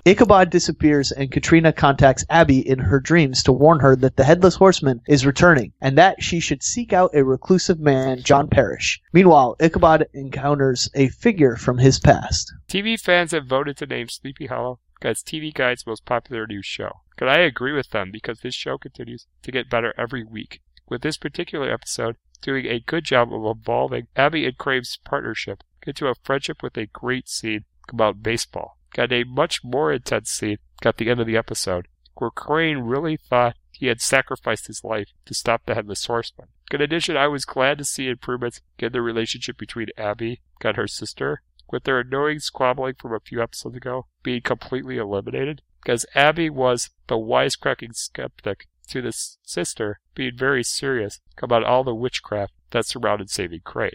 [0.06, 4.56] Ichabod disappears and Katrina contacts Abby in her dreams to warn her that the Headless
[4.56, 9.02] Horseman is returning and that she should seek out a reclusive man, John Parrish.
[9.12, 12.54] Meanwhile, Ichabod encounters a figure from his past.
[12.70, 17.02] TV fans have voted to name Sleepy Hollow as TV Guide's most popular new show.
[17.18, 20.62] Could I agree with them because this show continues to get better every week.
[20.88, 26.08] With this particular episode doing a good job of evolving Abby and Crane's partnership into
[26.08, 28.79] a friendship with a great scene about baseball.
[28.94, 33.18] Got a much more intense scene at the end of the episode where Crane really
[33.18, 36.50] thought he had sacrificed his life to stop the Headless Horseman.
[36.72, 40.88] In addition, I was glad to see improvements in the relationship between Abby and her
[40.88, 41.42] sister,
[41.72, 46.90] with their annoying squabbling from a few episodes ago being completely eliminated, because Abby was
[47.08, 49.14] the wisecracking skeptic to the
[49.44, 53.92] sister being very serious about all the witchcraft that surrounded saving Crane.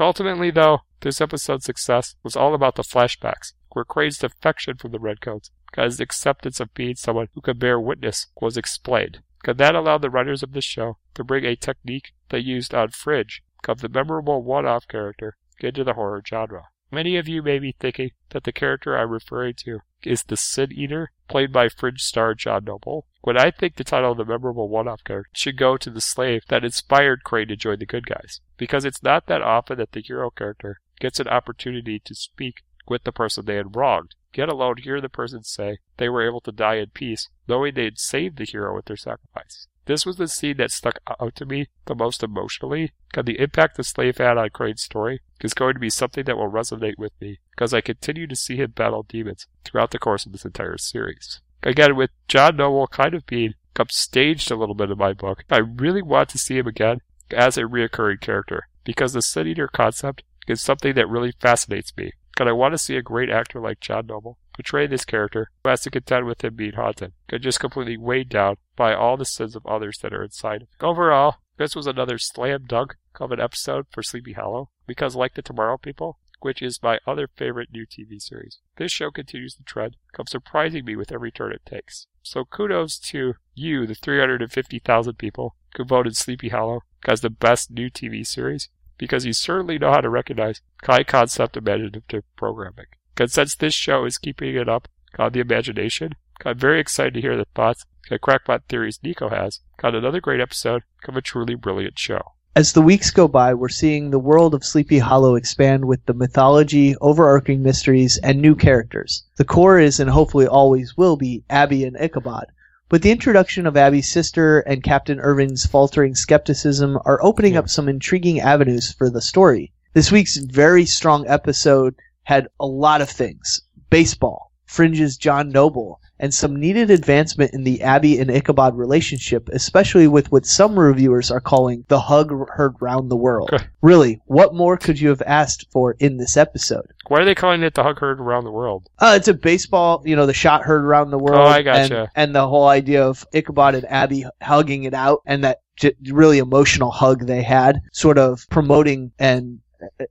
[0.00, 4.98] Ultimately, though, this episode's success was all about the flashbacks, where Crane's defection from the
[4.98, 9.20] Redcoats his acceptance of being someone who could bear witness was explained.
[9.46, 12.88] And that allowed the writers of the show to bring a technique they used on
[12.88, 16.64] Fringe of the memorable one-off character into the horror genre.
[16.90, 20.72] Many of you may be thinking that the character I'm referring to is the Sin
[20.72, 23.06] Eater, played by Fringe star John Noble.
[23.20, 26.42] When I think the title of the memorable one-off character should go to the slave
[26.48, 28.40] that inspired Crane to join the good guys.
[28.56, 33.04] Because it's not that often that the hero character gets an opportunity to speak with
[33.04, 36.52] the person they had wronged, get alone hear the person say they were able to
[36.52, 39.66] die in peace, knowing they'd saved the hero with their sacrifice.
[39.86, 43.78] This was the scene that stuck out to me the most emotionally, because the impact
[43.78, 47.12] the slave had on Crane's story is going to be something that will resonate with
[47.22, 50.76] me, because I continue to see him battle demons throughout the course of this entire
[50.76, 51.40] series.
[51.62, 55.58] Again, with John Noble kind of being upstaged a little bit in my book, I
[55.58, 56.98] really want to see him again
[57.30, 62.12] as a reoccurring character, because the Sin Eater concept is something that really fascinates me.
[62.38, 65.70] And I want to see a great actor like John Noble portray this character who
[65.70, 69.24] has to contend with him being haunted and just completely weighed down by all the
[69.24, 70.66] sins of others that are inside.
[70.80, 75.42] Overall, this was another slam dunk of an episode for Sleepy Hollow because, like the
[75.42, 79.96] Tomorrow People, which is my other favorite new TV series, this show continues the trend,
[80.12, 82.06] comes surprising me with every turn it takes.
[82.22, 87.90] So kudos to you, the 350,000 people who voted Sleepy Hollow as the best new
[87.90, 88.68] TV series
[88.98, 92.86] because you certainly know how to recognize high concept imaginative programming.
[93.16, 94.88] And since this show is keeping it up
[95.18, 96.12] on the imagination,
[96.44, 100.40] I'm very excited to hear the thoughts that Crackpot Theories Nico has on another great
[100.40, 102.20] episode of a truly brilliant show.
[102.54, 106.14] As the weeks go by, we're seeing the world of Sleepy Hollow expand with the
[106.14, 109.24] mythology, overarching mysteries, and new characters.
[109.36, 112.46] The core is, and hopefully always will be, Abby and Ichabod.
[112.90, 117.86] But the introduction of Abby's sister and Captain Irving's faltering skepticism are opening up some
[117.86, 119.72] intriguing avenues for the story.
[119.92, 123.60] This week's very strong episode had a lot of things.
[123.90, 130.08] Baseball, Fringe's John Noble, and some needed advancement in the Abby and Ichabod relationship, especially
[130.08, 133.50] with what some reviewers are calling the hug heard round the world.
[133.82, 136.86] really, what more could you have asked for in this episode?
[137.08, 138.88] Why are they calling it the hug heard around the world?
[138.98, 141.40] Uh, it's a baseball, you know, the shot heard around the world.
[141.40, 142.00] Oh, I gotcha.
[142.00, 145.94] And, and the whole idea of Ichabod and Abby hugging it out and that j-
[146.10, 149.60] really emotional hug they had, sort of promoting and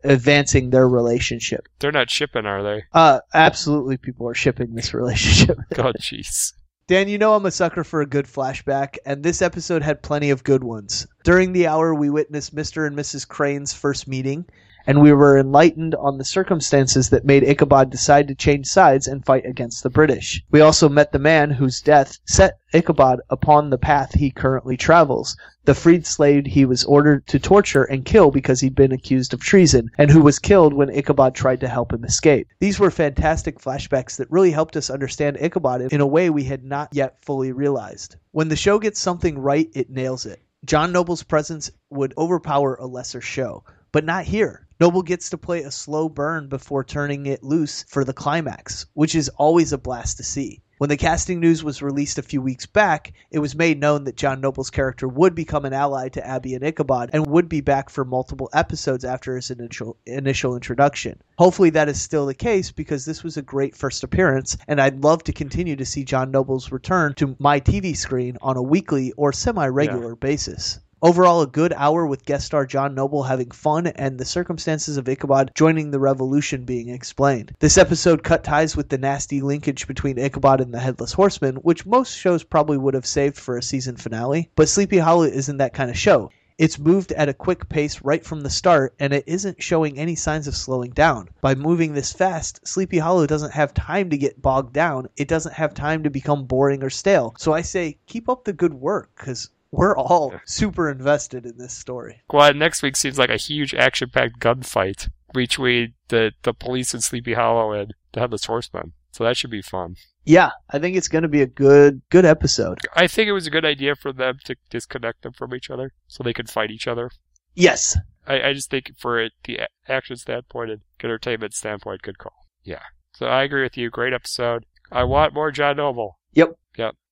[0.04, 1.68] advancing their relationship.
[1.80, 2.84] They're not shipping, are they?
[2.94, 5.58] Uh, absolutely, people are shipping this relationship.
[5.74, 6.54] God, jeez.
[6.88, 10.30] Dan, you know I'm a sucker for a good flashback, and this episode had plenty
[10.30, 11.06] of good ones.
[11.26, 12.88] During the hour, we witnessed Mr.
[12.88, 13.28] and Mrs.
[13.28, 14.46] Crane's first meeting,
[14.88, 19.26] and we were enlightened on the circumstances that made Ichabod decide to change sides and
[19.26, 20.42] fight against the British.
[20.50, 25.36] We also met the man whose death set Ichabod upon the path he currently travels,
[25.66, 29.42] the freed slave he was ordered to torture and kill because he'd been accused of
[29.42, 32.48] treason, and who was killed when Ichabod tried to help him escape.
[32.62, 36.64] These were fantastic flashbacks that really helped us understand Ichabod in a way we had
[36.64, 38.16] not yet fully realized.
[38.32, 40.42] When the show gets something right, it nails it.
[40.64, 44.67] John Noble's presence would overpower a lesser show, but not here.
[44.80, 49.16] Noble gets to play a slow burn before turning it loose for the climax, which
[49.16, 50.62] is always a blast to see.
[50.78, 54.16] When the casting news was released a few weeks back, it was made known that
[54.16, 57.90] John Noble's character would become an ally to Abby and Ichabod and would be back
[57.90, 61.20] for multiple episodes after his initial initial introduction.
[61.40, 65.04] Hopefully that is still the case because this was a great first appearance and I'd
[65.04, 69.12] love to continue to see John Noble's return to my TV screen on a weekly
[69.18, 70.80] or semi-regular basis.
[71.00, 75.08] Overall, a good hour with guest star John Noble having fun and the circumstances of
[75.08, 77.54] Ichabod joining the revolution being explained.
[77.60, 81.86] This episode cut ties with the nasty linkage between Ichabod and the Headless Horseman, which
[81.86, 85.76] most shows probably would have saved for a season finale, but Sleepy Hollow isn't that
[85.76, 86.32] kind of show.
[86.58, 90.16] It's moved at a quick pace right from the start, and it isn't showing any
[90.16, 91.30] signs of slowing down.
[91.42, 95.10] By moving this fast, Sleepy Hollow doesn't have time to get bogged down.
[95.16, 97.36] It doesn't have time to become boring or stale.
[97.38, 101.74] So I say, keep up the good work, because we're all super invested in this
[101.74, 102.22] story.
[102.32, 107.34] Well, next week seems like a huge action-packed gunfight between the, the police in Sleepy
[107.34, 108.94] Hollow and the Headless Horseman.
[109.12, 109.96] So that should be fun.
[110.26, 112.80] Yeah, I think it's going to be a good good episode.
[112.94, 115.94] I think it was a good idea for them to disconnect them from each other
[116.08, 117.10] so they could fight each other.
[117.56, 117.98] Yes.
[118.28, 122.46] I, I just think for it, the action standpoint and entertainment standpoint, good call.
[122.64, 122.84] Yeah.
[123.14, 123.90] So I agree with you.
[123.90, 124.66] Great episode.
[124.92, 126.20] I want more John Noble.
[126.34, 126.56] Yep.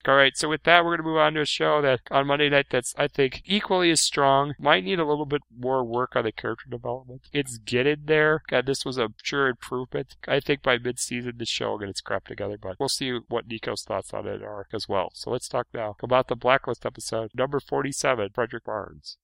[0.07, 2.27] All right, so with that, we're going to move on to a show that on
[2.27, 4.53] Monday night that's, I think, equally as strong.
[4.59, 7.21] Might need a little bit more work on the character development.
[7.33, 8.43] It's getting there.
[8.47, 10.15] God, this was a sure improvement.
[10.27, 13.47] I think by mid-season, this show will get its crap together, but we'll see what
[13.47, 15.09] Nico's thoughts on it are as well.
[15.15, 19.17] So let's talk now about the Blacklist episode, number 47, Frederick Barnes.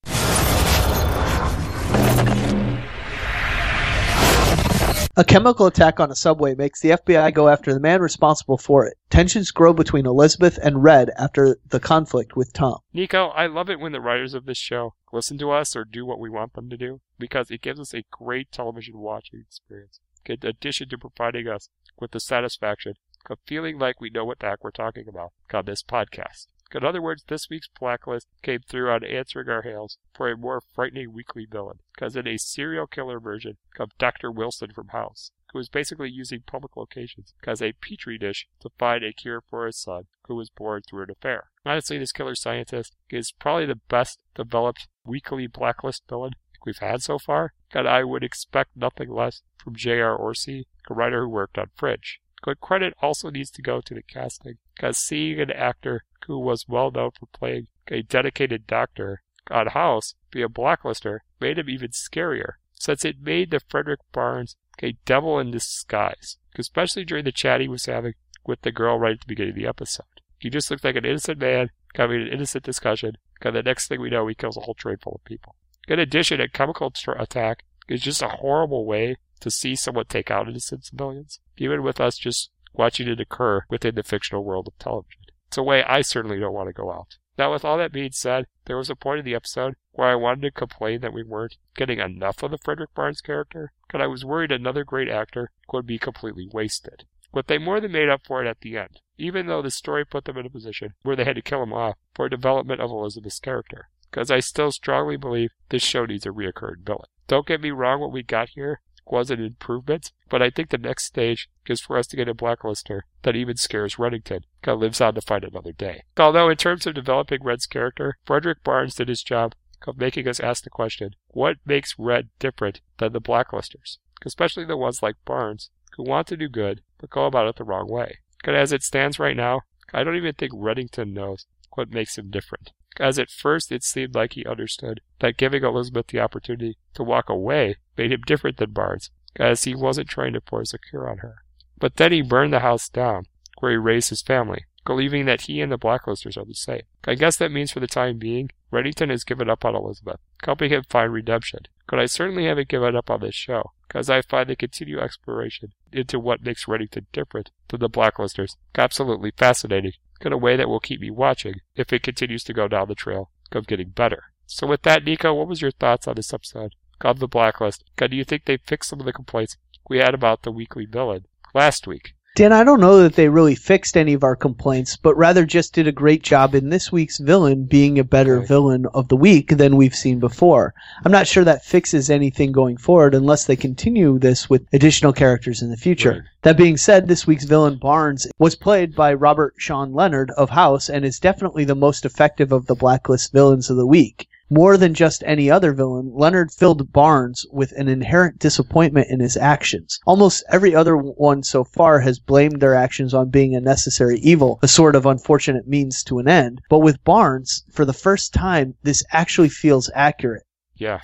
[5.17, 8.85] A chemical attack on a subway makes the FBI go after the man responsible for
[8.85, 8.97] it.
[9.09, 12.79] Tensions grow between Elizabeth and Red after the conflict with Tom.
[12.93, 16.05] Nico, I love it when the writers of this show listen to us or do
[16.05, 19.99] what we want them to do because it gives us a great television watching experience.
[20.25, 21.67] In addition to providing us
[21.99, 22.93] with the satisfaction
[23.29, 26.47] of feeling like we know what the heck we're talking about on this podcast.
[26.73, 30.61] In other words, this week's blacklist came through on answering our hails for a more
[30.73, 34.31] frightening weekly villain, because in a serial killer version of Dr.
[34.31, 39.03] Wilson from House, who was basically using public locations as a petri dish to find
[39.03, 41.49] a cure for his son, who was born through an affair.
[41.65, 46.33] Honestly, this killer scientist is probably the best developed weekly blacklist villain
[46.65, 50.17] we've had so far, and I would expect nothing less from J.R.
[50.17, 52.19] Orci, a writer who worked on Fringe.
[52.43, 56.67] But credit also needs to go to the casting, because seeing an actor who was
[56.67, 61.89] well known for playing a dedicated doctor on House be a blacklister made him even
[61.89, 67.61] scarier, since it made the Frederick Barnes a devil in disguise, especially during the chat
[67.61, 68.13] he was having
[68.45, 70.05] with the girl right at the beginning of the episode.
[70.39, 74.01] He just looked like an innocent man having an innocent discussion, and the next thing
[74.01, 75.55] we know, he kills a whole train full of people.
[75.87, 80.47] In addition, a chemical attack is just a horrible way to see someone take out
[80.47, 85.21] innocent civilians, even with us just watching it occur within the fictional world of television.
[85.51, 87.17] It's a way I certainly don't want to go out.
[87.37, 90.15] Now, with all that being said, there was a point in the episode where I
[90.15, 94.07] wanted to complain that we weren't getting enough of the Frederick Barnes character, because I
[94.07, 97.03] was worried another great actor would be completely wasted.
[97.33, 100.05] But they more than made up for it at the end, even though the story
[100.05, 102.89] put them in a position where they had to kill him off for development of
[102.89, 103.89] Elizabeth's character.
[104.09, 107.09] Because I still strongly believe this show needs a reoccurring villain.
[107.27, 108.79] Don't get me wrong, what we got here
[109.11, 112.33] was an improvement, but I think the next stage is for us to get a
[112.33, 116.03] blacklister that even scares Reddington, that lives on to fight another day.
[116.17, 119.53] Although in terms of developing Red's character, Frederick Barnes did his job
[119.87, 123.97] of making us ask the question, what makes Red different than the blacklisters?
[124.25, 127.63] Especially the ones like Barnes, who want to do good, but go about it the
[127.63, 128.19] wrong way.
[128.43, 129.61] But as it stands right now,
[129.93, 132.71] I don't even think Reddington knows what makes him different.
[132.99, 137.29] As at first it seemed like he understood that giving Elizabeth the opportunity to walk
[137.29, 141.19] away made him different than Barnes, as he wasn't trying to force a cure on
[141.19, 141.43] her.
[141.79, 143.25] But then he burned the house down,
[143.59, 146.81] where he raised his family, believing that he and the blacklisters are the same.
[147.05, 150.69] I guess that means for the time being, Reddington has given up on Elizabeth, helping
[150.69, 151.61] him find redemption.
[151.87, 155.73] But I certainly haven't given up on this show, because I find the continued exploration
[155.91, 159.93] into what makes Reddington different than the blacklisters absolutely fascinating,
[160.25, 162.95] in a way that will keep me watching if it continues to go down the
[162.95, 164.23] trail of getting better.
[164.45, 167.83] So with that, Nico, what was your thoughts on this episode of The Blacklist?
[167.97, 169.57] do you think they fixed some of the complaints
[169.89, 172.13] we had about the weekly villain last week?
[172.33, 175.73] Dan, I don't know that they really fixed any of our complaints, but rather just
[175.73, 178.47] did a great job in this week's villain being a better Right.
[178.47, 180.73] villain of the week than we've seen before.
[181.03, 185.61] I'm not sure that fixes anything going forward unless they continue this with additional characters
[185.61, 186.11] in the future.
[186.11, 186.21] Right.
[186.43, 190.89] That being said, this week's villain Barnes was played by Robert Sean Leonard of House
[190.89, 194.29] and is definitely the most effective of the blacklist villains of the week.
[194.53, 199.37] More than just any other villain, Leonard filled Barnes with an inherent disappointment in his
[199.37, 199.97] actions.
[200.05, 204.59] Almost every other one so far has blamed their actions on being a necessary evil,
[204.61, 206.59] a sort of unfortunate means to an end.
[206.69, 210.43] But with Barnes, for the first time, this actually feels accurate.
[210.75, 210.99] Yeah.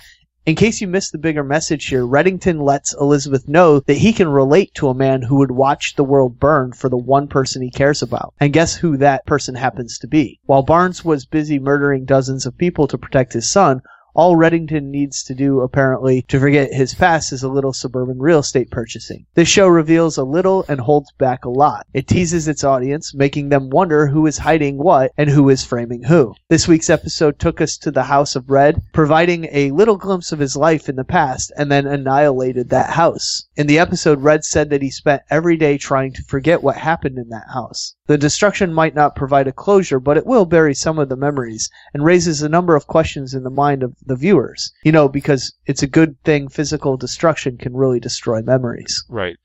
[0.46, 4.28] In case you missed the bigger message here, Reddington lets Elizabeth know that he can
[4.28, 7.70] relate to a man who would watch the world burn for the one person he
[7.70, 8.34] cares about.
[8.38, 10.38] And guess who that person happens to be?
[10.46, 13.82] While Barnes was busy murdering dozens of people to protect his son,
[14.14, 18.40] all Reddington needs to do, apparently, to forget his past is a little suburban real
[18.40, 19.26] estate purchasing.
[19.34, 21.86] This show reveals a little and holds back a lot.
[21.94, 26.02] It teases its audience, making them wonder who is hiding what and who is framing
[26.02, 26.34] who.
[26.48, 30.38] This week's episode took us to the House of Red, providing a little glimpse of
[30.38, 33.46] his life in the past, and then annihilated that house.
[33.56, 37.18] In the episode, Red said that he spent every day trying to forget what happened
[37.18, 37.94] in that house.
[38.08, 41.70] The destruction might not provide a closure, but it will bury some of the memories
[41.92, 44.72] and raises a number of questions in the mind of the viewers.
[44.82, 49.04] You know, because it's a good thing physical destruction can really destroy memories.
[49.10, 49.36] Right.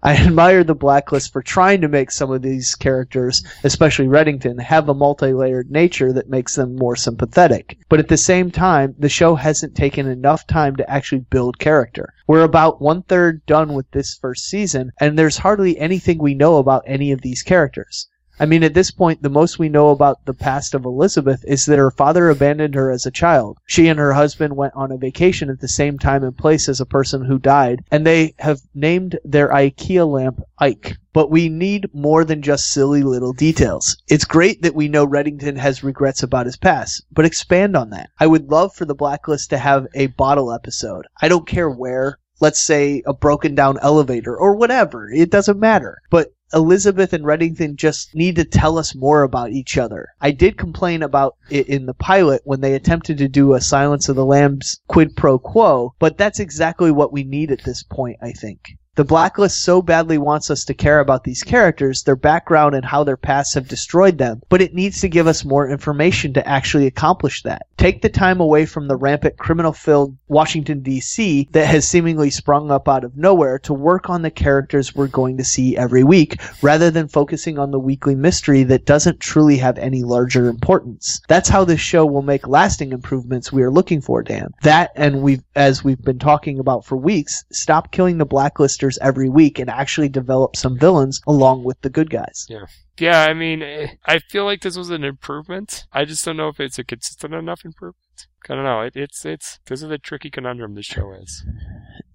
[0.00, 4.88] I admire the Blacklist for trying to make some of these characters, especially Reddington, have
[4.88, 7.78] a multi-layered nature that makes them more sympathetic.
[7.88, 12.14] But at the same time, the show hasn't taken enough time to actually build character.
[12.28, 16.58] We're about one third done with this first season, and there's hardly anything we know
[16.58, 18.06] about any of these characters.
[18.40, 21.66] I mean, at this point, the most we know about the past of Elizabeth is
[21.66, 23.58] that her father abandoned her as a child.
[23.66, 26.80] She and her husband went on a vacation at the same time and place as
[26.80, 30.96] a person who died, and they have named their IKEA lamp Ike.
[31.12, 33.96] But we need more than just silly little details.
[34.06, 38.10] It's great that we know Reddington has regrets about his past, but expand on that.
[38.20, 41.06] I would love for the Blacklist to have a bottle episode.
[41.20, 42.18] I don't care where.
[42.40, 45.10] Let's say a broken down elevator or whatever.
[45.10, 45.98] It doesn't matter.
[46.08, 50.08] But Elizabeth and Reddington just need to tell us more about each other.
[50.20, 54.08] I did complain about it in the pilot when they attempted to do a Silence
[54.08, 58.16] of the Lambs quid pro quo, but that's exactly what we need at this point,
[58.22, 58.78] I think.
[58.98, 63.04] The Blacklist so badly wants us to care about these characters, their background, and how
[63.04, 66.88] their pasts have destroyed them, but it needs to give us more information to actually
[66.88, 67.68] accomplish that.
[67.76, 71.48] Take the time away from the rampant criminal filled Washington, D.C.
[71.52, 75.36] that has seemingly sprung up out of nowhere to work on the characters we're going
[75.36, 79.78] to see every week, rather than focusing on the weekly mystery that doesn't truly have
[79.78, 81.20] any larger importance.
[81.28, 84.48] That's how this show will make lasting improvements we are looking for, Dan.
[84.62, 89.28] That, and we've, as we've been talking about for weeks, stop killing the blacklisters every
[89.28, 92.46] week and actually develop some villains along with the good guys.
[92.48, 92.64] Yeah.
[92.98, 93.62] Yeah, I mean,
[94.06, 95.86] I feel like this was an improvement.
[95.92, 98.26] I just don't know if it's a consistent enough improvement.
[98.48, 98.80] I don't know.
[98.80, 101.44] It, it's it's this is a tricky conundrum this show is.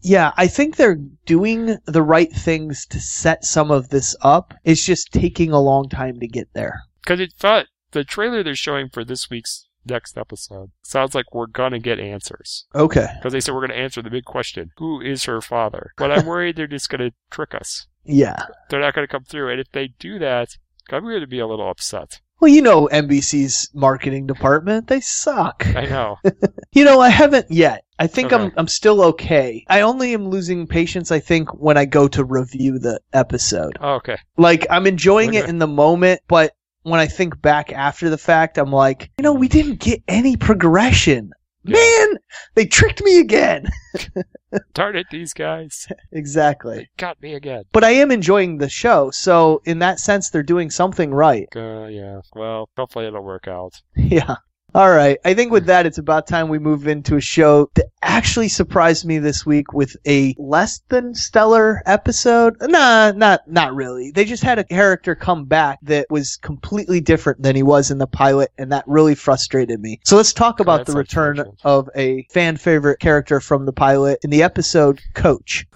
[0.02, 4.54] Yeah, I think they're doing the right things to set some of this up.
[4.66, 6.82] It's just taking a long time to get there.
[7.02, 11.48] Because it felt the trailer they're showing for this week's next episode sounds like we're
[11.48, 12.66] gonna get answers.
[12.76, 13.08] Okay.
[13.18, 15.92] Because they said we're gonna answer the big question: Who is her father?
[15.98, 17.88] But I'm worried they're just gonna trick us.
[18.06, 18.48] Yeah.
[18.70, 20.58] They're not gonna come through, and if they do that,
[20.92, 22.20] I'm gonna be a little upset.
[22.42, 25.66] Well, you know NBC's marketing department, they suck.
[25.68, 26.18] I know.
[26.74, 27.86] You know, I haven't yet.
[28.00, 29.64] I think I'm I'm still okay.
[29.70, 33.78] I only am losing patience I think when I go to review the episode.
[33.80, 34.18] oh, okay.
[34.38, 36.54] Like I'm enjoying it in the moment, but
[36.84, 40.38] when I think back after the fact, I'm like, you know, we didn't get any
[40.38, 41.32] progression.
[41.66, 41.78] Yeah.
[41.78, 42.18] Man,
[42.56, 43.70] they tricked me again.
[44.74, 46.90] Darn it, these guys exactly.
[46.98, 47.64] got me again.
[47.72, 51.48] But I am enjoying the show, so in that sense they're doing something right.
[51.56, 52.20] Uh, yeah.
[52.36, 53.82] Well, hopefully it'll work out.
[53.96, 54.36] Yeah.
[54.76, 55.20] All right.
[55.24, 55.68] I think with hmm.
[55.68, 59.74] that, it's about time we move into a show that actually surprised me this week
[59.74, 62.56] with a less than stellar episode.
[62.60, 64.12] Nah, not not really.
[64.12, 68.00] They just had a character come back that was completely different than he was in
[68.00, 70.00] the pilot, and that really frustrated me.
[70.06, 74.20] So let's talk about That's the return of a fan favorite character from the pilot
[74.24, 75.68] in the episode Coach.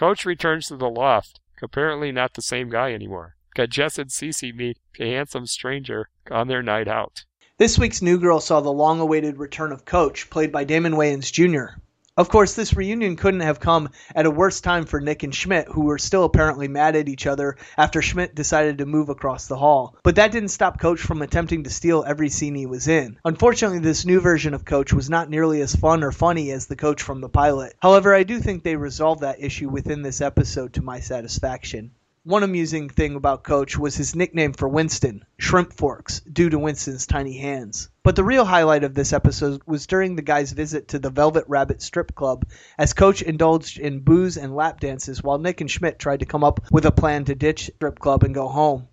[0.00, 1.40] Coach returns to the loft.
[1.62, 3.36] Apparently not the same guy anymore.
[3.54, 7.26] Got Jess and Cece meet a handsome stranger on their night out.
[7.58, 11.30] This week's New Girl saw the long awaited return of Coach, played by Damon Wayans
[11.30, 11.82] Jr.
[12.20, 15.68] Of course, this reunion couldn't have come at a worse time for Nick and Schmidt,
[15.68, 19.56] who were still apparently mad at each other after Schmidt decided to move across the
[19.56, 19.96] hall.
[20.02, 23.18] But that didn't stop Coach from attempting to steal every scene he was in.
[23.24, 26.76] Unfortunately, this new version of Coach was not nearly as fun or funny as the
[26.76, 27.72] Coach from the pilot.
[27.80, 31.92] However, I do think they resolved that issue within this episode to my satisfaction.
[32.24, 37.06] One amusing thing about Coach was his nickname for Winston, Shrimp Forks, due to Winston's
[37.06, 37.88] tiny hands.
[38.02, 41.46] But the real highlight of this episode was during the guy's visit to the Velvet
[41.48, 42.44] Rabbit Strip Club,
[42.76, 46.44] as Coach indulged in booze and lap dances while Nick and Schmidt tried to come
[46.44, 48.88] up with a plan to ditch Strip Club and go home.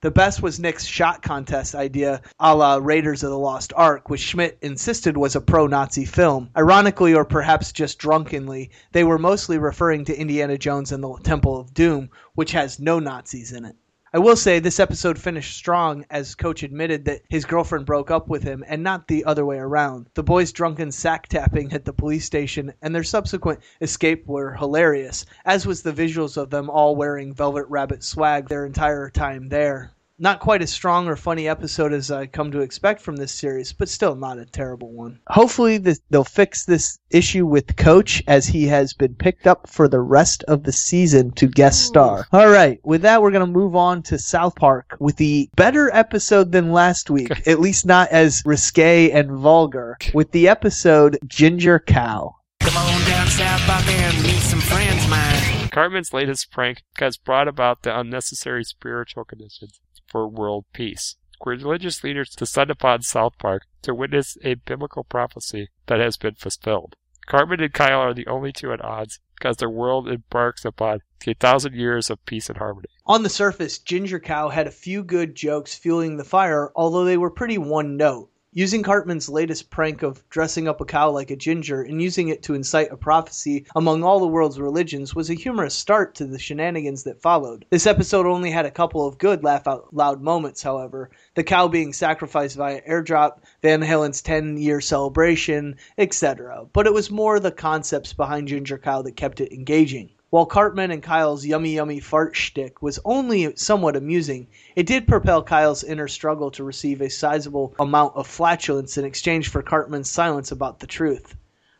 [0.00, 4.20] The best was Nick's shot contest idea a la Raiders of the Lost Ark, which
[4.20, 6.50] Schmidt insisted was a pro Nazi film.
[6.56, 11.58] Ironically, or perhaps just drunkenly, they were mostly referring to Indiana Jones and the Temple
[11.58, 13.74] of Doom, which has no Nazis in it.
[14.10, 18.26] I will say this episode finished strong as Coach admitted that his girlfriend broke up
[18.26, 20.06] with him and not the other way around.
[20.14, 25.26] The boys' drunken sack tapping at the police station and their subsequent escape were hilarious,
[25.44, 29.92] as was the visuals of them all wearing Velvet Rabbit swag their entire time there.
[30.20, 33.72] Not quite as strong or funny episode as I come to expect from this series,
[33.72, 35.20] but still not a terrible one.
[35.28, 39.86] Hopefully, this, they'll fix this issue with Coach as he has been picked up for
[39.86, 42.26] the rest of the season to guest star.
[42.32, 45.88] All right, with that, we're going to move on to South Park with the better
[45.94, 51.78] episode than last week, at least not as risque and vulgar, with the episode Ginger
[51.78, 52.34] Cow.
[52.58, 55.68] Come on down South Park and meet some friends of mine.
[55.70, 59.78] Cartman's latest prank has brought about the unnecessary spiritual conditions
[60.08, 61.16] for world peace.
[61.44, 66.96] Religious leaders descend upon South Park to witness a biblical prophecy that has been fulfilled.
[67.26, 71.34] Cartman and Kyle are the only two at odds because their world embarks upon a
[71.34, 72.88] thousand years of peace and harmony.
[73.06, 77.18] On the surface, Ginger Cow had a few good jokes fueling the fire, although they
[77.18, 78.30] were pretty one note.
[78.58, 82.42] Using Cartman's latest prank of dressing up a cow like a ginger and using it
[82.42, 86.40] to incite a prophecy among all the world's religions was a humorous start to the
[86.40, 87.66] shenanigans that followed.
[87.70, 91.68] This episode only had a couple of good laugh out loud moments, however, the cow
[91.68, 96.66] being sacrificed via airdrop, Van Halen's 10 year celebration, etc.
[96.72, 100.10] But it was more the concepts behind Ginger Cow that kept it engaging.
[100.30, 104.46] While Cartman and Kyle's yummy yummy fart shtick was only somewhat amusing,
[104.76, 109.48] it did propel Kyle's inner struggle to receive a sizable amount of flatulence in exchange
[109.48, 111.34] for Cartman's silence about the truth.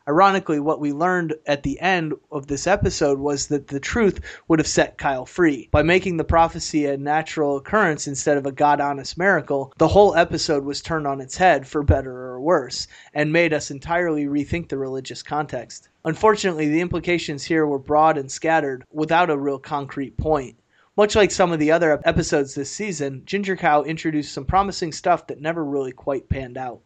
[0.09, 4.59] Ironically, what we learned at the end of this episode was that the truth would
[4.59, 5.69] have set Kyle free.
[5.71, 10.17] By making the prophecy a natural occurrence instead of a God honest miracle, the whole
[10.17, 14.71] episode was turned on its head, for better or worse, and made us entirely rethink
[14.71, 15.91] the religious context.
[16.07, 20.57] Unfortunately, the implications here were broad and scattered, without a real concrete point.
[20.97, 25.27] Much like some of the other episodes this season, Ginger Cow introduced some promising stuff
[25.27, 26.81] that never really quite panned out.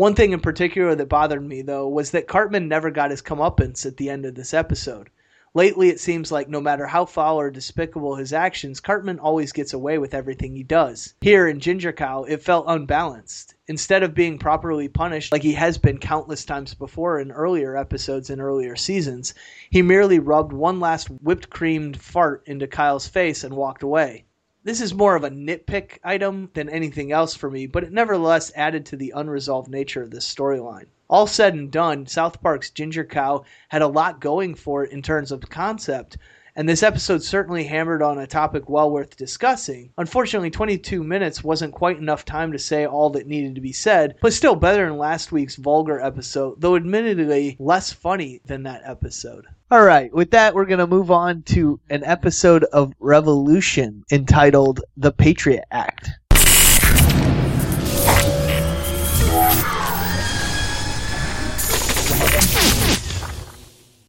[0.00, 3.84] One thing in particular that bothered me, though, was that Cartman never got his comeuppance
[3.84, 5.10] at the end of this episode.
[5.52, 9.74] Lately, it seems like no matter how foul or despicable his actions, Cartman always gets
[9.74, 11.12] away with everything he does.
[11.20, 13.54] Here in Ginger Cow, it felt unbalanced.
[13.68, 18.30] Instead of being properly punished like he has been countless times before in earlier episodes
[18.30, 19.34] and earlier seasons,
[19.68, 24.24] he merely rubbed one last whipped creamed fart into Kyle's face and walked away.
[24.62, 28.52] This is more of a nitpick item than anything else for me, but it nevertheless
[28.54, 30.84] added to the unresolved nature of this storyline.
[31.08, 35.00] All said and done, South Park's Ginger Cow had a lot going for it in
[35.00, 36.18] terms of concept,
[36.54, 39.94] and this episode certainly hammered on a topic well worth discussing.
[39.96, 44.16] Unfortunately, 22 minutes wasn't quite enough time to say all that needed to be said,
[44.20, 49.46] but still better than last week's vulgar episode, though admittedly less funny than that episode.
[49.72, 54.80] All right, with that, we're going to move on to an episode of Revolution entitled
[54.96, 56.10] The Patriot Act.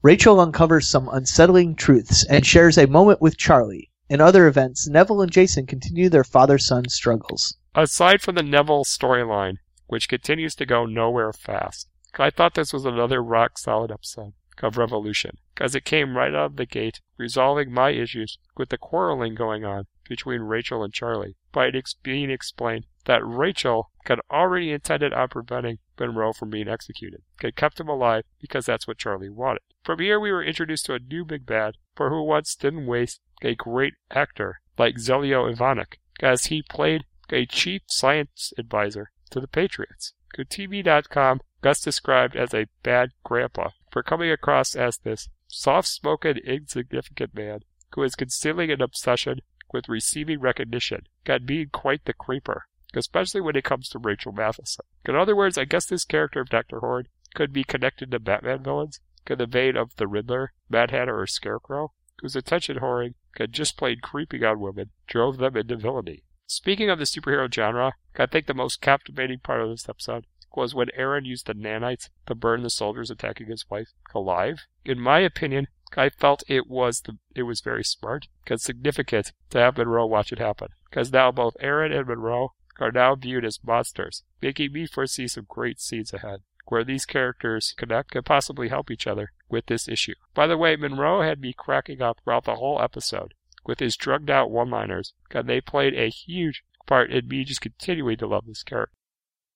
[0.01, 3.91] Rachel uncovers some unsettling truths and shares a moment with Charlie.
[4.09, 7.55] In other events, Neville and Jason continue their father son struggles.
[7.75, 12.85] Aside from the Neville storyline, which continues to go nowhere fast, I thought this was
[12.85, 14.33] another rock solid episode
[14.63, 18.79] of Revolution, because it came right out of the gate, resolving my issues with the
[18.79, 24.71] quarreling going on between Rachel and Charlie by it being explained that Rachel had already
[24.71, 29.29] intended on preventing Monroe from being executed, had kept him alive because that's what Charlie
[29.29, 29.61] wanted.
[29.83, 33.21] From here, we were introduced to a new big bad for who once didn't waste
[33.43, 39.47] a great actor like Zeljko Ivanek, as he played a chief science advisor to the
[39.47, 40.15] Patriots.
[40.35, 47.59] TV.com Gus described as a bad grandpa for coming across as this soft-spoken, insignificant man
[47.93, 49.41] who is concealing an obsession
[49.73, 54.85] with receiving recognition, can being quite the creeper, especially when it comes to Rachel Matheson.
[55.05, 56.79] In other words, I guess this character of Dr.
[56.79, 58.99] Horn could be connected to Batman villains,
[59.29, 63.77] in the vein of the Riddler, Mad Hatter, or Scarecrow, whose attention whoring had just
[63.77, 66.23] played creeping on women drove them into villainy.
[66.47, 70.25] Speaking of the superhero genre, I think the most captivating part of this episode
[70.55, 74.65] was when Aaron used the nanites to burn the soldiers attacking his wife alive.
[74.83, 79.59] In my opinion, I felt it was the it was very smart and significant to
[79.59, 83.63] have Monroe watch it happen, because now both Aaron and Monroe are now viewed as
[83.63, 88.89] monsters, making me foresee some great scenes ahead where these characters connect and possibly help
[88.89, 90.13] each other with this issue.
[90.33, 93.33] By the way, Monroe had me cracking up throughout the whole episode
[93.65, 97.61] with his drugged out one liners, and they played a huge part in me just
[97.61, 98.95] continuing to love this character.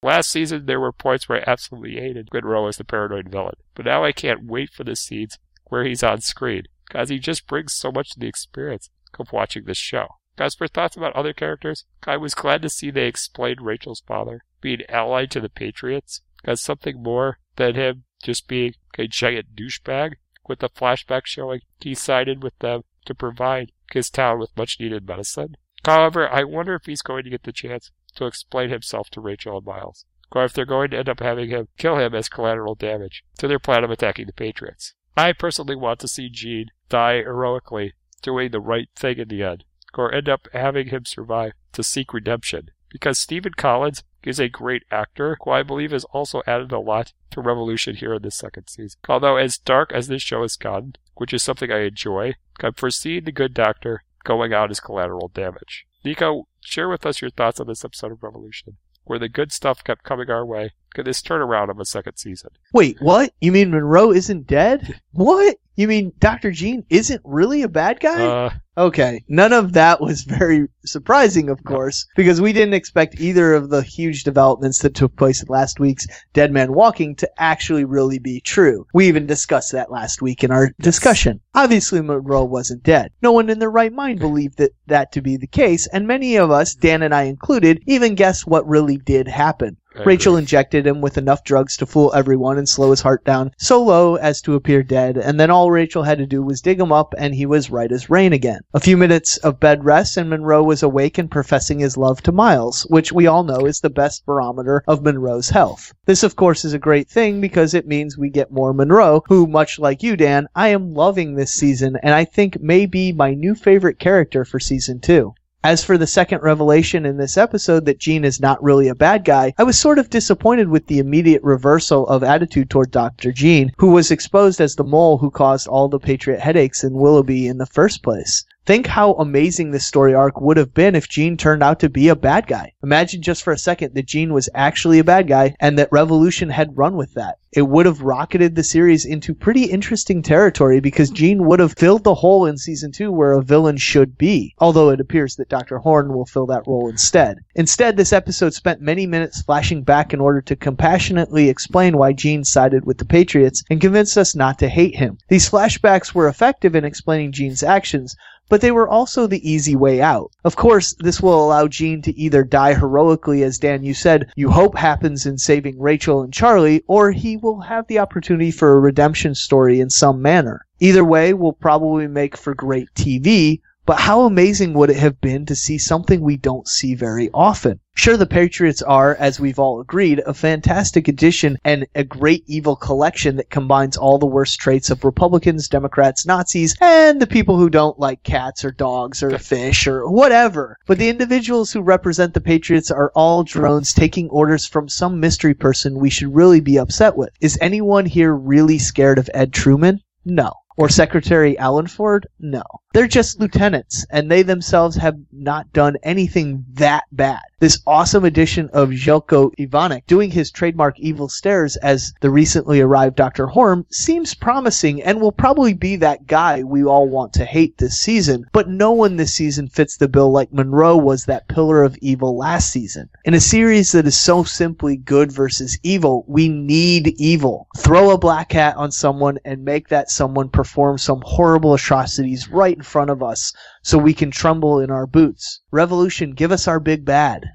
[0.06, 3.88] Last season, there were points where I absolutely hated Monroe as the paranoid villain, but
[3.88, 7.74] now I can't wait for the scenes where he's on screen, because he just brings
[7.74, 10.06] so much to the experience of watching this show.
[10.38, 14.44] As for thoughts about other characters, I was glad to see they explained Rachel's father
[14.62, 20.18] being allied to the Patriots as something more than him just being a giant douchebag,
[20.48, 25.08] with the flashback showing he sided with them to provide his town with much needed
[25.08, 25.58] medicine.
[25.84, 29.58] However, I wonder if he's going to get the chance to explain himself to Rachel
[29.58, 32.76] and Miles, or if they're going to end up having him kill him as collateral
[32.76, 34.94] damage to their plan of attacking the Patriots.
[35.18, 39.64] I personally want to see Gene die heroically, doing the right thing in the end,
[39.94, 44.84] or end up having him survive to seek redemption, because Stephen Collins is a great
[44.92, 48.68] actor, who I believe has also added a lot to Revolution here in this second
[48.68, 49.00] season.
[49.08, 53.32] Although as dark as this show has gotten, which is something I enjoy, I'm the
[53.34, 55.86] good doctor going out as collateral damage.
[56.04, 59.84] Nico, share with us your thoughts on this episode of Revolution, where the good stuff
[59.84, 62.50] kept coming our way, get this turnaround of a second season.
[62.74, 63.34] Wait, what?
[63.40, 65.00] You mean Monroe isn't dead?
[65.12, 65.58] What?
[65.76, 66.52] You mean Dr.
[66.52, 68.26] Gene isn't really a bad guy?
[68.26, 73.54] Uh, Okay, none of that was very surprising, of course, because we didn't expect either
[73.54, 77.86] of the huge developments that took place in last week's Dead Man Walking to actually
[77.86, 78.86] really be true.
[78.94, 81.40] We even discussed that last week in our discussion.
[81.54, 83.14] Obviously, Monroe wasn't dead.
[83.22, 86.36] No one in their right mind believed that, that to be the case, and many
[86.36, 89.78] of us, Dan and I included, even guessed what really did happen.
[90.04, 93.82] Rachel injected him with enough drugs to fool everyone and slow his heart down so
[93.82, 96.92] low as to appear dead, and then all Rachel had to do was dig him
[96.92, 98.60] up and he was right as rain again.
[98.74, 102.32] A few minutes of bed rest and Monroe was awake and professing his love to
[102.32, 105.94] Miles, which we all know is the best barometer of Monroe's health.
[106.06, 109.48] This of course is a great thing because it means we get more Monroe, who
[109.48, 113.34] much like you Dan, I am loving this season and I think may be my
[113.34, 115.34] new favorite character for season 2.
[115.66, 119.26] As for the second revelation in this episode that Gene is not really a bad
[119.26, 123.32] guy, I was sort of disappointed with the immediate reversal of attitude toward Dr.
[123.32, 127.48] Gene, who was exposed as the mole who caused all the Patriot headaches in Willoughby
[127.48, 128.46] in the first place.
[128.66, 132.08] Think how amazing this story arc would have been if Gene turned out to be
[132.08, 132.74] a bad guy.
[132.82, 136.50] Imagine just for a second that Gene was actually a bad guy and that Revolution
[136.50, 137.38] had run with that.
[137.52, 142.04] It would have rocketed the series into pretty interesting territory because Gene would have filled
[142.04, 145.78] the hole in season 2 where a villain should be, although it appears that Dr.
[145.78, 147.38] Horn will fill that role instead.
[147.54, 152.44] Instead, this episode spent many minutes flashing back in order to compassionately explain why Gene
[152.44, 155.18] sided with the Patriots and convinced us not to hate him.
[155.30, 158.18] These flashbacks were effective in explaining Gene's actions,
[158.48, 160.32] but they were also the easy way out.
[160.44, 164.52] Of course, this will allow Gene to either die heroically, as Dan, you said, you
[164.52, 168.80] hope happens in saving Rachel and Charlie, or he will have the opportunity for a
[168.80, 170.66] redemption story in some manner.
[170.80, 175.46] Either way will probably make for great TV, but how amazing would it have been
[175.46, 177.80] to see something we don't see very often?
[177.98, 182.76] Sure, the Patriots are, as we've all agreed, a fantastic addition and a great evil
[182.76, 187.70] collection that combines all the worst traits of Republicans, Democrats, Nazis, and the people who
[187.70, 190.78] don't like cats or dogs or fish or whatever.
[190.88, 195.54] But the individuals who represent the Patriots are all drones taking orders from some mystery
[195.54, 197.30] person we should really be upset with.
[197.40, 200.02] Is anyone here really scared of Ed Truman?
[200.26, 200.52] No.
[200.76, 202.28] Or Secretary Allenford?
[202.40, 202.64] No.
[202.96, 207.42] They're just lieutenants, and they themselves have not done anything that bad.
[207.60, 213.16] This awesome addition of Zeljko Ivanek doing his trademark evil stares as the recently arrived
[213.16, 213.48] Dr.
[213.48, 218.00] Horn seems promising and will probably be that guy we all want to hate this
[218.00, 221.98] season, but no one this season fits the bill like Monroe was that pillar of
[222.02, 223.10] evil last season.
[223.26, 227.68] In a series that is so simply good versus evil, we need evil.
[227.78, 232.78] Throw a black hat on someone and make that someone perform some horrible atrocities right
[232.78, 233.52] in front of us
[233.84, 235.62] so we can tremble in our boots.
[235.72, 237.46] Revolution, give us our big bad.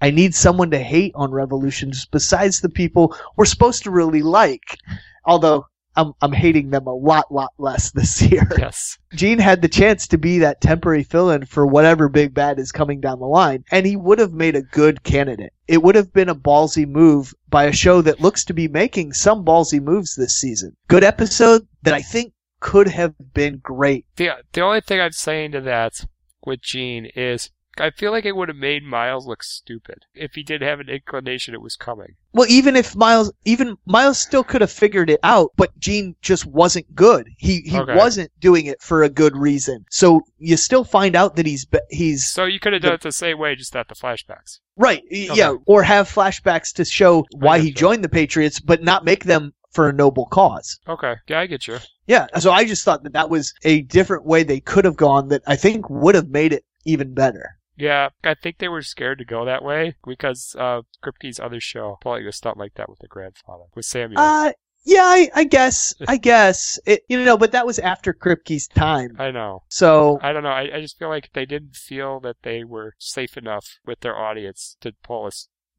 [0.00, 4.78] I need someone to hate on Revolutions besides the people we're supposed to really like.
[5.24, 8.48] Although I'm I'm hating them a lot lot less this year.
[8.58, 8.98] Yes.
[9.14, 13.00] Gene had the chance to be that temporary fill-in for whatever big bad is coming
[13.00, 15.52] down the line, and he would have made a good candidate.
[15.66, 19.14] It would have been a ballsy move by a show that looks to be making
[19.14, 20.76] some ballsy moves this season.
[20.88, 24.06] Good episode that I think could have been great.
[24.16, 26.06] The the only thing I'm saying to that
[26.44, 30.42] with Gene is I feel like it would have made Miles look stupid if he
[30.42, 32.14] did have an inclination it was coming.
[32.32, 36.46] Well, even if Miles, even Miles still could have figured it out, but Gene just
[36.46, 37.28] wasn't good.
[37.36, 37.94] He he Okay.
[37.94, 39.84] wasn't doing it for a good reason.
[39.90, 43.12] So you still find out that he's he's So you could have done it the
[43.12, 44.60] same way, just at the flashbacks.
[44.76, 45.02] right.
[45.10, 49.24] y- Yeah, or have flashbacks to show why he joined the Patriots, but not make
[49.24, 50.80] them for a noble cause.
[50.88, 51.78] Okay, yeah, I get you.
[52.06, 52.26] Yeah.
[52.38, 55.42] So I just thought that that was a different way they could have gone that
[55.46, 57.58] I think would have made it even better.
[57.76, 61.98] Yeah, I think they were scared to go that way because uh, Kripke's other show
[62.00, 64.18] probably was something like that with the grandfather, with Samuel.
[64.18, 64.52] Uh,
[64.86, 69.16] yeah, I, I guess, I guess it, you know, but that was after Kripke's time.
[69.18, 69.64] I know.
[69.68, 70.48] So I don't know.
[70.48, 74.16] I, I just feel like they didn't feel that they were safe enough with their
[74.16, 75.32] audience to pull a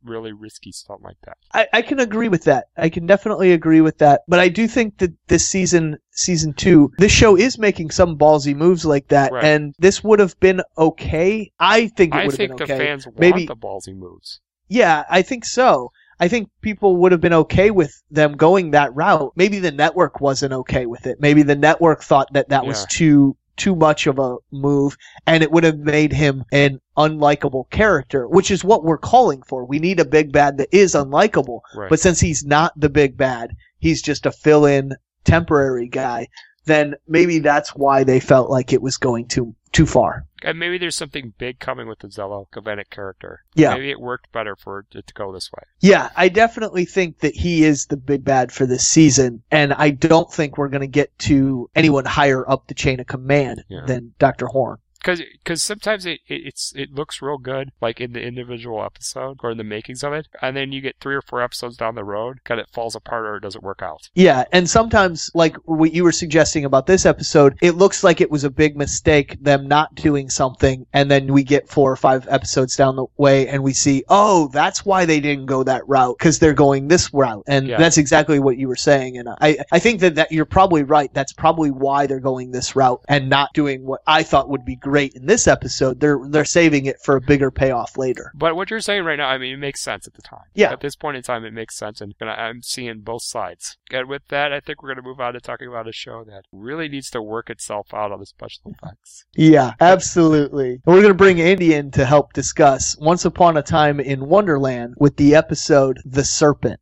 [0.03, 1.37] really risky stuff like that.
[1.53, 2.67] I, I can agree with that.
[2.77, 4.21] I can definitely agree with that.
[4.27, 8.55] But I do think that this season, season two, this show is making some ballsy
[8.55, 9.43] moves like that, Right.
[9.43, 11.51] and this would have been okay.
[11.59, 12.77] I think it would have think been the okay.
[12.85, 14.39] fans want Maybe, the ballsy moves.
[14.67, 15.91] yeah, I think so.
[16.19, 19.33] I think people would have been okay with them going that route.
[19.35, 21.17] Maybe the network wasn't okay with it.
[21.21, 25.51] Maybe the network thought that that was too too much of a move and it
[25.51, 29.65] would have made him an unlikable character, which is what we're calling for.
[29.65, 31.61] We need a big bad that is unlikable.
[31.75, 31.89] Right.
[31.89, 34.93] But since he's not the big bad, he's just a fill-in
[35.23, 36.27] temporary guy,
[36.65, 40.25] then maybe that's why they felt like it was going too too far.
[40.43, 43.43] And maybe there's something big coming with the Zeljko Ivanek character.
[43.55, 43.73] Yeah.
[43.73, 45.63] Maybe it worked better for it to go this way.
[45.79, 49.89] Yeah, I definitely think that he is the big bad for this season, and I
[49.91, 53.85] don't think we're going to get to anyone higher up the chain of command Yeah.
[53.85, 54.45] than Dr.
[54.47, 54.77] Horn.
[55.07, 59.37] Because because sometimes it, it it's it looks real good like in the individual episode
[59.41, 61.95] or in the makings of it, and then you get three or four episodes down
[61.95, 64.09] the road, kind of falls apart or it doesn't work out.
[64.15, 68.29] Yeah, and sometimes, like what you were suggesting about this episode, it looks like it
[68.29, 72.27] was a big mistake them not doing something, and then we get four or five
[72.29, 76.17] episodes down the way and we see, oh, that's why they didn't go that route
[76.17, 77.77] because they're going this route, and Yeah.
[77.77, 79.17] that's exactly what you were saying.
[79.17, 81.13] And I, I think that, that you're probably right.
[81.13, 84.75] That's probably why they're going this route and not doing what I thought would be
[84.75, 85.99] great in this episode.
[85.99, 88.31] They're they're saving it for a bigger payoff later.
[88.35, 90.45] But what you're saying right now, I mean, it makes sense at the time.
[90.53, 90.71] Yeah.
[90.71, 93.77] At this point in time, it makes sense, and I'm seeing both sides.
[93.91, 96.23] And with that, I think we're going to move on to talking about a show
[96.25, 99.25] that really needs to work itself out on the special effects.
[99.35, 100.81] Yeah, absolutely.
[100.85, 104.95] We're going to bring Andy in to help discuss Once Upon a Time in Wonderland
[104.97, 106.79] with the episode The Serpent.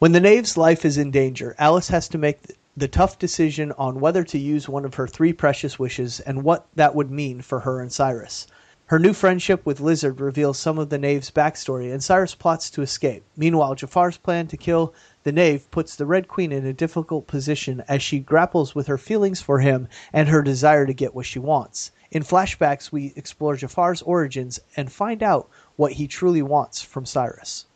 [0.00, 4.00] When the knave's life is in danger, Alice has to make the tough decision on
[4.00, 7.60] whether to use one of her three precious wishes and what that would mean for
[7.60, 8.48] her and Cyrus.
[8.86, 12.82] Her new friendship with Lizard reveals some of the knave's backstory, and Cyrus plots to
[12.82, 13.22] escape.
[13.36, 14.92] Meanwhile, Jafar's plan to kill
[15.22, 18.98] the knave puts the Red Queen in a difficult position as she grapples with her
[18.98, 21.92] feelings for him and her desire to get what she wants.
[22.10, 27.66] In flashbacks, we explore Jafar's origins and find out what he truly wants from Cyrus.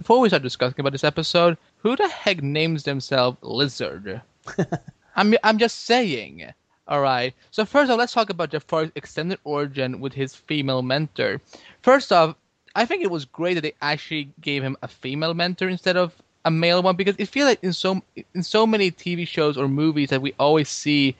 [0.00, 4.22] Before we start discussing about this episode, who the heck names themselves Lizard?
[5.14, 6.54] I'm I'm just saying.
[6.88, 7.34] All right.
[7.50, 11.42] So first off, let's talk about Jafar's extended origin with his female mentor.
[11.82, 12.34] First off,
[12.74, 16.14] I think it was great that they actually gave him a female mentor instead of
[16.46, 18.00] a male one because it feels like in so
[18.32, 21.14] in so many TV shows or movies that we always see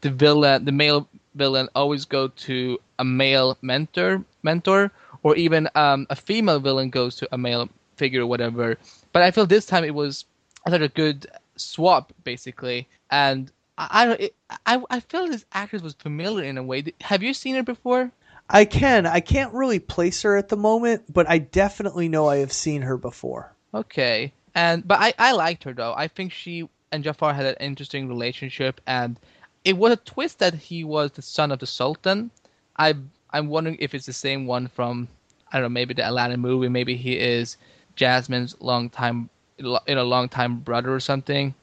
[0.00, 4.90] the villain, the male villain, always go to a male mentor, mentor,
[5.22, 7.68] or even um, a female villain goes to a male
[8.02, 8.76] figure or whatever.
[9.12, 10.24] But I feel this time it was
[10.68, 14.30] such a good swap, basically, and I
[14.66, 16.84] I I, I feel this actress was familiar in a way.
[17.00, 18.10] Have you seen her before?
[18.50, 19.06] I can.
[19.06, 22.82] I can't really place her at the moment, but I definitely know I have seen
[22.82, 23.52] her before.
[23.72, 24.32] Okay.
[24.54, 25.94] And but I, I liked her though.
[25.96, 29.16] I think she and Jafar had an interesting relationship and
[29.64, 32.30] it was a twist that he was the son of the Sultan.
[32.76, 32.94] I
[33.30, 35.08] I'm wondering if it's the same one from
[35.50, 37.56] I don't know, maybe the Aladdin movie, maybe he is
[37.96, 39.28] Jasmine's long time
[39.58, 41.54] you know, long time brother or something.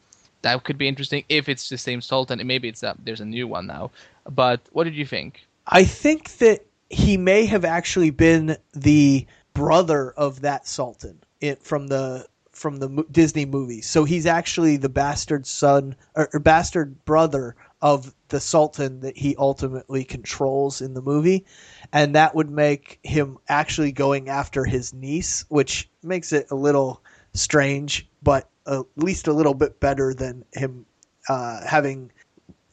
[0.42, 3.48] That could be interesting if it's the same Sultan maybe it's a, there's a new
[3.48, 3.92] one now.
[4.30, 5.46] But what did you think?
[5.68, 11.88] I think that he may have actually been the brother of that sultan it, from
[11.88, 13.82] the from the Disney movie.
[13.82, 19.36] So he's actually the bastard son or, or bastard brother of the sultan that he
[19.38, 21.46] ultimately controls in the movie,
[21.94, 27.02] and that would make him actually going after his niece, which makes it a little
[27.34, 30.86] strange, but at least a little bit better than him
[31.28, 32.12] uh, having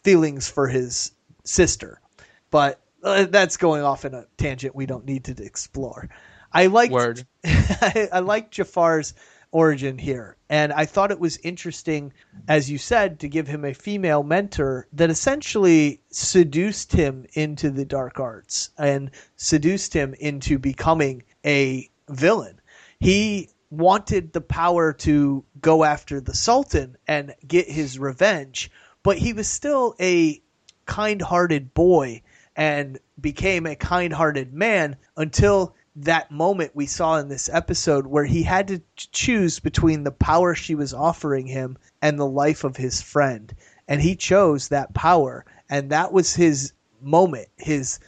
[0.02, 1.12] feelings for his
[1.44, 2.00] sister.
[2.50, 6.08] But uh, that's going off in a tangent we don't need to explore.
[6.52, 7.26] I liked Word.
[7.44, 9.14] I, I liked Jafar's
[9.52, 12.12] origin here, and I thought it was interesting,
[12.48, 17.84] as you said, to give him a female mentor that essentially seduced him into the
[17.84, 22.55] dark arts and seduced him into becoming a villain.
[23.00, 28.70] He wanted the power to go after the Sultan and get his revenge,
[29.02, 30.40] but he was still a
[30.86, 32.22] kind-hearted boy
[32.54, 38.42] and became a kind-hearted man until that moment we saw in this episode where he
[38.42, 43.00] had to choose between the power she was offering him and the life of his
[43.00, 43.54] friend.
[43.88, 47.98] And he chose that power and that was his moment his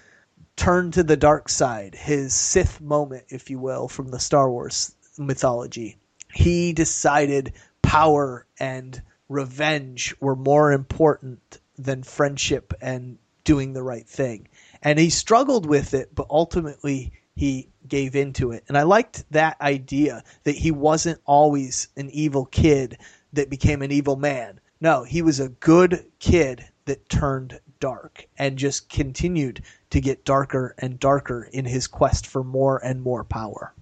[0.58, 4.94] turn to the dark side his sith moment if you will from the star wars
[5.16, 5.96] mythology
[6.32, 14.48] he decided power and revenge were more important than friendship and doing the right thing.
[14.82, 18.64] And he struggled with it, but ultimately he gave into it.
[18.68, 22.98] And I liked that idea that he wasn't always an evil kid
[23.32, 24.60] that became an evil man.
[24.80, 30.74] No, he was a good kid that turned dark and just continued to get darker
[30.78, 33.72] and darker in his quest for more and more power.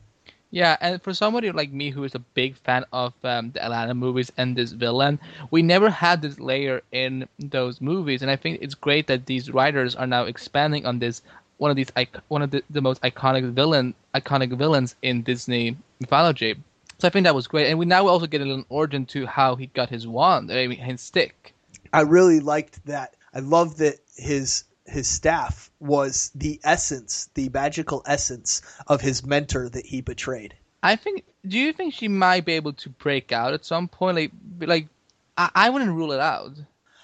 [0.50, 3.96] Yeah, and for somebody like me who is a big fan of um, the Aladdin
[3.96, 5.18] movies and this villain,
[5.50, 9.50] we never had this layer in those movies, and I think it's great that these
[9.50, 11.22] writers are now expanding on this.
[11.58, 11.90] One of these,
[12.28, 16.54] one of the, the most iconic villain, iconic villains in Disney mythology.
[16.98, 19.26] So I think that was great, and we now also get a little origin to
[19.26, 21.54] how he got his wand, I mean, his stick.
[21.92, 23.15] I really liked that.
[23.36, 29.68] I love that his his staff was the essence, the magical essence of his mentor
[29.68, 30.54] that he betrayed.
[30.82, 31.24] I think.
[31.46, 34.16] Do you think she might be able to break out at some point?
[34.16, 34.88] Like, like,
[35.36, 36.52] I, I wouldn't rule it out.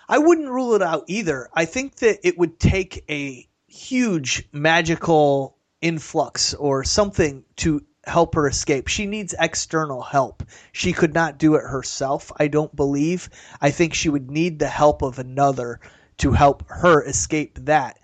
[0.09, 1.51] I wouldn't rule it out either.
[1.53, 8.49] I think that it would take a huge magical influx or something to help her
[8.49, 8.89] escape.
[8.89, 10.43] She needs external help.
[10.73, 13.29] She could not do it herself, I don't believe.
[13.61, 15.79] I think she would need the help of another
[16.23, 17.99] to help her escape that.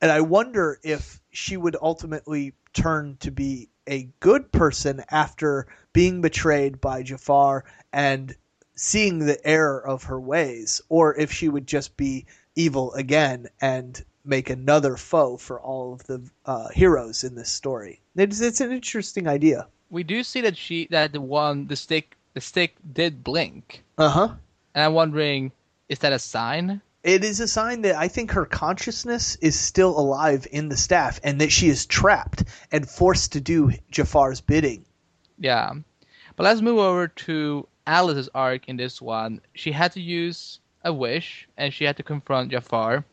[0.00, 6.22] And I wonder if she would ultimately turn to be a good person after being
[6.22, 8.34] betrayed by Jafar and
[8.74, 12.24] seeing the error of her ways, or if she would just be
[12.56, 18.00] evil again and make another foe for all of the uh, heroes in this story.
[18.16, 19.66] It's, it's an interesting idea.
[19.90, 24.08] We do see that she that the one the stick the stick did blink, Uh
[24.08, 24.28] huh.
[24.74, 25.52] and I'm wondering,
[25.90, 26.80] is that a sign?
[27.02, 31.18] It is a sign that I think her consciousness is still alive in the staff
[31.24, 34.84] and that she is trapped and forced to do Jafar's bidding.
[35.38, 35.72] Yeah.
[36.36, 39.40] But let's move over to Alice's arc in this one.
[39.54, 43.04] She had to use a wish and she had to confront Jafar.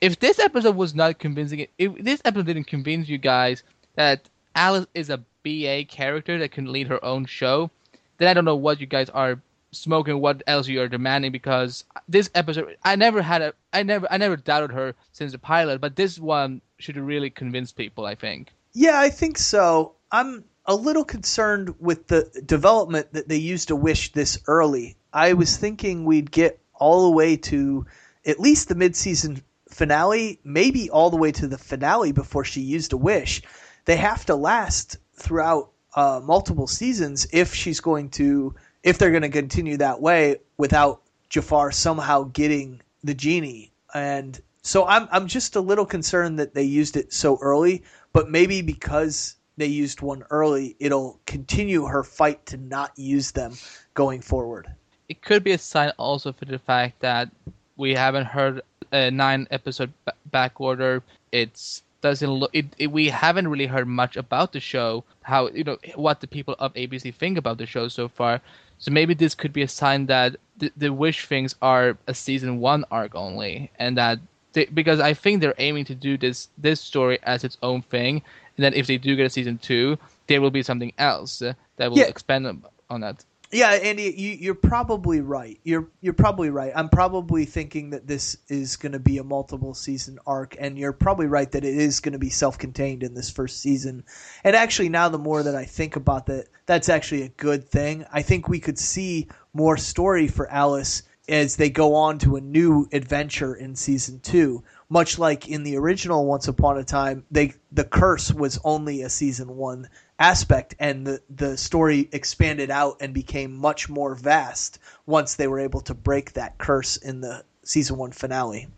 [0.00, 3.62] If this episode was not convincing, if this episode didn't convince you guys
[3.94, 7.70] that Alice is a BA character that can lead her own show,
[8.18, 9.40] then I don't know what you guys are
[9.72, 11.32] smoking, what else you are demanding.
[11.32, 15.38] Because this episode, I never had a, I never, I never doubted her since the
[15.38, 18.06] pilot, but this one should really convince people.
[18.06, 18.52] I think.
[18.72, 19.94] Yeah, I think so.
[20.12, 24.96] I'm a little concerned with the development that they used a wish this early.
[25.12, 27.86] I was thinking we'd get all the way to
[28.26, 32.92] at least the mid-season finale, maybe all the way to the finale before she used
[32.92, 33.42] a wish.
[33.84, 38.54] They have to last throughout uh, multiple seasons if she's going to,
[38.86, 43.72] if they're going to continue that way without Jafar somehow getting the genie.
[43.92, 47.82] And so I'm I'm just a little concerned that they used it so early,
[48.12, 53.54] but maybe because they used one early, it'll continue her fight to not use them
[53.94, 54.70] going forward.
[55.08, 57.28] It could be a sign also for the fact that
[57.76, 61.02] we haven't heard a nine episode b- back order.
[61.32, 62.50] It's doesn't look.
[62.52, 65.02] It, it, we haven't really heard much about the show.
[65.22, 68.40] How you know what the people of ABC think about the show so far.
[68.78, 72.58] So maybe this could be a sign that the, the wish things are a season
[72.60, 74.18] one arc only, and that
[74.52, 78.22] they, because I think they're aiming to do this this story as its own thing,
[78.56, 81.42] and then if they do get a season two, there will be something else
[81.76, 82.04] that will Yeah.
[82.06, 82.46] expand
[82.90, 83.24] on that.
[83.52, 85.58] Yeah, Andy, you, you're probably right.
[85.62, 86.72] You're you're probably right.
[86.74, 90.92] I'm probably thinking that this is going to be a multiple season arc, and you're
[90.92, 94.04] probably right that it is going to be self-contained in this first season.
[94.42, 98.04] And actually, now the more that I think about that, that's actually a good thing.
[98.12, 102.40] I think we could see more story for Alice as they go on to a
[102.40, 104.64] new adventure in season two.
[104.88, 109.08] Much like in the original Once Upon a Time, they the curse was only a
[109.08, 109.88] season one
[110.18, 115.60] aspect and the, the story expanded out and became much more vast once they were
[115.60, 118.68] able to break that curse in the season one finale.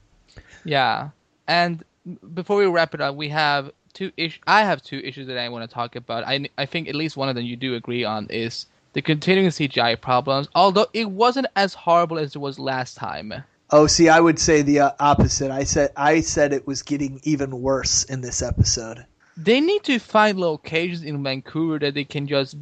[0.64, 1.10] Yeah,
[1.46, 1.84] and
[2.34, 4.40] before we wrap it up, we have two issues.
[4.46, 6.24] I have two issues that I want to talk about.
[6.24, 9.50] I I think at least one of them you do agree on is the continuing
[9.50, 10.48] CGI problems.
[10.54, 13.32] Although it wasn't as horrible as it was last time.
[13.70, 15.50] Oh, see, I would say the uh, opposite.
[15.50, 19.04] I said I said it was getting even worse in this episode.
[19.38, 22.56] They need to find locations in Vancouver that they can just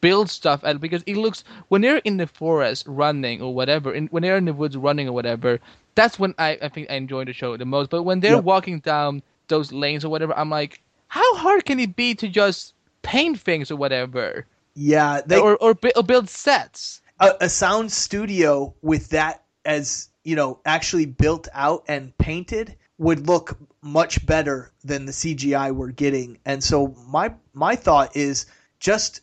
[0.00, 4.10] build stuff at because it looks when they're in the forest running or whatever, and
[4.10, 5.60] when they're in the woods running or whatever,
[5.94, 7.90] that's when I, I think I enjoy the show the most.
[7.90, 8.38] But when they're Yep.
[8.38, 12.74] walking down those lanes or whatever, I'm like, how hard can it be to just
[13.02, 17.02] paint things or whatever, Yeah, they or or, or build sets?
[17.20, 23.26] a, a sound studio with that as you know actually built out and painted would
[23.26, 26.38] look much better than the CGI we're getting.
[26.44, 28.46] And so my my thought is
[28.80, 29.20] just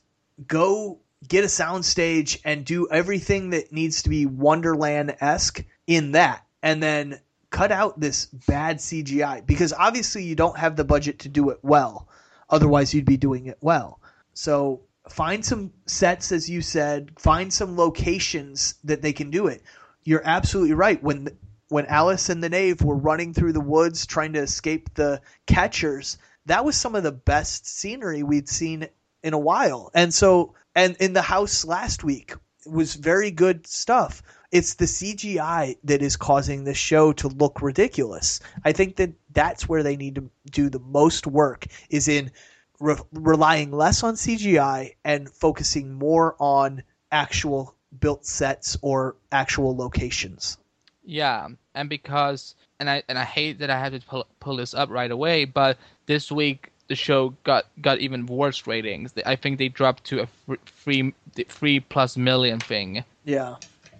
[0.48, 6.46] go get a soundstage and do everything that needs to be Wonderland esque in that,
[6.62, 7.20] and then
[7.50, 11.60] cut out this bad CGI because obviously you don't have the budget to do it
[11.62, 12.10] well.
[12.50, 14.00] Otherwise, you'd be doing it well.
[14.34, 17.12] So find some sets, as you said.
[17.18, 19.62] Find some locations that they can do it.
[20.04, 21.02] You're absolutely right.
[21.02, 21.30] When
[21.70, 26.18] when Alice and the Knave were running through the woods trying to escape the catchers,
[26.46, 28.88] that was some of the best scenery we'd seen
[29.24, 29.90] in a while.
[29.94, 32.34] And so, and in the house last week
[32.66, 34.22] was very good stuff.
[34.52, 38.40] It's the CGI that is causing this show to look ridiculous.
[38.64, 42.32] I think that that's where they need to do the most work is in
[42.80, 50.58] re- relying less on CGI and focusing more on actual built sets or actual locations.
[51.04, 54.74] Yeah, and because and I and I hate that I have to pull, pull this
[54.74, 59.14] up right away, but this week the show got got even worse ratings.
[59.26, 61.14] I think they dropped to a fr- free
[61.48, 63.56] three plus million thing, Yeah.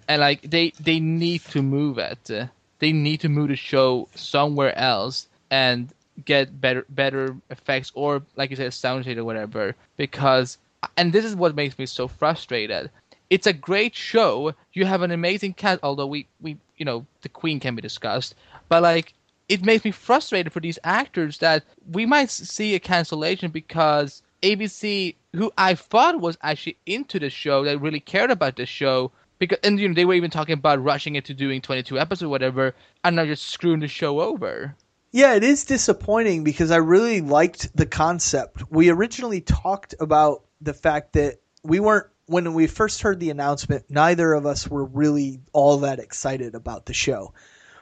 [0.08, 2.30] and like they they need to move it.
[2.78, 5.92] They need to move the show somewhere else and
[6.24, 10.58] get better better effects or like you said sound shade or whatever because
[10.96, 12.90] and this is what makes me so frustrated
[13.30, 14.54] it's a great show.
[14.72, 18.34] You have an amazing cast although we we you know the queen can be discussed.
[18.68, 19.14] But like
[19.48, 25.14] it makes me frustrated for these actors that we might see a cancellation because abc
[25.34, 29.58] who i thought was actually into the show that really cared about the show because
[29.62, 32.28] and you know they were even talking about rushing it to doing 22 episodes or
[32.28, 34.74] whatever and now just screwing the show over.
[35.12, 38.64] Yeah, it is disappointing because I really liked the concept.
[38.70, 43.84] We originally talked about the fact that we weren't when we first heard the announcement,
[43.88, 47.34] neither of us were really all that excited about the show.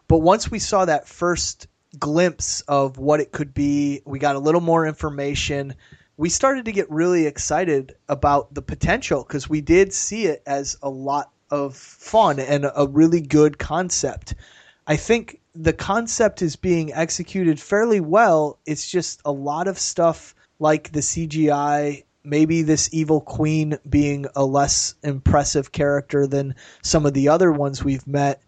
[0.09, 4.41] But once we saw that first glimpse of what it could be, we got a
[4.41, 5.75] little more information.
[6.17, 10.77] We started to get really excited about the potential because we did see it as
[10.83, 14.35] a lot of fun and a really good concept.
[14.87, 18.59] I think the concept is being executed fairly well.
[18.67, 24.45] It's just a lot of stuff like the CGI, maybe this evil queen being a
[24.45, 28.43] less impressive character than some of the other ones we've met,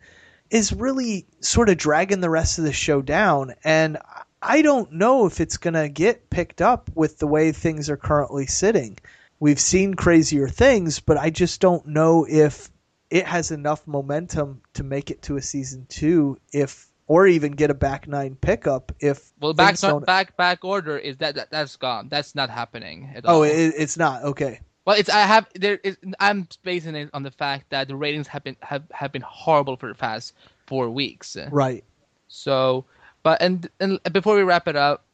[0.51, 3.55] is really sort of dragging the rest of the show down.
[3.65, 3.99] And
[4.41, 7.97] I don't know if it's going to get picked up with the way things are
[7.97, 8.99] currently sitting.
[9.41, 12.71] We've seen crazier things, but I just don't know if
[13.11, 17.71] it has enough momentum to make it to a season two if or even get
[17.71, 21.77] a back nine pickup if Well, back don't- back back order is that, that that's
[21.77, 22.09] gone.
[22.09, 23.37] That's not happening at oh, all.
[23.41, 25.79] oh it, it's not okay well, it's I have there.
[25.83, 29.23] Is, I'm basing it on the fact that the ratings have been have, have been
[29.23, 30.35] horrible for the past
[30.67, 31.37] four weeks.
[31.51, 31.85] right
[32.29, 32.85] So,
[33.23, 35.05] but and and before we wrap it up,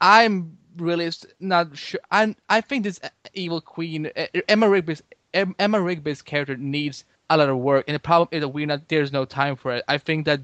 [0.00, 1.10] I'm really
[1.40, 2.00] not sure.
[2.10, 3.00] I'm I think this
[3.34, 4.10] evil queen
[4.48, 5.02] Emma Rigby's
[5.34, 8.88] Emma Rigby's character needs a lot of work, and the problem is that we're not.
[8.88, 9.84] There's no time for it.
[9.88, 10.40] I think that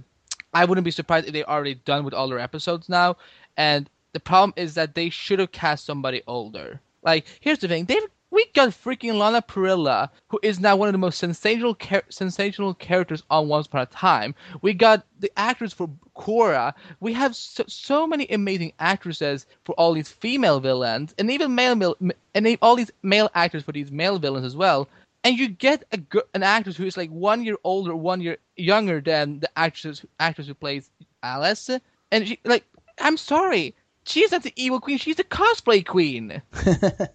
[0.55, 3.17] I wouldn't be surprised if they're already done with all their episodes now,
[3.57, 6.81] and the problem is that they should have cast somebody older.
[7.03, 8.03] Like, here's the thing: they've
[8.35, 12.75] we got freaking Lana Parrilla, who is now one of the most sensational char- sensational
[12.75, 14.35] characters on Once Upon a Time.
[14.61, 16.75] We got the actors for Cora.
[16.99, 21.97] We have so, so many amazing actresses for all these female villains, and even male
[22.35, 24.89] and all these male actors for these male villains as well.
[25.25, 25.99] And you get a
[26.35, 30.47] an actress who is like one year older, one year younger than the actress actress
[30.47, 30.91] who plays
[31.23, 31.71] Alice,
[32.13, 32.65] and she like
[32.99, 33.75] I'm sorry,
[34.05, 34.99] she's not the evil queen.
[34.99, 36.43] She's the cosplay queen.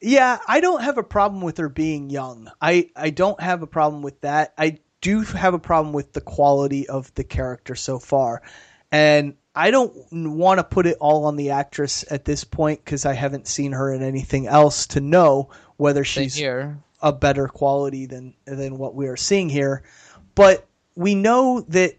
[0.00, 3.66] yeah i don't have a problem with her being young i i don't have a
[3.66, 7.98] problem with that i do have a problem with the quality of the character so
[7.98, 8.42] far
[8.92, 13.06] and i don't want to put it all on the actress at this point because
[13.06, 16.78] i haven't seen her in anything else to know whether she's here.
[17.04, 19.84] A better quality than than what we are seeing here.
[20.34, 20.66] But
[20.96, 21.98] we know that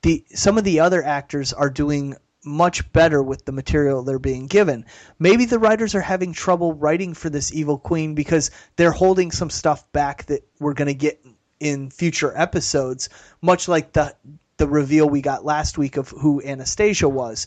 [0.00, 4.46] the some of the other actors are doing much better with the material they're being
[4.46, 4.86] given.
[5.18, 9.50] Maybe the writers are having trouble writing for this evil queen because they're holding some
[9.50, 11.20] stuff back that we're going to get
[11.60, 13.10] in future episodes,
[13.42, 14.14] much like the
[14.56, 17.46] the reveal we got last week of who Anastasia was.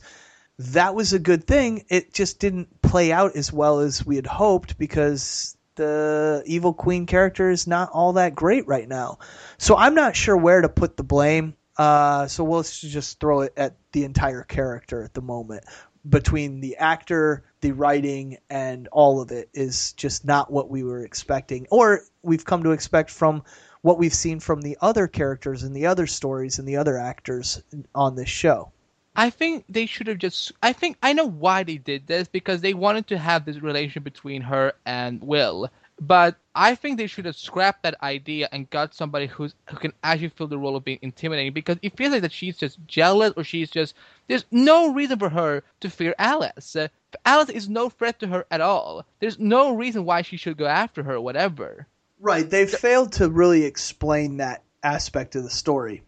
[0.60, 1.86] That was a good thing.
[1.90, 7.06] It just didn't play out as well as we had hoped because the evil queen
[7.06, 9.18] character is not all that great right now.
[9.58, 11.56] So I'm not sure where to put the blame.
[11.78, 15.64] Uh, so we'll just throw it at the entire character at the moment.
[16.08, 21.06] Between the actor, the writing, and all of it is just not what we were
[21.06, 23.44] expecting, or we've come to expect from
[23.82, 27.64] what we've seen from the other characters and the other stories and the other actors
[27.96, 28.74] on this show.
[29.20, 30.54] I think they should have just.
[30.64, 34.02] I think I know why they did this because they wanted to have this relation
[34.02, 35.70] between her and Will.
[36.00, 39.92] But I think they should have scrapped that idea and got somebody who's who can
[40.06, 43.34] actually fill the role of being intimidating because it feels like that she's just jealous
[43.36, 43.94] or she's just
[44.30, 46.78] there's no reason for her to fear Alice.
[47.26, 49.06] Alice is no threat to her at all.
[49.20, 51.88] There's no reason why she should go after her or whatever.
[52.22, 52.50] Right.
[52.50, 56.04] They failed to really explain that aspect of the story.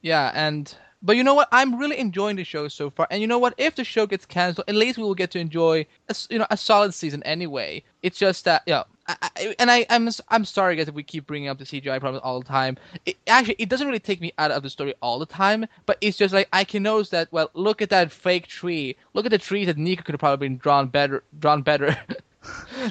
[0.00, 0.72] Yeah, and
[1.02, 1.48] but you know what?
[1.52, 3.06] I'm really enjoying the show so far.
[3.10, 3.54] And you know what?
[3.58, 6.46] If the show gets canceled, at least we will get to enjoy a, you know
[6.50, 7.82] a solid season anyway.
[8.02, 11.02] It's just that you know, I, I, and I I'm I'm sorry guys if we
[11.02, 12.78] keep bringing up the CGI problems all the time.
[13.04, 15.98] It, actually, it doesn't really take me out of the story all the time, but
[16.00, 17.28] it's just like I can notice that.
[17.32, 18.96] Well, look at that fake tree.
[19.14, 21.96] Look at the tree that Nico could have probably been drawn better, drawn better.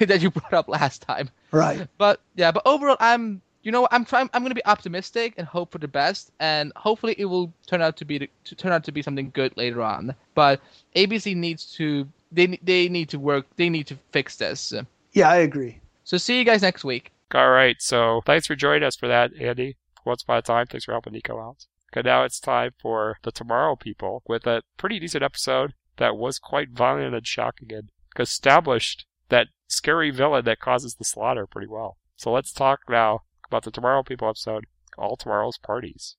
[0.00, 1.30] that you brought up last time.
[1.52, 1.86] Right.
[1.98, 4.30] But yeah, but overall, I'm you know, I'm trying.
[4.32, 7.96] I'm gonna be optimistic and hope for the best, and hopefully it will turn out
[7.96, 10.14] to be the- to turn out to be something good later on.
[10.36, 10.60] But
[10.94, 13.44] ABC needs to they they need to work.
[13.56, 14.72] They need to fix this.
[15.14, 15.80] Yeah, I agree.
[16.04, 17.10] So see you guys next week.
[17.34, 19.76] All right, so thanks for joining us for that, Andy.
[20.04, 21.66] Once upon a time, thanks for helping Nico out.
[21.92, 26.38] Okay, now it's time for the Tomorrow People with a pretty decent episode that was
[26.38, 31.96] quite violent and shocking and established that scary villain that causes the slaughter pretty well.
[32.16, 34.66] So let's talk now about the Tomorrow People episode,
[34.98, 36.16] All Tomorrow's Parties.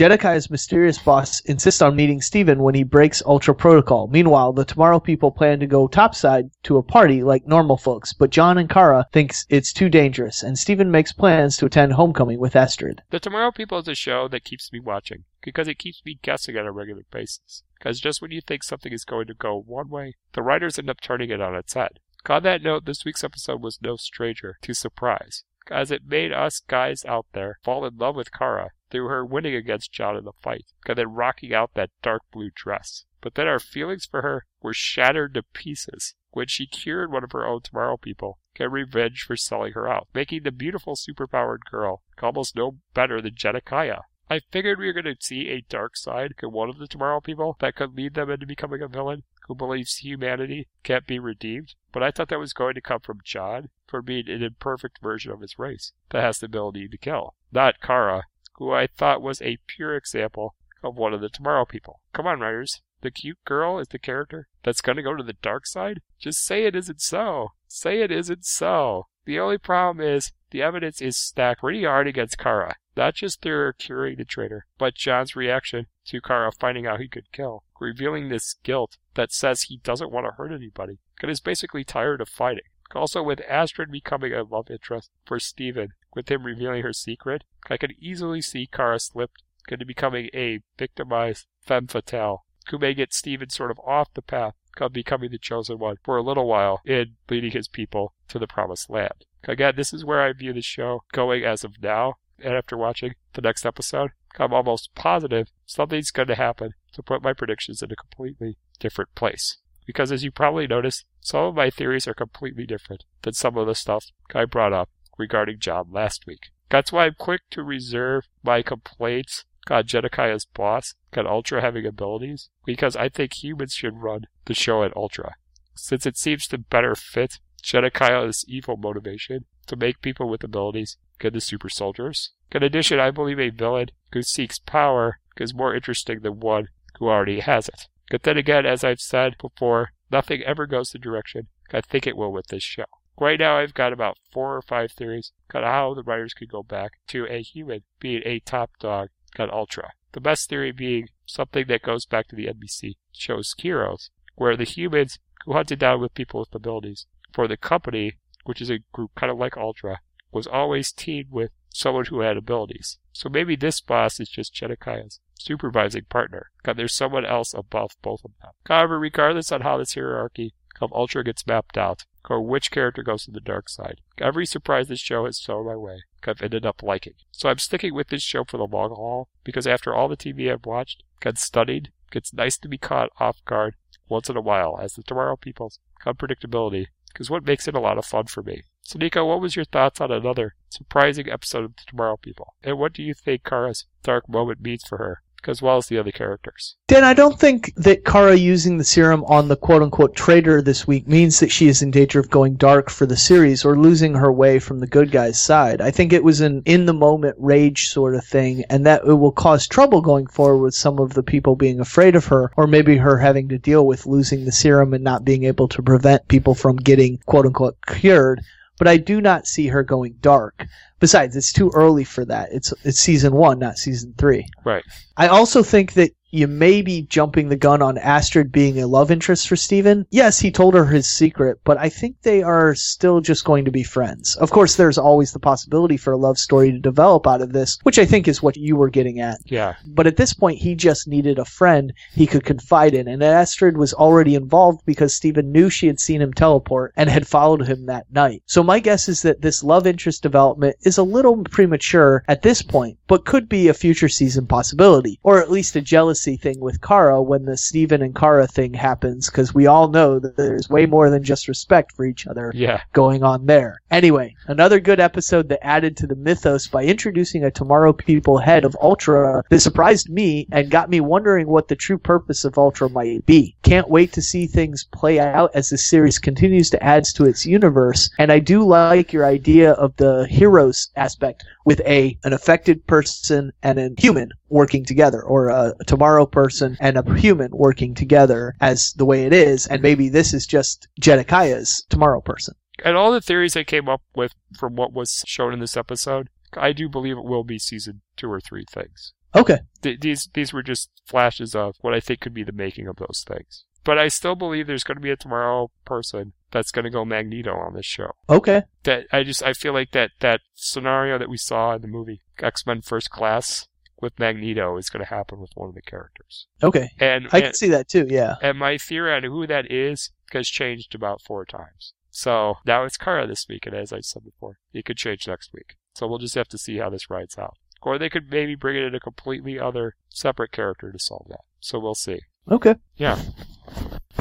[0.00, 4.08] Jedikiah's mysterious boss insists on meeting Stephen when he breaks Ultra Protocol.
[4.08, 8.30] Meanwhile, the Tomorrow people plan to go topside to a party like normal folks, but
[8.30, 12.56] John and Cara thinks it's too dangerous, and Stephen makes plans to attend homecoming with
[12.56, 13.02] Astrid.
[13.10, 16.56] The Tomorrow People is a show that keeps me watching because it keeps me guessing
[16.56, 17.62] on a regular basis.
[17.74, 20.88] Because just when you think something is going to go one way, the writers end
[20.88, 22.00] up turning it on its head.
[22.26, 26.62] On that note, this week's episode was no stranger to surprise, as it made us
[26.66, 30.32] guys out there fall in love with Cara through her winning against John in the
[30.40, 33.04] fight, and then rocking out that dark blue dress.
[33.20, 37.32] But then our feelings for her were shattered to pieces when she cured one of
[37.32, 42.02] her own Tomorrow people, get revenge for selling her out, making the beautiful superpowered girl
[42.22, 44.02] almost no better than Jedikiah.
[44.28, 47.20] I figured we were going to see a dark side to one of the Tomorrow
[47.20, 51.74] people that could lead them into becoming a villain who believes humanity can't be redeemed,
[51.90, 55.32] but I thought that was going to come from John for being an imperfect version
[55.32, 58.26] of his race that has the ability to kill, not Cara,
[58.60, 62.00] who I thought was a pure example of one of the Tomorrow people.
[62.12, 62.82] Come on, writers.
[63.00, 66.02] The cute girl is the character that's going to go to the dark side?
[66.18, 67.52] Just say it isn't so.
[67.66, 69.06] Say it isn't so.
[69.24, 72.76] The only problem is the evidence is stacked pretty hard against Cara.
[72.96, 77.08] Not just through her curing the traitor, but John's reaction to Cara finding out he
[77.08, 81.40] could kill, revealing this guilt that says he doesn't want to hurt anybody, and is
[81.40, 82.64] basically tired of fighting.
[82.94, 87.76] Also, with Astrid becoming a love interest for Stephen, with him revealing her secret, I
[87.76, 89.30] could easily see Cara slip
[89.68, 94.54] into becoming a victimized femme fatale who may get Stephen sort of off the path
[94.80, 98.46] of becoming the chosen one for a little while in leading his people to the
[98.46, 99.24] promised land.
[99.44, 103.14] Again, this is where I view the show going as of now, and after watching
[103.32, 107.90] the next episode, I'm almost positive something's going to happen to put my predictions in
[107.90, 109.58] a completely different place.
[109.86, 113.66] Because as you probably noticed, some of my theories are completely different than some of
[113.66, 114.88] the stuff I brought up
[115.20, 116.50] regarding John last week.
[116.70, 122.48] That's why I'm quick to reserve my complaints on Jedikiah's boss, on Ultra having abilities,
[122.64, 125.34] because I think humans should run the show at Ultra.
[125.74, 131.34] Since it seems to better fit Jedikiah's evil motivation to make people with abilities get
[131.34, 132.32] the super soldiers.
[132.50, 136.68] In addition, I believe a villain who seeks power is more interesting than one
[136.98, 137.86] who already has it.
[138.10, 142.16] But then again, as I've said before, nothing ever goes the direction I think it
[142.16, 142.84] will with this show.
[143.20, 146.62] Right now, I've got about four or five theories on how the writers could go
[146.62, 149.90] back to a human being a top dog on Ultra.
[150.12, 154.64] The best theory being something that goes back to the NBC shows Heroes, where the
[154.64, 158.14] humans who hunted down with people with abilities for the company,
[158.44, 160.00] which is a group kind of like Ultra,
[160.32, 162.98] was always teamed with someone who had abilities.
[163.12, 166.50] So maybe this boss is just Jedikiah's supervising partner.
[166.62, 168.52] God, there's someone else above both of them.
[168.66, 173.24] However, regardless on how this hierarchy of Ultra gets mapped out, or which character goes
[173.24, 176.82] to the dark side, every surprise this show has thrown my way, I've ended up
[176.82, 177.14] liking.
[177.30, 180.52] So I'm sticking with this show for the long haul, because after all the TV
[180.52, 183.76] I've watched, got studied, it's nice to be caught off guard
[184.08, 186.86] once in a while as the Tomorrow People's unpredictability
[187.18, 188.62] is what makes it a lot of fun for me.
[188.82, 192.54] So, Nico, what was your thoughts on another surprising episode of the Tomorrow People?
[192.62, 195.98] And what do you think Cara's dark moment means for her, as well as the
[195.98, 196.76] other characters?
[196.88, 200.86] Dan, I don't think that Cara using the serum on the quote unquote traitor this
[200.86, 204.14] week means that she is in danger of going dark for the series or losing
[204.14, 205.80] her way from the good guy's side.
[205.80, 209.14] I think it was an in the moment rage sort of thing, and that it
[209.14, 212.66] will cause trouble going forward with some of the people being afraid of her, or
[212.66, 216.28] maybe her having to deal with losing the serum and not being able to prevent
[216.28, 218.40] people from getting quote unquote cured.
[218.80, 220.66] But I do not see her going dark.
[221.00, 222.48] Besides, it's too early for that.
[222.50, 224.46] It's it's season one, not season three.
[224.64, 224.82] Right.
[225.18, 229.10] I also think that you may be jumping the gun on Astrid being a love
[229.10, 230.06] interest for Stephen.
[230.10, 233.70] Yes, he told her his secret, but I think they are still just going to
[233.70, 234.36] be friends.
[234.36, 237.78] Of course, there's always the possibility for a love story to develop out of this,
[237.82, 239.38] which I think is what you were getting at.
[239.44, 239.74] Yeah.
[239.86, 243.76] But at this point, he just needed a friend he could confide in, and Astrid
[243.76, 247.86] was already involved because Stephen knew she had seen him teleport and had followed him
[247.86, 248.42] that night.
[248.46, 252.62] So my guess is that this love interest development is a little premature at this
[252.62, 256.60] point, but could be a future season possibility, or at least a jealousy jealousy thing
[256.60, 260.68] with Cara when the Stephen and Cara thing happens, because we all know that there's
[260.68, 262.82] way more than just respect for each other Yeah.
[262.92, 263.80] going on there.
[263.90, 268.66] Anyway, another good episode that added to the mythos by introducing a Tomorrow People head
[268.66, 272.90] of Ultra that surprised me and got me wondering what the true purpose of Ultra
[272.90, 273.56] might be.
[273.62, 277.46] Can't wait to see things play out as the series continues to add to its
[277.46, 282.86] universe, and I do like your idea of the heroes aspect with a an affected
[282.86, 288.54] person and a human working together, or a, tomorrow person and a human working together
[288.60, 292.54] as the way it is, and maybe this is just Jedikiah's tomorrow person.
[292.84, 296.28] And all the theories I came up with from what was shown in this episode,
[296.54, 299.12] I do believe it will be season two or three things.
[299.34, 299.60] Okay.
[299.82, 302.96] Th- these these were just flashes of what I think could be the making of
[302.96, 303.64] those things.
[303.84, 307.04] But I still believe there's going to be a tomorrow person that's going to go
[307.04, 308.12] Magneto on this show.
[308.28, 308.62] Okay.
[308.82, 312.22] That I just I feel like that that scenario that we saw in the movie
[312.38, 313.68] X Men First Class
[314.00, 316.46] with Magneto is going to happen with one of the characters.
[316.62, 316.90] Okay.
[316.98, 318.36] And I can and- see that too, yeah.
[318.42, 321.94] and my theory on who that is has changed about four times.
[322.10, 325.52] So now it's Cara this week, and as I said before, it could change next
[325.52, 325.76] week.
[325.94, 327.56] So we'll just have to see how this rides out.
[327.82, 331.40] Or they could maybe bring in a completely other separate character to solve that.
[331.60, 332.20] So we'll see.
[332.50, 332.74] Okay.
[332.96, 333.18] Yeah.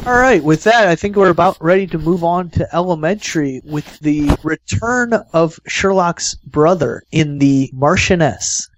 [0.06, 4.00] All right, with that, I think we're about ready to move on to elementary with
[4.00, 8.70] the return of Sherlock's brother in the Marchioness.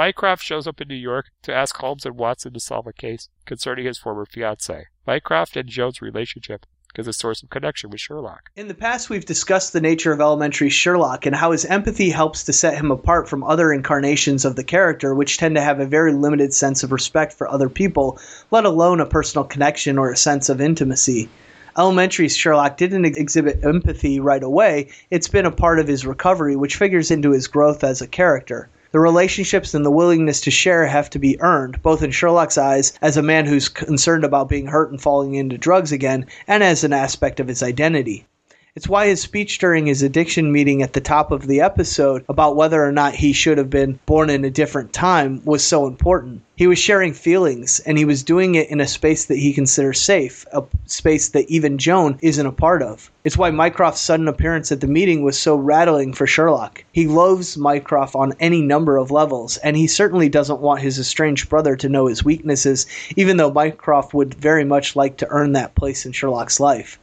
[0.00, 3.28] Mycroft shows up in New York to ask Holmes and Watson to solve a case
[3.44, 4.84] concerning his former fiancée.
[5.06, 6.64] Mycroft and Joan's relationship
[6.96, 8.48] is a source of connection with Sherlock.
[8.56, 12.44] In the past, we've discussed the nature of elementary Sherlock and how his empathy helps
[12.44, 15.84] to set him apart from other incarnations of the character, which tend to have a
[15.84, 18.18] very limited sense of respect for other people,
[18.50, 21.28] let alone a personal connection or a sense of intimacy.
[21.76, 24.88] Elementary Sherlock didn't exhibit empathy right away.
[25.10, 28.70] It's been a part of his recovery, which figures into his growth as a character.
[28.92, 32.92] The relationships and the willingness to share have to be earned, both in Sherlock's eyes
[33.00, 36.82] as a man who's concerned about being hurt and falling into drugs again, and as
[36.82, 38.26] an aspect of his identity.
[38.76, 42.54] It's why his speech during his addiction meeting at the top of the episode about
[42.54, 46.42] whether or not he should have been born in a different time was so important.
[46.54, 50.00] He was sharing feelings, and he was doing it in a space that he considers
[50.00, 53.10] safe, a space that even Joan isn't a part of.
[53.24, 56.84] It's why Mycroft's sudden appearance at the meeting was so rattling for Sherlock.
[56.92, 61.48] He loathes Mycroft on any number of levels, and he certainly doesn't want his estranged
[61.48, 62.86] brother to know his weaknesses,
[63.16, 67.00] even though Mycroft would very much like to earn that place in Sherlock's life.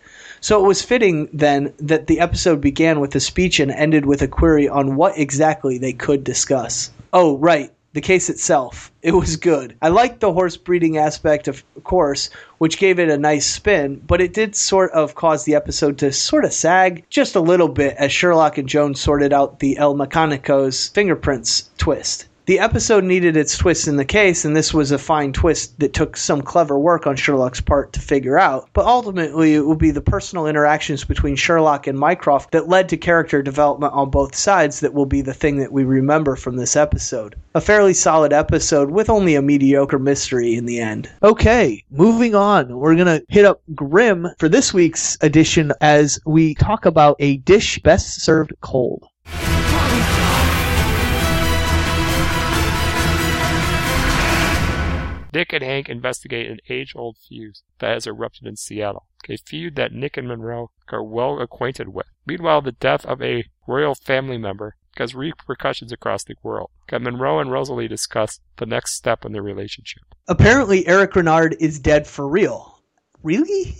[0.47, 4.21] So it was fitting then that the episode began with a speech and ended with
[4.21, 6.89] a query on what exactly they could discuss.
[7.11, 8.89] Oh, right, the case itself.
[9.01, 9.75] It was good.
[9.81, 12.29] I liked the horse breeding aspect, of course,
[12.59, 16.13] which gave it a nice spin, but it did sort of cause the episode to
[16.13, 19.95] sort of sag just a little bit as Sherlock and Jones sorted out the El
[19.95, 22.25] Mecanico's fingerprints twist.
[22.47, 25.91] The episode needed its twist in the case, and this was a fine twist that
[25.91, 28.69] took some clever work on Sherlock's part to figure out.
[28.71, 32.95] But ultimately, it will be the personal interactions between Sherlock and Mycroft that led to
[32.95, 36.77] character development on both sides that will be the thing that we remember from this
[36.77, 37.35] episode.
[37.53, 41.09] A fairly solid episode with only a mediocre mystery in the end.
[41.23, 42.77] Okay, moving on.
[42.77, 47.37] We're going to hit up Grimm for this week's edition as we talk about a
[47.39, 49.05] dish best served cold.
[55.37, 59.05] Nick and Hank investigate an age-old feud that has erupted in Seattle.
[59.29, 62.07] A feud that Nick and Monroe are well acquainted with.
[62.25, 66.71] Meanwhile, the death of a royal family member has repercussions across the world.
[66.89, 70.01] And Monroe and Rosalie discuss the next step in their relationship.
[70.27, 72.81] Apparently, Eric Renard is dead for real.
[73.21, 73.77] Really?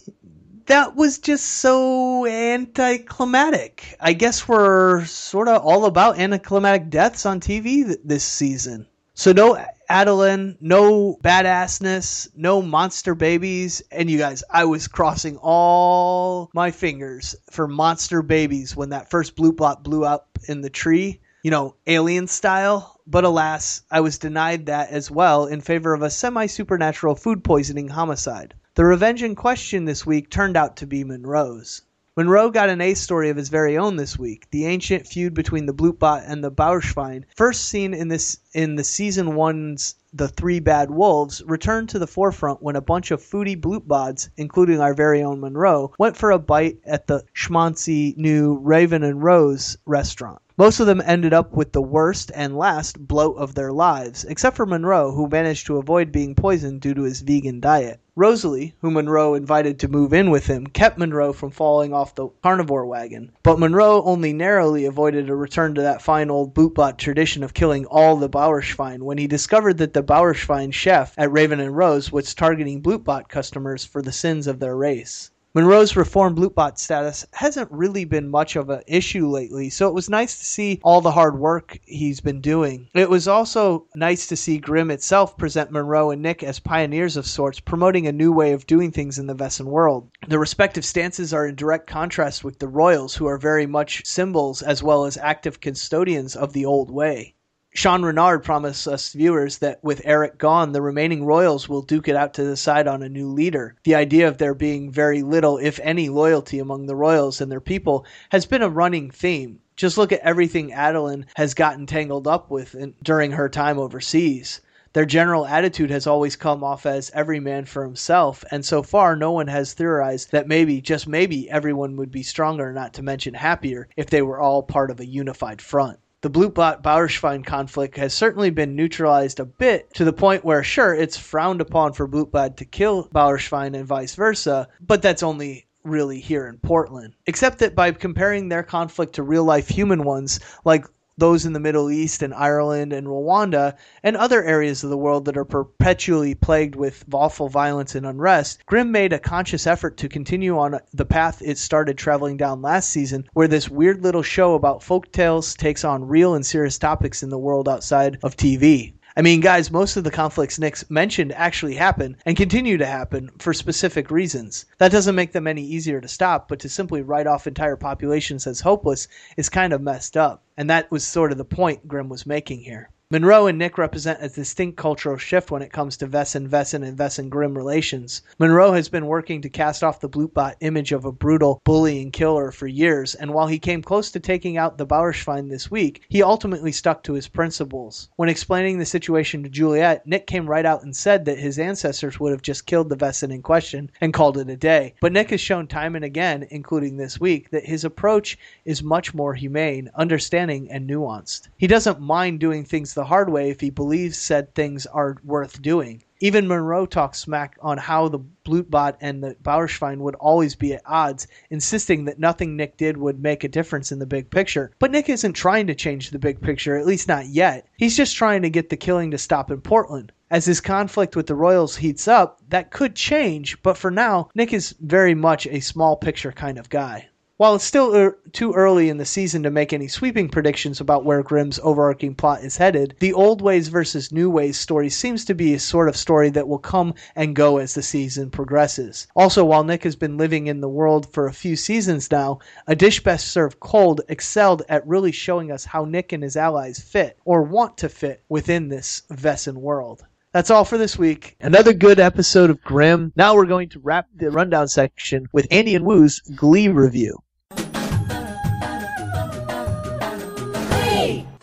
[0.68, 3.98] That was just so anticlimactic.
[4.00, 8.86] I guess we're sort of all about anticlimactic deaths on TV th- this season.
[9.16, 9.58] So no
[9.90, 17.36] Adalind, no badassness, no monster babies, and you guys, I was crossing all my fingers
[17.50, 21.76] for monster babies when that first blue blot blew up in the tree, you know,
[21.88, 23.00] alien style.
[23.08, 27.46] But alas, I was denied that as well in favor of a semi supernatural food
[27.46, 28.54] poisoning homicide.
[28.76, 31.82] The revenge in question this week turned out to be Monroe's.
[32.18, 34.48] Monroe got an A story of his very own this week.
[34.50, 38.84] The ancient feud between the Blutbad and the Bauerschwein, first seen in this in the
[38.84, 43.56] season one's The Three Bad Wolves, returned to the forefront when a bunch of foodie
[43.62, 49.04] Blutbads, including our very own Monroe, went for a bite at the schmancy new Raven
[49.04, 50.42] and Rose restaurant.
[50.60, 54.56] Most of them ended up with the worst and last bloat of their lives, except
[54.58, 58.00] for Monroe, who managed to avoid being poisoned due to his vegan diet.
[58.16, 62.30] Rosalie, who Monroe invited to move in with him, kept Monroe from falling off the
[62.42, 63.34] carnivore wagon.
[63.44, 67.86] But Monroe only narrowly avoided a return to that fine old Blutbad tradition of killing
[67.86, 72.34] all the Bauerschwein when he discovered that the Bauerschwein chef at Raven and Rose was
[72.34, 75.30] targeting Blutbad customers for the sins of their race.
[75.58, 80.08] Monroe's reformed Blutbad status hasn't really been much of an issue lately, so it was
[80.08, 82.88] nice to see all the hard work he's been doing.
[82.94, 87.26] It was also nice to see Grimm itself present Monroe and Nick as pioneers of
[87.26, 90.12] sorts, promoting a new way of doing things in the Wesen world.
[90.28, 94.62] The respective stances are in direct contrast with the Royals, who are very much symbols
[94.62, 97.34] as well as active custodians of the old way.
[97.78, 102.16] Sean Renard promised us viewers that with Eric gone, the remaining Royals will duke it
[102.16, 103.76] out to decide on a new leader.
[103.84, 107.62] The idea of there being very little, if any, loyalty among the Royals and their
[107.62, 109.60] people has been a running theme.
[109.76, 114.60] Just look at everything Adalind has gotten tangled up with in, during her time overseas.
[114.94, 119.16] Their general attitude has always come off as every man for himself, and so far
[119.16, 123.36] no one has theorized that maybe, just maybe, everyone would be stronger, not to mention
[123.36, 126.00] happier, if they were all part of a unified front.
[126.22, 130.96] The Blutbad Bauerschwein conflict has certainly been neutralized a bit to the point where, sure,
[130.96, 136.20] it's frowned upon for Blutbad to kill Bauerschwein and vice versa, but that's only really
[136.20, 137.14] here in Portland.
[137.28, 140.86] Except that by comparing their conflict to real life human ones, like
[141.18, 145.26] those in the Middle East and Ireland and Rwanda and other areas of the world
[145.26, 150.10] that are perpetually plagued with awful violence and unrest, Grimm made a conscious effort to
[150.10, 154.54] continue on the path it started traveling down last season, where this weird little show
[154.54, 158.94] about folk tales takes on real and serious topics in the world outside of TV.
[159.18, 163.32] I mean, guys, most of the conflicts Nick's mentioned actually happen and continue to happen
[163.40, 164.66] for specific reasons.
[164.78, 168.46] That doesn't make them any easier to stop, but to simply write off entire populations
[168.46, 170.44] as hopeless is kind of messed up.
[170.56, 172.92] And that was sort of the point Grimm was making here.
[173.10, 176.98] Monroe and Nick represent a distinct cultural shift when it comes to Wesen, Wesen, and
[176.98, 178.22] Wesen Grimm relations.
[178.38, 182.52] Monroe has been working to cast off the Blutbad image of a brutal, bullying killer
[182.52, 186.22] for years, and while he came close to taking out the Bauerschwein this week, he
[186.22, 188.10] ultimately stuck to his principles.
[188.18, 192.20] When explaining the situation to Juliet, Nick came right out and said that his ancestors
[192.20, 194.96] would have just killed the Wesen in question and called it a day.
[195.00, 199.14] But Nick has shown time and again, including this week, that his approach is much
[199.14, 201.48] more humane, understanding, and nuanced.
[201.56, 205.62] He doesn't mind doing things the hard way if he believes said things are worth
[205.62, 206.02] doing.
[206.20, 210.82] Even Monroe talks smack on how the Blutbad and the Bauerschwein would always be at
[210.84, 214.72] odds, insisting that nothing Nick did would make a difference in the big picture.
[214.80, 217.68] But Nick isn't trying to change the big picture, at least not yet.
[217.78, 220.12] He's just trying to get the killing to stop in Portland.
[220.32, 224.54] As his conflict with the Royals heats up, that could change, but for now, Nick
[224.54, 227.10] is very much a small picture kind of guy.
[227.40, 231.06] While it's still er- too early in the season to make any sweeping predictions about
[231.06, 235.36] where Grimm's overarching plot is headed, the old ways versus new ways story seems to
[235.36, 239.06] be a sort of story that will come and go as the season progresses.
[239.16, 242.76] Also, while Nick has been living in the world for a few seasons now, A
[242.76, 247.20] Dish Best Served Cold excelled at really showing us how Nick and his allies fit,
[247.24, 250.04] or want to fit, within this Wesen world.
[250.32, 251.36] That's all for this week.
[251.40, 253.14] Another good episode of Grimm.
[253.16, 257.20] Now we're going to wrap the rundown section with Andy and Woo's Glee review.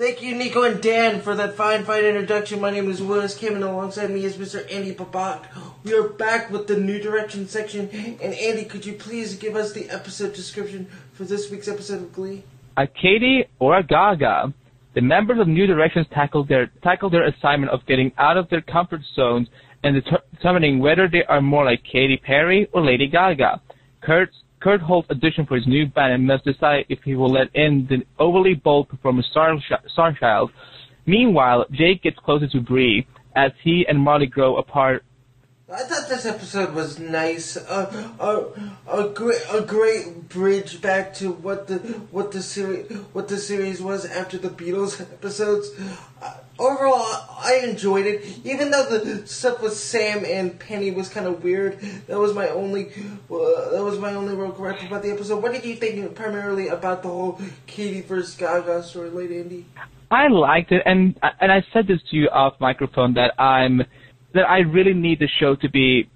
[0.05, 2.61] Thank you, Nico and Dan, for that fine, fine introduction.
[2.61, 4.71] My name is Willis Kim, and alongside me is Mr.
[4.71, 5.47] Andy Babak.
[5.83, 7.89] We are back with the New Direction section.
[8.21, 12.13] And Andy, could you please give us the episode description for this week's episode of
[12.13, 12.45] Glee?
[12.77, 14.53] A Katy or a Gaga,
[14.93, 18.61] the members of New Directions tackle their tackle their assignment of getting out of their
[18.61, 19.49] comfort zones
[19.85, 20.05] and
[20.35, 23.63] determining whether they are more like Katy Perry or Lady Gaga.
[24.03, 24.29] Kurt
[24.65, 27.87] Kurt holds audition for his new band and must decide if he will let in
[27.91, 29.59] the overly bold performer Star-
[29.95, 30.51] Starchild.
[31.05, 35.05] Meanwhile, Jake gets closer to Bree as he and Marley grow apart
[35.71, 37.57] I thought this episode was nice.
[37.57, 41.79] Uh, a, a great a great bridge back to what the
[42.11, 45.71] what the series what the series was after the Beatles episodes.
[46.21, 47.05] Uh, overall,
[47.39, 48.41] I enjoyed it.
[48.45, 52.49] Even though the stuff with Sam and Penny was kind of weird, that was my
[52.49, 52.89] only
[53.31, 55.43] uh, that was my only real gripe about the episode.
[55.43, 59.67] What did you think primarily about the whole Katy versus Gaga story, Lady Andy?
[60.11, 63.83] I liked it, and and I said this to you off microphone that I'm
[64.35, 66.09] that I really need the show to be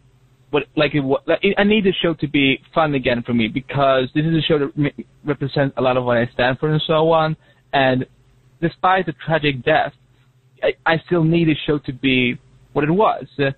[0.50, 4.08] what like it, like, I need the show to be fun again for me because
[4.14, 4.92] this is a show that
[5.24, 7.36] represents a lot of what I stand for and so on.
[7.72, 8.06] And
[8.60, 9.92] despite the tragic death,
[10.62, 12.38] I, I still need the show to be
[12.72, 13.26] what it was.
[13.38, 13.50] Uh,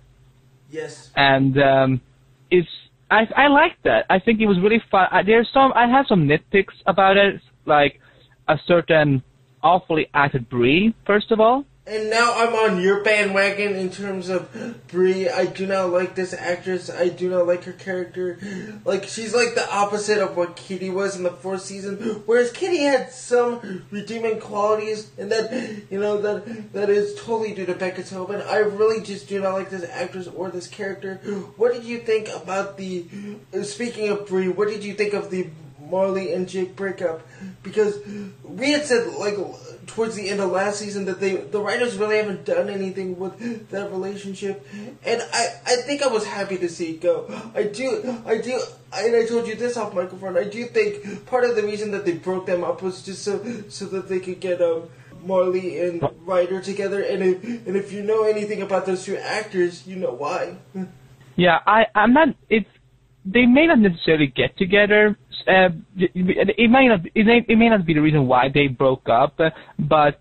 [0.69, 1.11] Yes.
[1.17, 2.01] and um,
[2.49, 2.69] it's
[3.09, 4.05] I I like that.
[4.09, 5.07] I think it was really fun.
[5.11, 7.99] I, there's some I have some nitpicks about it, like
[8.47, 9.21] a certain
[9.61, 11.65] awfully acted Bree, first of all.
[11.91, 14.49] And now I'm on your bandwagon in terms of
[14.87, 15.27] Bree.
[15.27, 16.89] I do not like this actress.
[16.89, 18.39] I do not like her character.
[18.85, 22.23] Like she's like the opposite of what Kitty was in the fourth season.
[22.25, 25.51] Whereas Kitty had some redeeming qualities, and that
[25.91, 28.41] you know that that is totally due to Becca Tobin.
[28.41, 31.15] I really just do not like this actress or this character.
[31.57, 33.05] What did you think about the?
[33.63, 35.49] Speaking of Bree, what did you think of the
[35.89, 37.27] Marley and Jake breakup?
[37.63, 37.99] Because
[38.43, 39.35] we had said like
[39.95, 43.69] towards the end of last season that they the writers really haven't done anything with
[43.69, 44.65] that relationship,
[45.03, 47.27] and I I think I was happy to see it go.
[47.53, 48.59] I do I do
[48.93, 50.37] and I told you this off microphone.
[50.37, 53.63] I do think part of the reason that they broke them up was just so
[53.69, 54.89] so that they could get um.
[55.23, 59.85] Marley and Ryder together, and if and if you know anything about those two actors,
[59.85, 60.57] you know why.
[61.35, 62.29] Yeah, I I'm not.
[62.49, 62.69] It's
[63.25, 65.17] they may not necessarily get together.
[65.47, 66.11] Uh, it,
[66.57, 67.01] it may not.
[67.15, 70.19] It may, it may not be the reason why they broke up, uh, but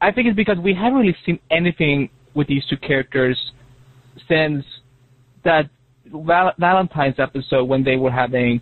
[0.00, 3.38] I think it's because we haven't really seen anything with these two characters
[4.28, 4.64] since
[5.44, 5.70] that
[6.06, 8.60] Val- Valentine's episode when they were having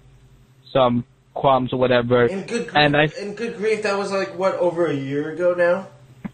[0.72, 1.04] some
[1.34, 2.26] qualms or whatever.
[2.26, 5.32] In good grief, and I, in good grief, that was like what over a year
[5.32, 5.88] ago now.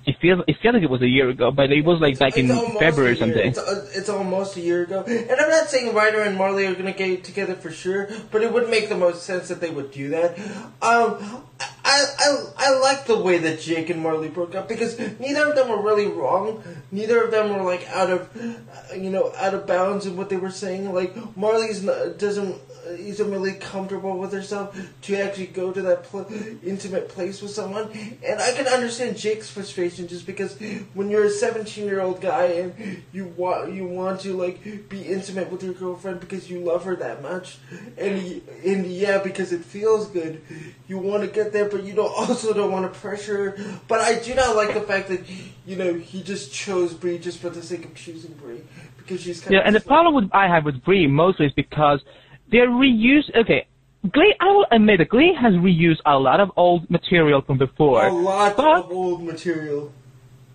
[0.07, 2.37] It feels it feels like it was a year ago, but it was like back
[2.37, 3.49] in February or something.
[3.49, 3.59] It's,
[3.97, 6.93] it's almost a year ago, and I'm not saying Ryder and Marley are going to
[6.93, 10.11] get together for sure, but it would make the most sense that they would do
[10.11, 10.39] that.
[10.81, 11.43] Um,
[11.85, 15.57] I, I I like the way that Jake and Marley broke up because neither of
[15.57, 16.63] them were really wrong.
[16.93, 20.29] Neither of them were like out of, uh, you know, out of bounds in what
[20.29, 20.93] they were saying.
[20.95, 22.57] Like Marley's not, doesn't
[22.87, 26.27] Uh, isn't really comfortable with herself to actually go to that pl-
[26.65, 27.91] intimate place with someone.
[28.25, 30.57] And I can understand Jake's frustration just because
[30.95, 35.03] when you're a 17 year old guy and you want you want to like be
[35.03, 37.59] intimate with your girlfriend because you love her that much,
[37.99, 40.41] and and yeah, because it feels good,
[40.87, 43.51] you want to get there, but you don't also don't want to pressure.
[43.53, 43.79] her.
[43.89, 45.23] But I do not like the fact that
[45.67, 48.63] you know he just chose Bree just for the sake of choosing Bree
[48.97, 51.53] because she's kind Yeah, of and the problem with I have with Bree mostly is
[51.53, 52.01] because
[52.51, 53.35] they're reused.
[53.37, 53.67] Okay,
[54.13, 54.35] Glee.
[54.41, 58.07] I will admit that Glee has reused a lot of old material from before.
[58.07, 59.93] a lot but, of old material.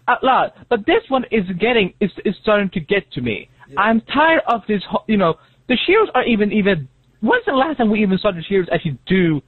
[0.08, 3.50] a lot, but this one is getting is is starting to get to me.
[3.78, 4.82] I'm tired of this.
[5.08, 5.36] You know,
[5.68, 6.88] the Shears are even even.
[7.22, 9.42] When's the last time we even saw the Shears actually do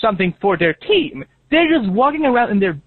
[0.00, 1.24] something for their team?
[1.50, 2.80] They're just walking around in their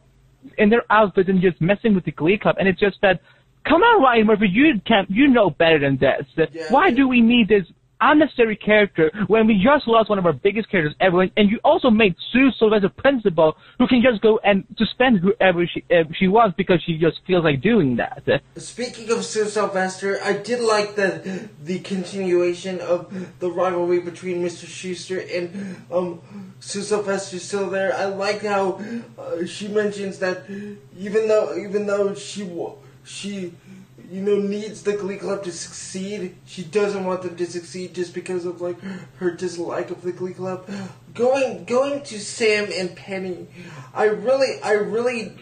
[0.57, 3.21] in their outfits and just messing with the Glee Club, and it's just that.
[3.63, 5.07] Come on, Ryan Murphy, you can't.
[5.11, 6.49] you know better than this.
[6.71, 7.63] Why do we need this
[8.01, 11.89] unnecessary character when we just lost one of our biggest characters ever, and you also
[11.89, 16.55] made Sue Sylvester principal, who can just go and suspend whoever she uh, she wants
[16.57, 18.23] because she just feels like doing that.
[18.57, 24.65] Speaking of Sue Sylvester, I did like the the continuation of the rivalry between Mr.
[24.65, 26.21] Schuester and um,
[26.59, 27.93] Sue Sylvester still there.
[27.93, 28.81] I like how
[29.17, 30.43] uh, she mentions that
[30.97, 32.49] even though even though she
[33.03, 33.53] she
[34.11, 38.13] you know needs the Glee Club to succeed, she doesn't want them to succeed just
[38.13, 38.77] because of like
[39.17, 40.69] her dislike of the Glee Club.
[41.13, 43.47] Going going to Sam and Penny,
[43.93, 45.33] I really I really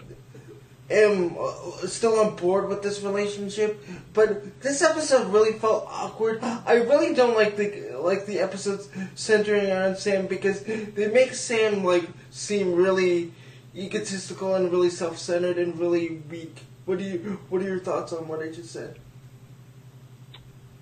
[0.91, 3.83] am uh, still on board with this relationship,
[4.13, 6.43] but this episode really felt awkward.
[6.43, 11.83] I really don't like the like the episodes centering around Sam because they make Sam
[11.83, 13.33] like seem really
[13.75, 16.57] egotistical and really self-centered and really weak.
[16.89, 18.97] What do you What are your thoughts on what I just said?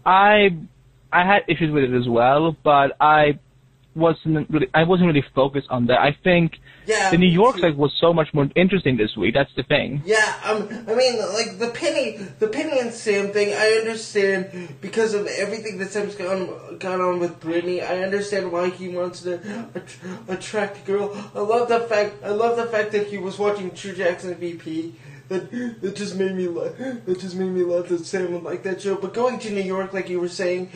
[0.06, 0.56] I
[1.11, 3.40] I had issues with it as well, but I
[3.94, 6.00] wasn't really I wasn't really focused on that.
[6.00, 9.34] I think Yeah, the New York side was so much more interesting this week.
[9.34, 10.02] That's the thing.
[10.06, 13.53] Yeah, um, I mean, like the Penny, the Penny and Sam thing.
[13.53, 17.82] I understand because of everything that Sam's gone gone on with Brittany.
[17.82, 19.42] I understand why he wants to
[19.76, 19.98] att-
[20.30, 21.11] attract a girl.
[21.36, 22.24] I love the fact.
[22.24, 24.95] I love the fact that he was watching True Jackson VP.
[25.30, 26.78] That that just made me laugh.
[26.78, 28.96] That just made me laugh that Sam would like that show.
[28.96, 30.72] But going to New York, like you were saying,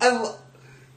[0.00, 0.34] I,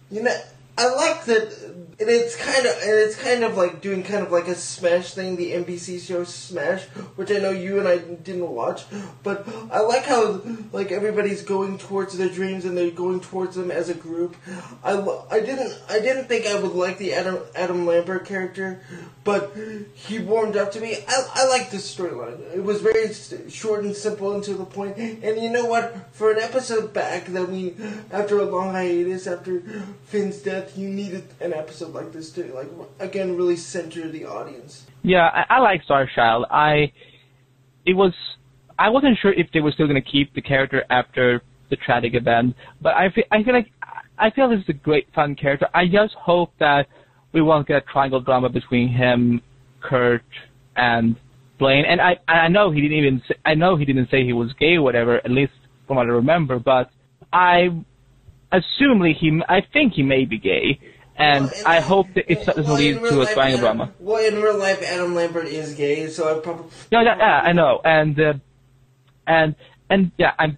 [0.10, 0.36] you know,
[0.76, 1.54] I like that,
[2.00, 5.14] and it's kind of, and it's kind of like doing kind of like a Smash
[5.14, 8.86] thing, the NBC show Smash, which I know you and I didn't watch,
[9.22, 10.42] but I like how
[10.72, 14.36] like everybody's going towards their dreams and they're going towards them as a group.
[14.84, 14.94] I,
[15.30, 18.82] I didn't, I didn't think I would like the Adam Adam Lambert character,
[19.24, 19.56] but
[19.94, 20.98] he warmed up to me.
[21.08, 22.40] I, I like this storyline.
[22.54, 23.14] It was very
[23.50, 24.98] short and simple and to the point.
[24.98, 26.14] And you know what?
[26.14, 27.76] For an episode back that we,
[28.12, 29.62] after a long hiatus, after
[30.06, 32.68] Finn's death, you needed an episode like this to, like,
[33.00, 34.86] again, really center the audience.
[35.04, 36.46] Yeah, I, I like Starchild.
[36.50, 36.92] I
[37.86, 38.14] it was
[38.80, 42.14] I wasn't sure if they were still going to keep the character after the tragic
[42.16, 43.72] event, but I feel I feel like
[44.18, 45.68] I feel this is a great fun character.
[45.74, 46.88] I just hope that
[47.34, 49.42] we won't get a triangle drama between him,
[49.82, 50.24] Kurt,
[50.76, 51.16] and
[51.60, 54.34] Blaine, and I I know he didn't even say, I know he didn't say he
[54.34, 55.18] was gay or whatever.
[55.18, 55.54] At least
[55.88, 56.90] from what I remember, but
[57.32, 57.70] I
[58.52, 60.80] assumedly he I think he may be gay,
[61.18, 63.94] and Well, I hope that it doesn't Well, lead to a life, triangle Adam- drama.
[64.00, 66.66] Well, in real life, Adam Lambert is gay, so I probably.
[66.92, 68.34] No, yeah, yeah, I know, and uh,
[69.28, 69.56] and
[69.90, 70.58] and yeah, I'm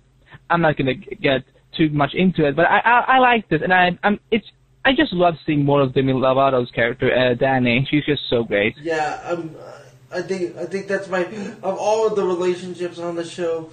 [0.49, 1.43] I'm not gonna get
[1.77, 4.47] too much into it, but I I, I like this, and I I'm it's
[4.85, 7.87] I just love seeing more of Demi Lovato's character, uh, Danny.
[7.89, 8.77] She's just so great.
[8.77, 9.55] Yeah, um,
[10.11, 11.25] I think I think that's my
[11.63, 13.71] of all of the relationships on the show,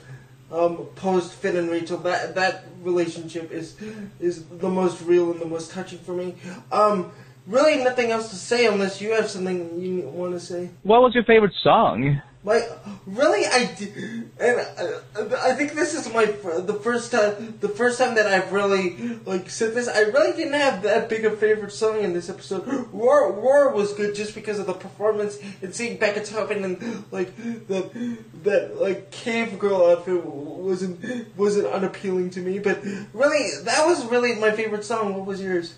[0.50, 1.98] um, post Finn and Rachel.
[1.98, 3.76] That that relationship is
[4.20, 6.34] is the most real and the most touching for me.
[6.72, 7.12] Um,
[7.46, 10.70] really, nothing else to say unless you have something you want to say.
[10.82, 12.22] What was your favorite song?
[12.44, 12.68] Like,
[13.06, 13.92] really, I d-
[14.40, 18.52] and uh, I think this is my the first time the first time that I've
[18.52, 19.86] really like said this.
[19.86, 22.90] I really didn't have that big a favorite song in this episode.
[22.90, 27.36] War Roar was good just because of the performance and seeing Becca Tobin and like
[27.68, 32.58] that that like cave girl outfit wasn't wasn't unappealing to me.
[32.58, 35.14] But really, that was really my favorite song.
[35.14, 35.76] What was yours?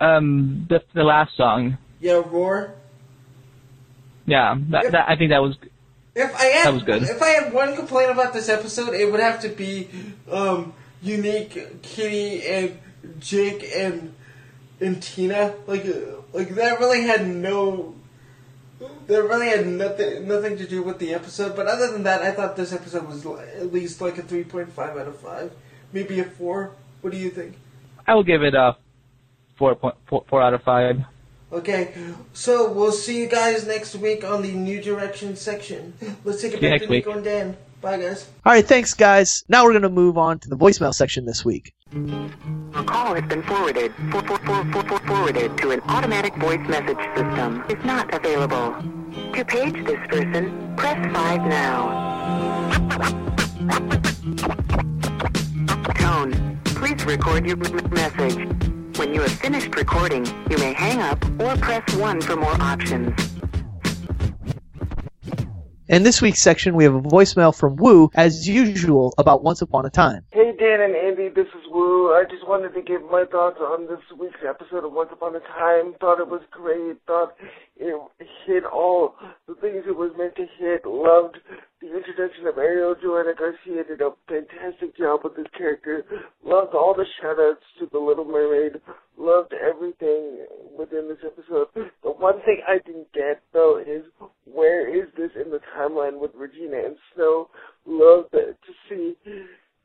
[0.00, 1.78] Um, the the last song.
[2.00, 2.74] Yeah, Roar.
[4.26, 5.56] Yeah, that, that I think that was
[6.14, 7.02] If I had, That was good.
[7.02, 9.88] If I had one complaint about this episode, it would have to be
[10.30, 10.72] um,
[11.02, 12.78] unique Kitty and
[13.18, 14.14] Jake and
[14.80, 15.54] and Tina.
[15.66, 17.94] Like uh, like that really had no.
[19.06, 21.54] That really had nothing nothing to do with the episode.
[21.56, 24.72] But other than that, I thought this episode was at least like a three point
[24.72, 25.52] five out of five,
[25.92, 26.72] maybe a four.
[27.00, 27.56] What do you think?
[28.06, 28.76] I will give it a
[29.56, 31.04] four point four, four out of five.
[31.54, 31.94] Okay,
[32.32, 35.94] so we'll see you guys next week on the New Direction section.
[36.24, 36.90] Let's take a See you back next to.
[36.90, 37.56] Nico and Dan.
[37.80, 38.28] Bye, guys.
[38.44, 39.44] All right, thanks, guys.
[39.48, 41.72] Now we're going to move on to the voicemail section this week.
[41.92, 46.66] Your call has been forwarded for, for, for, for, for, forwarded to an automatic voice
[46.66, 47.62] message system.
[47.68, 48.74] Is not available.
[49.34, 52.02] To page this person, press 5 now.
[55.94, 56.60] Tone.
[56.64, 57.58] Please record your
[57.90, 58.74] message.
[58.96, 63.12] When you have finished recording, you may hang up or press 1 for more options.
[65.88, 69.84] In this week's section, we have a voicemail from Woo, as usual, about Once Upon
[69.84, 70.24] a Time.
[70.30, 72.12] Hey Dan and Andy, this is Woo.
[72.14, 75.40] I just wanted to give my thoughts on this week's episode of Once Upon a
[75.40, 75.94] Time.
[75.98, 76.96] Thought it was great.
[77.06, 77.34] Thought
[77.76, 77.94] it
[78.46, 79.14] hit all
[79.48, 80.86] the things it was meant to hit.
[80.86, 81.38] Loved
[81.80, 83.82] the introduction of Ariel Joanna Garcia.
[83.82, 86.04] Did a fantastic job with this character.
[86.44, 88.80] Loved all the shoutouts to The Little Mermaid.
[89.18, 90.46] Loved everything
[90.78, 91.66] within this episode.
[91.74, 94.04] The one thing I didn't get though is
[94.44, 97.48] where is this in the timeline with Regina and Snow?
[97.86, 98.54] Loved to
[98.88, 99.16] see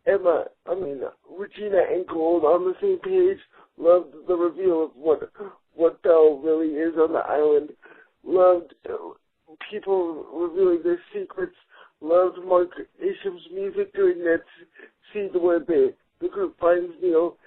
[0.06, 1.02] Emma, I mean
[1.38, 3.40] Regina and Gold on the same page.
[3.78, 5.32] Loved the reveal of what
[5.76, 7.69] what Belle really is on the island.
[8.24, 8.74] Loved
[9.72, 11.56] people revealing their secrets.
[12.02, 12.69] Loved Mark
[13.00, 14.44] Isham's music during that
[15.14, 17.38] scene where the the group finds Neal.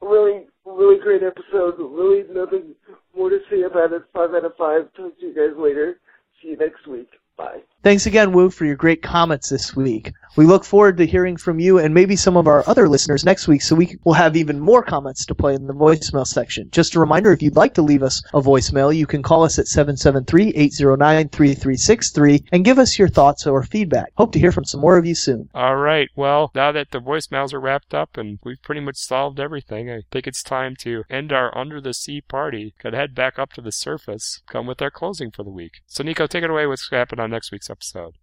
[0.00, 1.78] Really, really great episode.
[1.78, 2.74] Really nothing
[3.16, 4.02] more to say about it.
[4.12, 4.92] Five out of five.
[4.94, 5.98] Talk to you guys later.
[6.40, 7.10] See you next week.
[7.36, 7.62] Bye.
[7.82, 10.12] Thanks again, Woo, for your great comments this week.
[10.34, 13.48] We look forward to hearing from you and maybe some of our other listeners next
[13.48, 16.70] week so we will have even more comments to play in the voicemail section.
[16.70, 19.58] Just a reminder, if you'd like to leave us a voicemail, you can call us
[19.58, 24.10] at 773-809-3363 and give us your thoughts or feedback.
[24.16, 25.50] Hope to hear from some more of you soon.
[25.52, 26.08] All right.
[26.16, 30.00] Well, now that the voicemails are wrapped up and we've pretty much solved everything, I
[30.10, 32.72] think it's time to end our under the sea party.
[32.78, 34.40] Could head back up to the surface.
[34.46, 35.82] Come with our closing for the week.
[35.86, 36.66] So, Nico, take it away.
[36.66, 38.18] What's happened on next week's episode?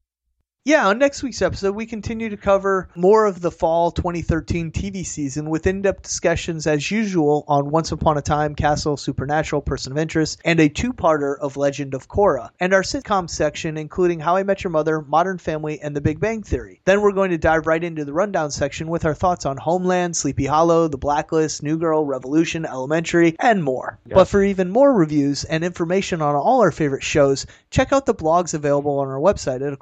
[0.66, 5.06] Yeah, on next week's episode, we continue to cover more of the fall 2013 TV
[5.06, 9.94] season with in depth discussions, as usual, on Once Upon a Time, Castle, Supernatural, Person
[9.94, 14.20] of Interest, and a two parter of Legend of Korra, and our sitcom section, including
[14.20, 16.82] How I Met Your Mother, Modern Family, and The Big Bang Theory.
[16.84, 20.18] Then we're going to dive right into the rundown section with our thoughts on Homeland,
[20.18, 23.98] Sleepy Hollow, The Blacklist, New Girl, Revolution, Elementary, and more.
[24.06, 28.14] But for even more reviews and information on all our favorite shows, check out the
[28.14, 29.74] blogs available on our website at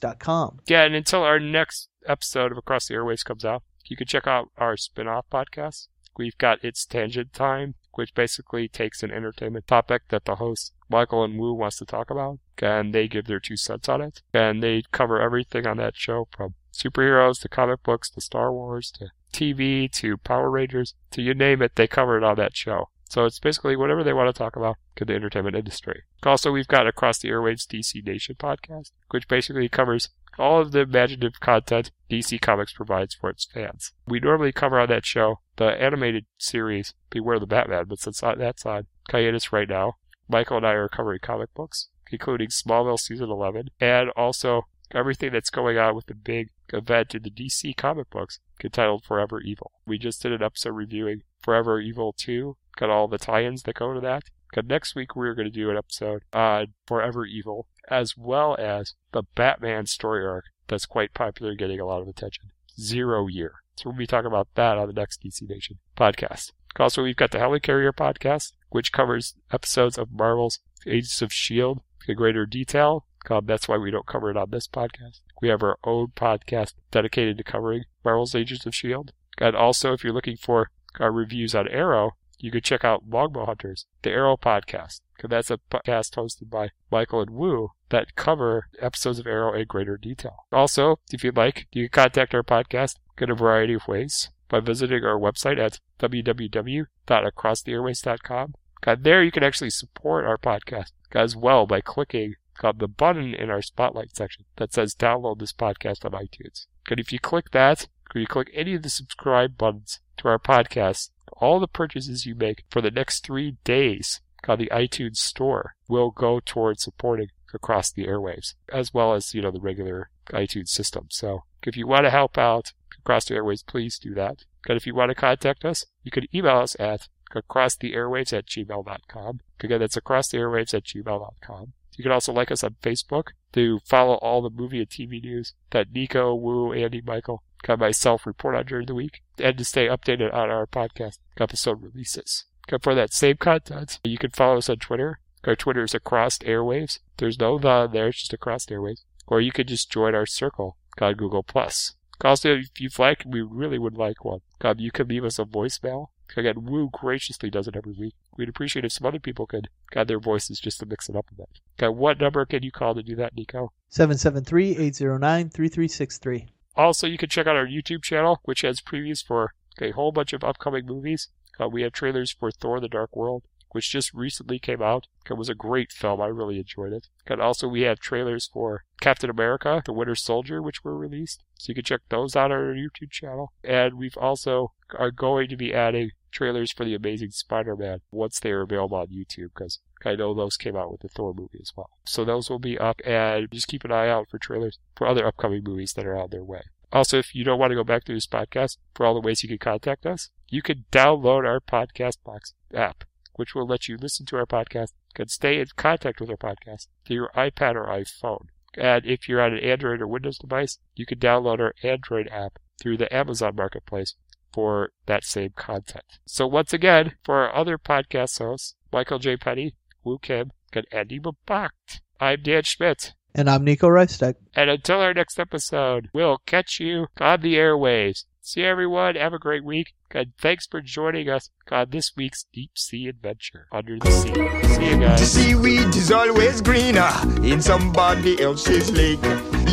[0.00, 0.60] acrosstheairwaves.com.
[0.66, 4.26] Yeah, and until our next episode of Across the Airwaves comes out, you can check
[4.26, 5.88] out our spin off podcast.
[6.16, 11.24] We've got It's Tangent Time, which basically takes an entertainment topic that the host, Michael
[11.24, 14.22] and Woo, wants to talk about, and they give their two cents on it.
[14.32, 18.90] And they cover everything on that show from superheroes to comic books to Star Wars
[18.92, 22.88] to TV to Power Rangers to you name it, they cover it on that show.
[23.14, 26.02] So it's basically whatever they want to talk about in the entertainment industry.
[26.24, 30.80] Also, we've got Across the Airwaves DC Nation podcast, which basically covers all of the
[30.80, 33.92] imaginative content DC Comics provides for its fans.
[34.08, 38.66] We normally cover on that show the animated series Beware the Batman, but since that's
[38.66, 39.92] on hiatus right now,
[40.28, 41.90] Michael and I are covering comic books.
[42.10, 44.62] including Smallville Season 11, and also
[44.92, 49.40] everything that's going on with the big event in the DC comic books entitled Forever
[49.40, 49.72] Evil.
[49.86, 53.92] We just did an episode reviewing Forever Evil 2, got all the tie-ins that go
[53.92, 54.24] to that.
[54.56, 58.94] And next week we're going to do an episode on Forever Evil, as well as
[59.12, 62.50] the Batman story arc that's quite popular, getting a lot of attention.
[62.80, 63.56] Zero Year.
[63.76, 66.52] So we'll be talking about that on the next DC Nation podcast.
[66.80, 71.80] Also, we've got the Helicarrier podcast, which covers episodes of Marvel's Agents of S.H.I.E.L.D.
[72.08, 73.04] in greater detail.
[73.42, 75.20] That's why we don't cover it on this podcast.
[75.42, 79.12] We have our own podcast dedicated to covering Marvel's Agents of S.H.I.E.L.D.
[79.38, 83.46] And also, if you're looking for our reviews on Arrow, you could check out Longbow
[83.46, 85.00] Hunters, the Arrow podcast.
[85.16, 89.66] Because that's a podcast hosted by Michael and Woo that cover episodes of Arrow in
[89.66, 90.46] greater detail.
[90.52, 94.60] Also, if you'd like, you can contact our podcast in a variety of ways by
[94.60, 98.54] visiting our website at www.acrosstheairwaves.com.
[98.98, 103.50] There you can actually support our podcast as well by clicking on the button in
[103.50, 106.66] our spotlight section that says download this podcast on iTunes.
[106.90, 110.38] And if you click that, or you click any of the subscribe buttons to our
[110.38, 115.74] podcast, all the purchases you make for the next three days on the iTunes store
[115.88, 120.68] will go towards supporting across the airwaves, as well as, you know, the regular iTunes
[120.68, 121.06] system.
[121.10, 124.44] So if you want to help out across the airwaves, please do that.
[124.68, 129.40] And if you want to contact us, you can email us at acrosstheairwaves at gmail.com.
[129.60, 131.72] Again, that's acrosstheairwaves at gmail.com.
[131.96, 135.54] You can also like us on Facebook to follow all the movie and TV news
[135.70, 139.86] that Nico, Woo, Andy, Michael, and myself report on during the week, and to stay
[139.86, 142.44] updated on our podcast episode releases.
[142.82, 145.20] For that same content, you can follow us on Twitter.
[145.44, 146.98] Our Twitter is across airwaves.
[147.18, 149.04] There's no the there, it's just across airwaves.
[149.26, 151.94] Or you could just join our circle on Google Plus.
[152.22, 154.40] Also, if you'd like, we really would like one.
[154.62, 156.08] Um, you could leave us a voicemail.
[156.36, 158.14] Again, Woo graciously does it every week.
[158.36, 161.26] We'd appreciate if some other people could add their voices just to mix it up
[161.30, 161.60] a bit.
[161.78, 163.72] Okay, what number can you call to do that, Nico?
[163.92, 166.48] 773-809-3363.
[166.76, 170.32] Also, you can check out our YouTube channel, which has previews for a whole bunch
[170.32, 171.28] of upcoming movies.
[171.60, 175.06] Uh, we have trailers for Thor the Dark World, which just recently came out.
[175.28, 176.20] It was a great film.
[176.20, 177.08] I really enjoyed it.
[177.26, 181.42] And also, we have trailers for Captain America, The Winter Soldier, which were released.
[181.58, 183.52] So you can check those out on our YouTube channel.
[183.62, 188.50] And we've also are going to be adding trailers for The Amazing Spider-Man once they
[188.50, 191.72] are available on YouTube, because I know those came out with the Thor movie as
[191.76, 191.90] well.
[192.04, 195.26] So those will be up, and just keep an eye out for trailers for other
[195.26, 196.62] upcoming movies that are on their way.
[196.92, 199.42] Also, if you don't want to go back through this podcast, for all the ways
[199.42, 203.96] you can contact us, you can download our Podcast Box app, which will let you
[203.96, 207.86] listen to our podcast and stay in contact with our podcast through your iPad or
[207.86, 208.46] iPhone.
[208.76, 212.58] And if you're on an Android or Windows device, you can download our Android app
[212.80, 214.14] through the Amazon Marketplace
[214.52, 216.04] for that same content.
[216.26, 219.36] So once again, for our other podcast hosts, Michael J.
[219.36, 219.74] Petty,
[220.04, 223.14] Woo Kim, and Andy Babacht, I'm Dan Schmidt.
[223.34, 224.34] And I'm Nico Reistek.
[224.54, 228.24] And until our next episode, we'll catch you on the airwaves.
[228.40, 229.16] See everyone.
[229.16, 229.94] Have a great week.
[230.16, 234.32] And thanks for joining us on this week's deep sea adventure under the sea.
[234.74, 235.18] See you guys.
[235.18, 237.10] The seaweed is always greener
[237.42, 239.18] in somebody else's lake.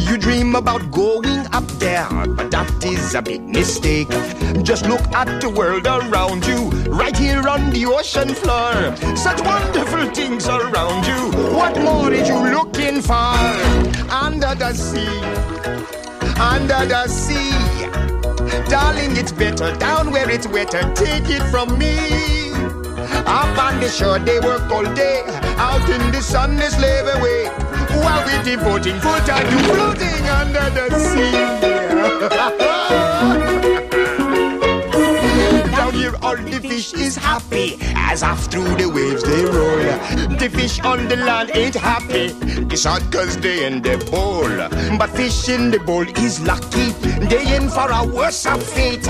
[0.09, 4.09] You dream about going up there, but that is a big mistake.
[4.63, 8.95] Just look at the world around you, right here on the ocean floor.
[9.15, 11.53] Such wonderful things around you.
[11.55, 13.37] What more is you looking for?
[14.09, 15.21] Under the sea,
[16.41, 18.10] under the sea.
[18.69, 20.81] Darling, it's better down where it's wetter.
[20.93, 22.51] Take it from me.
[23.25, 25.23] Up on the shore, they work all day.
[25.57, 27.47] Out in the sun, they slave away.
[28.03, 31.31] While we're devoting full time to floating under the sea.
[36.35, 40.37] Down here, all the fish is happy as off through the waves they roll.
[40.37, 42.33] The fish on the land ain't happy.
[42.71, 44.47] It's hot cause they in the bowl.
[44.97, 46.91] But fish in the bowl is lucky.
[47.27, 49.05] They in for a worse of fate.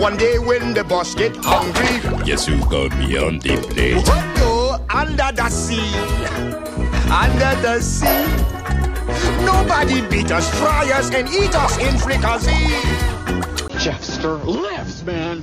[0.00, 4.04] One day when the boss get hungry, Guess who got me on the plate?
[4.08, 5.94] oh, under the sea,
[7.10, 8.26] under the sea.
[9.44, 12.52] Nobody beat us, fry us, and eat us in fricassee.
[13.82, 15.42] Jeffster lives, man.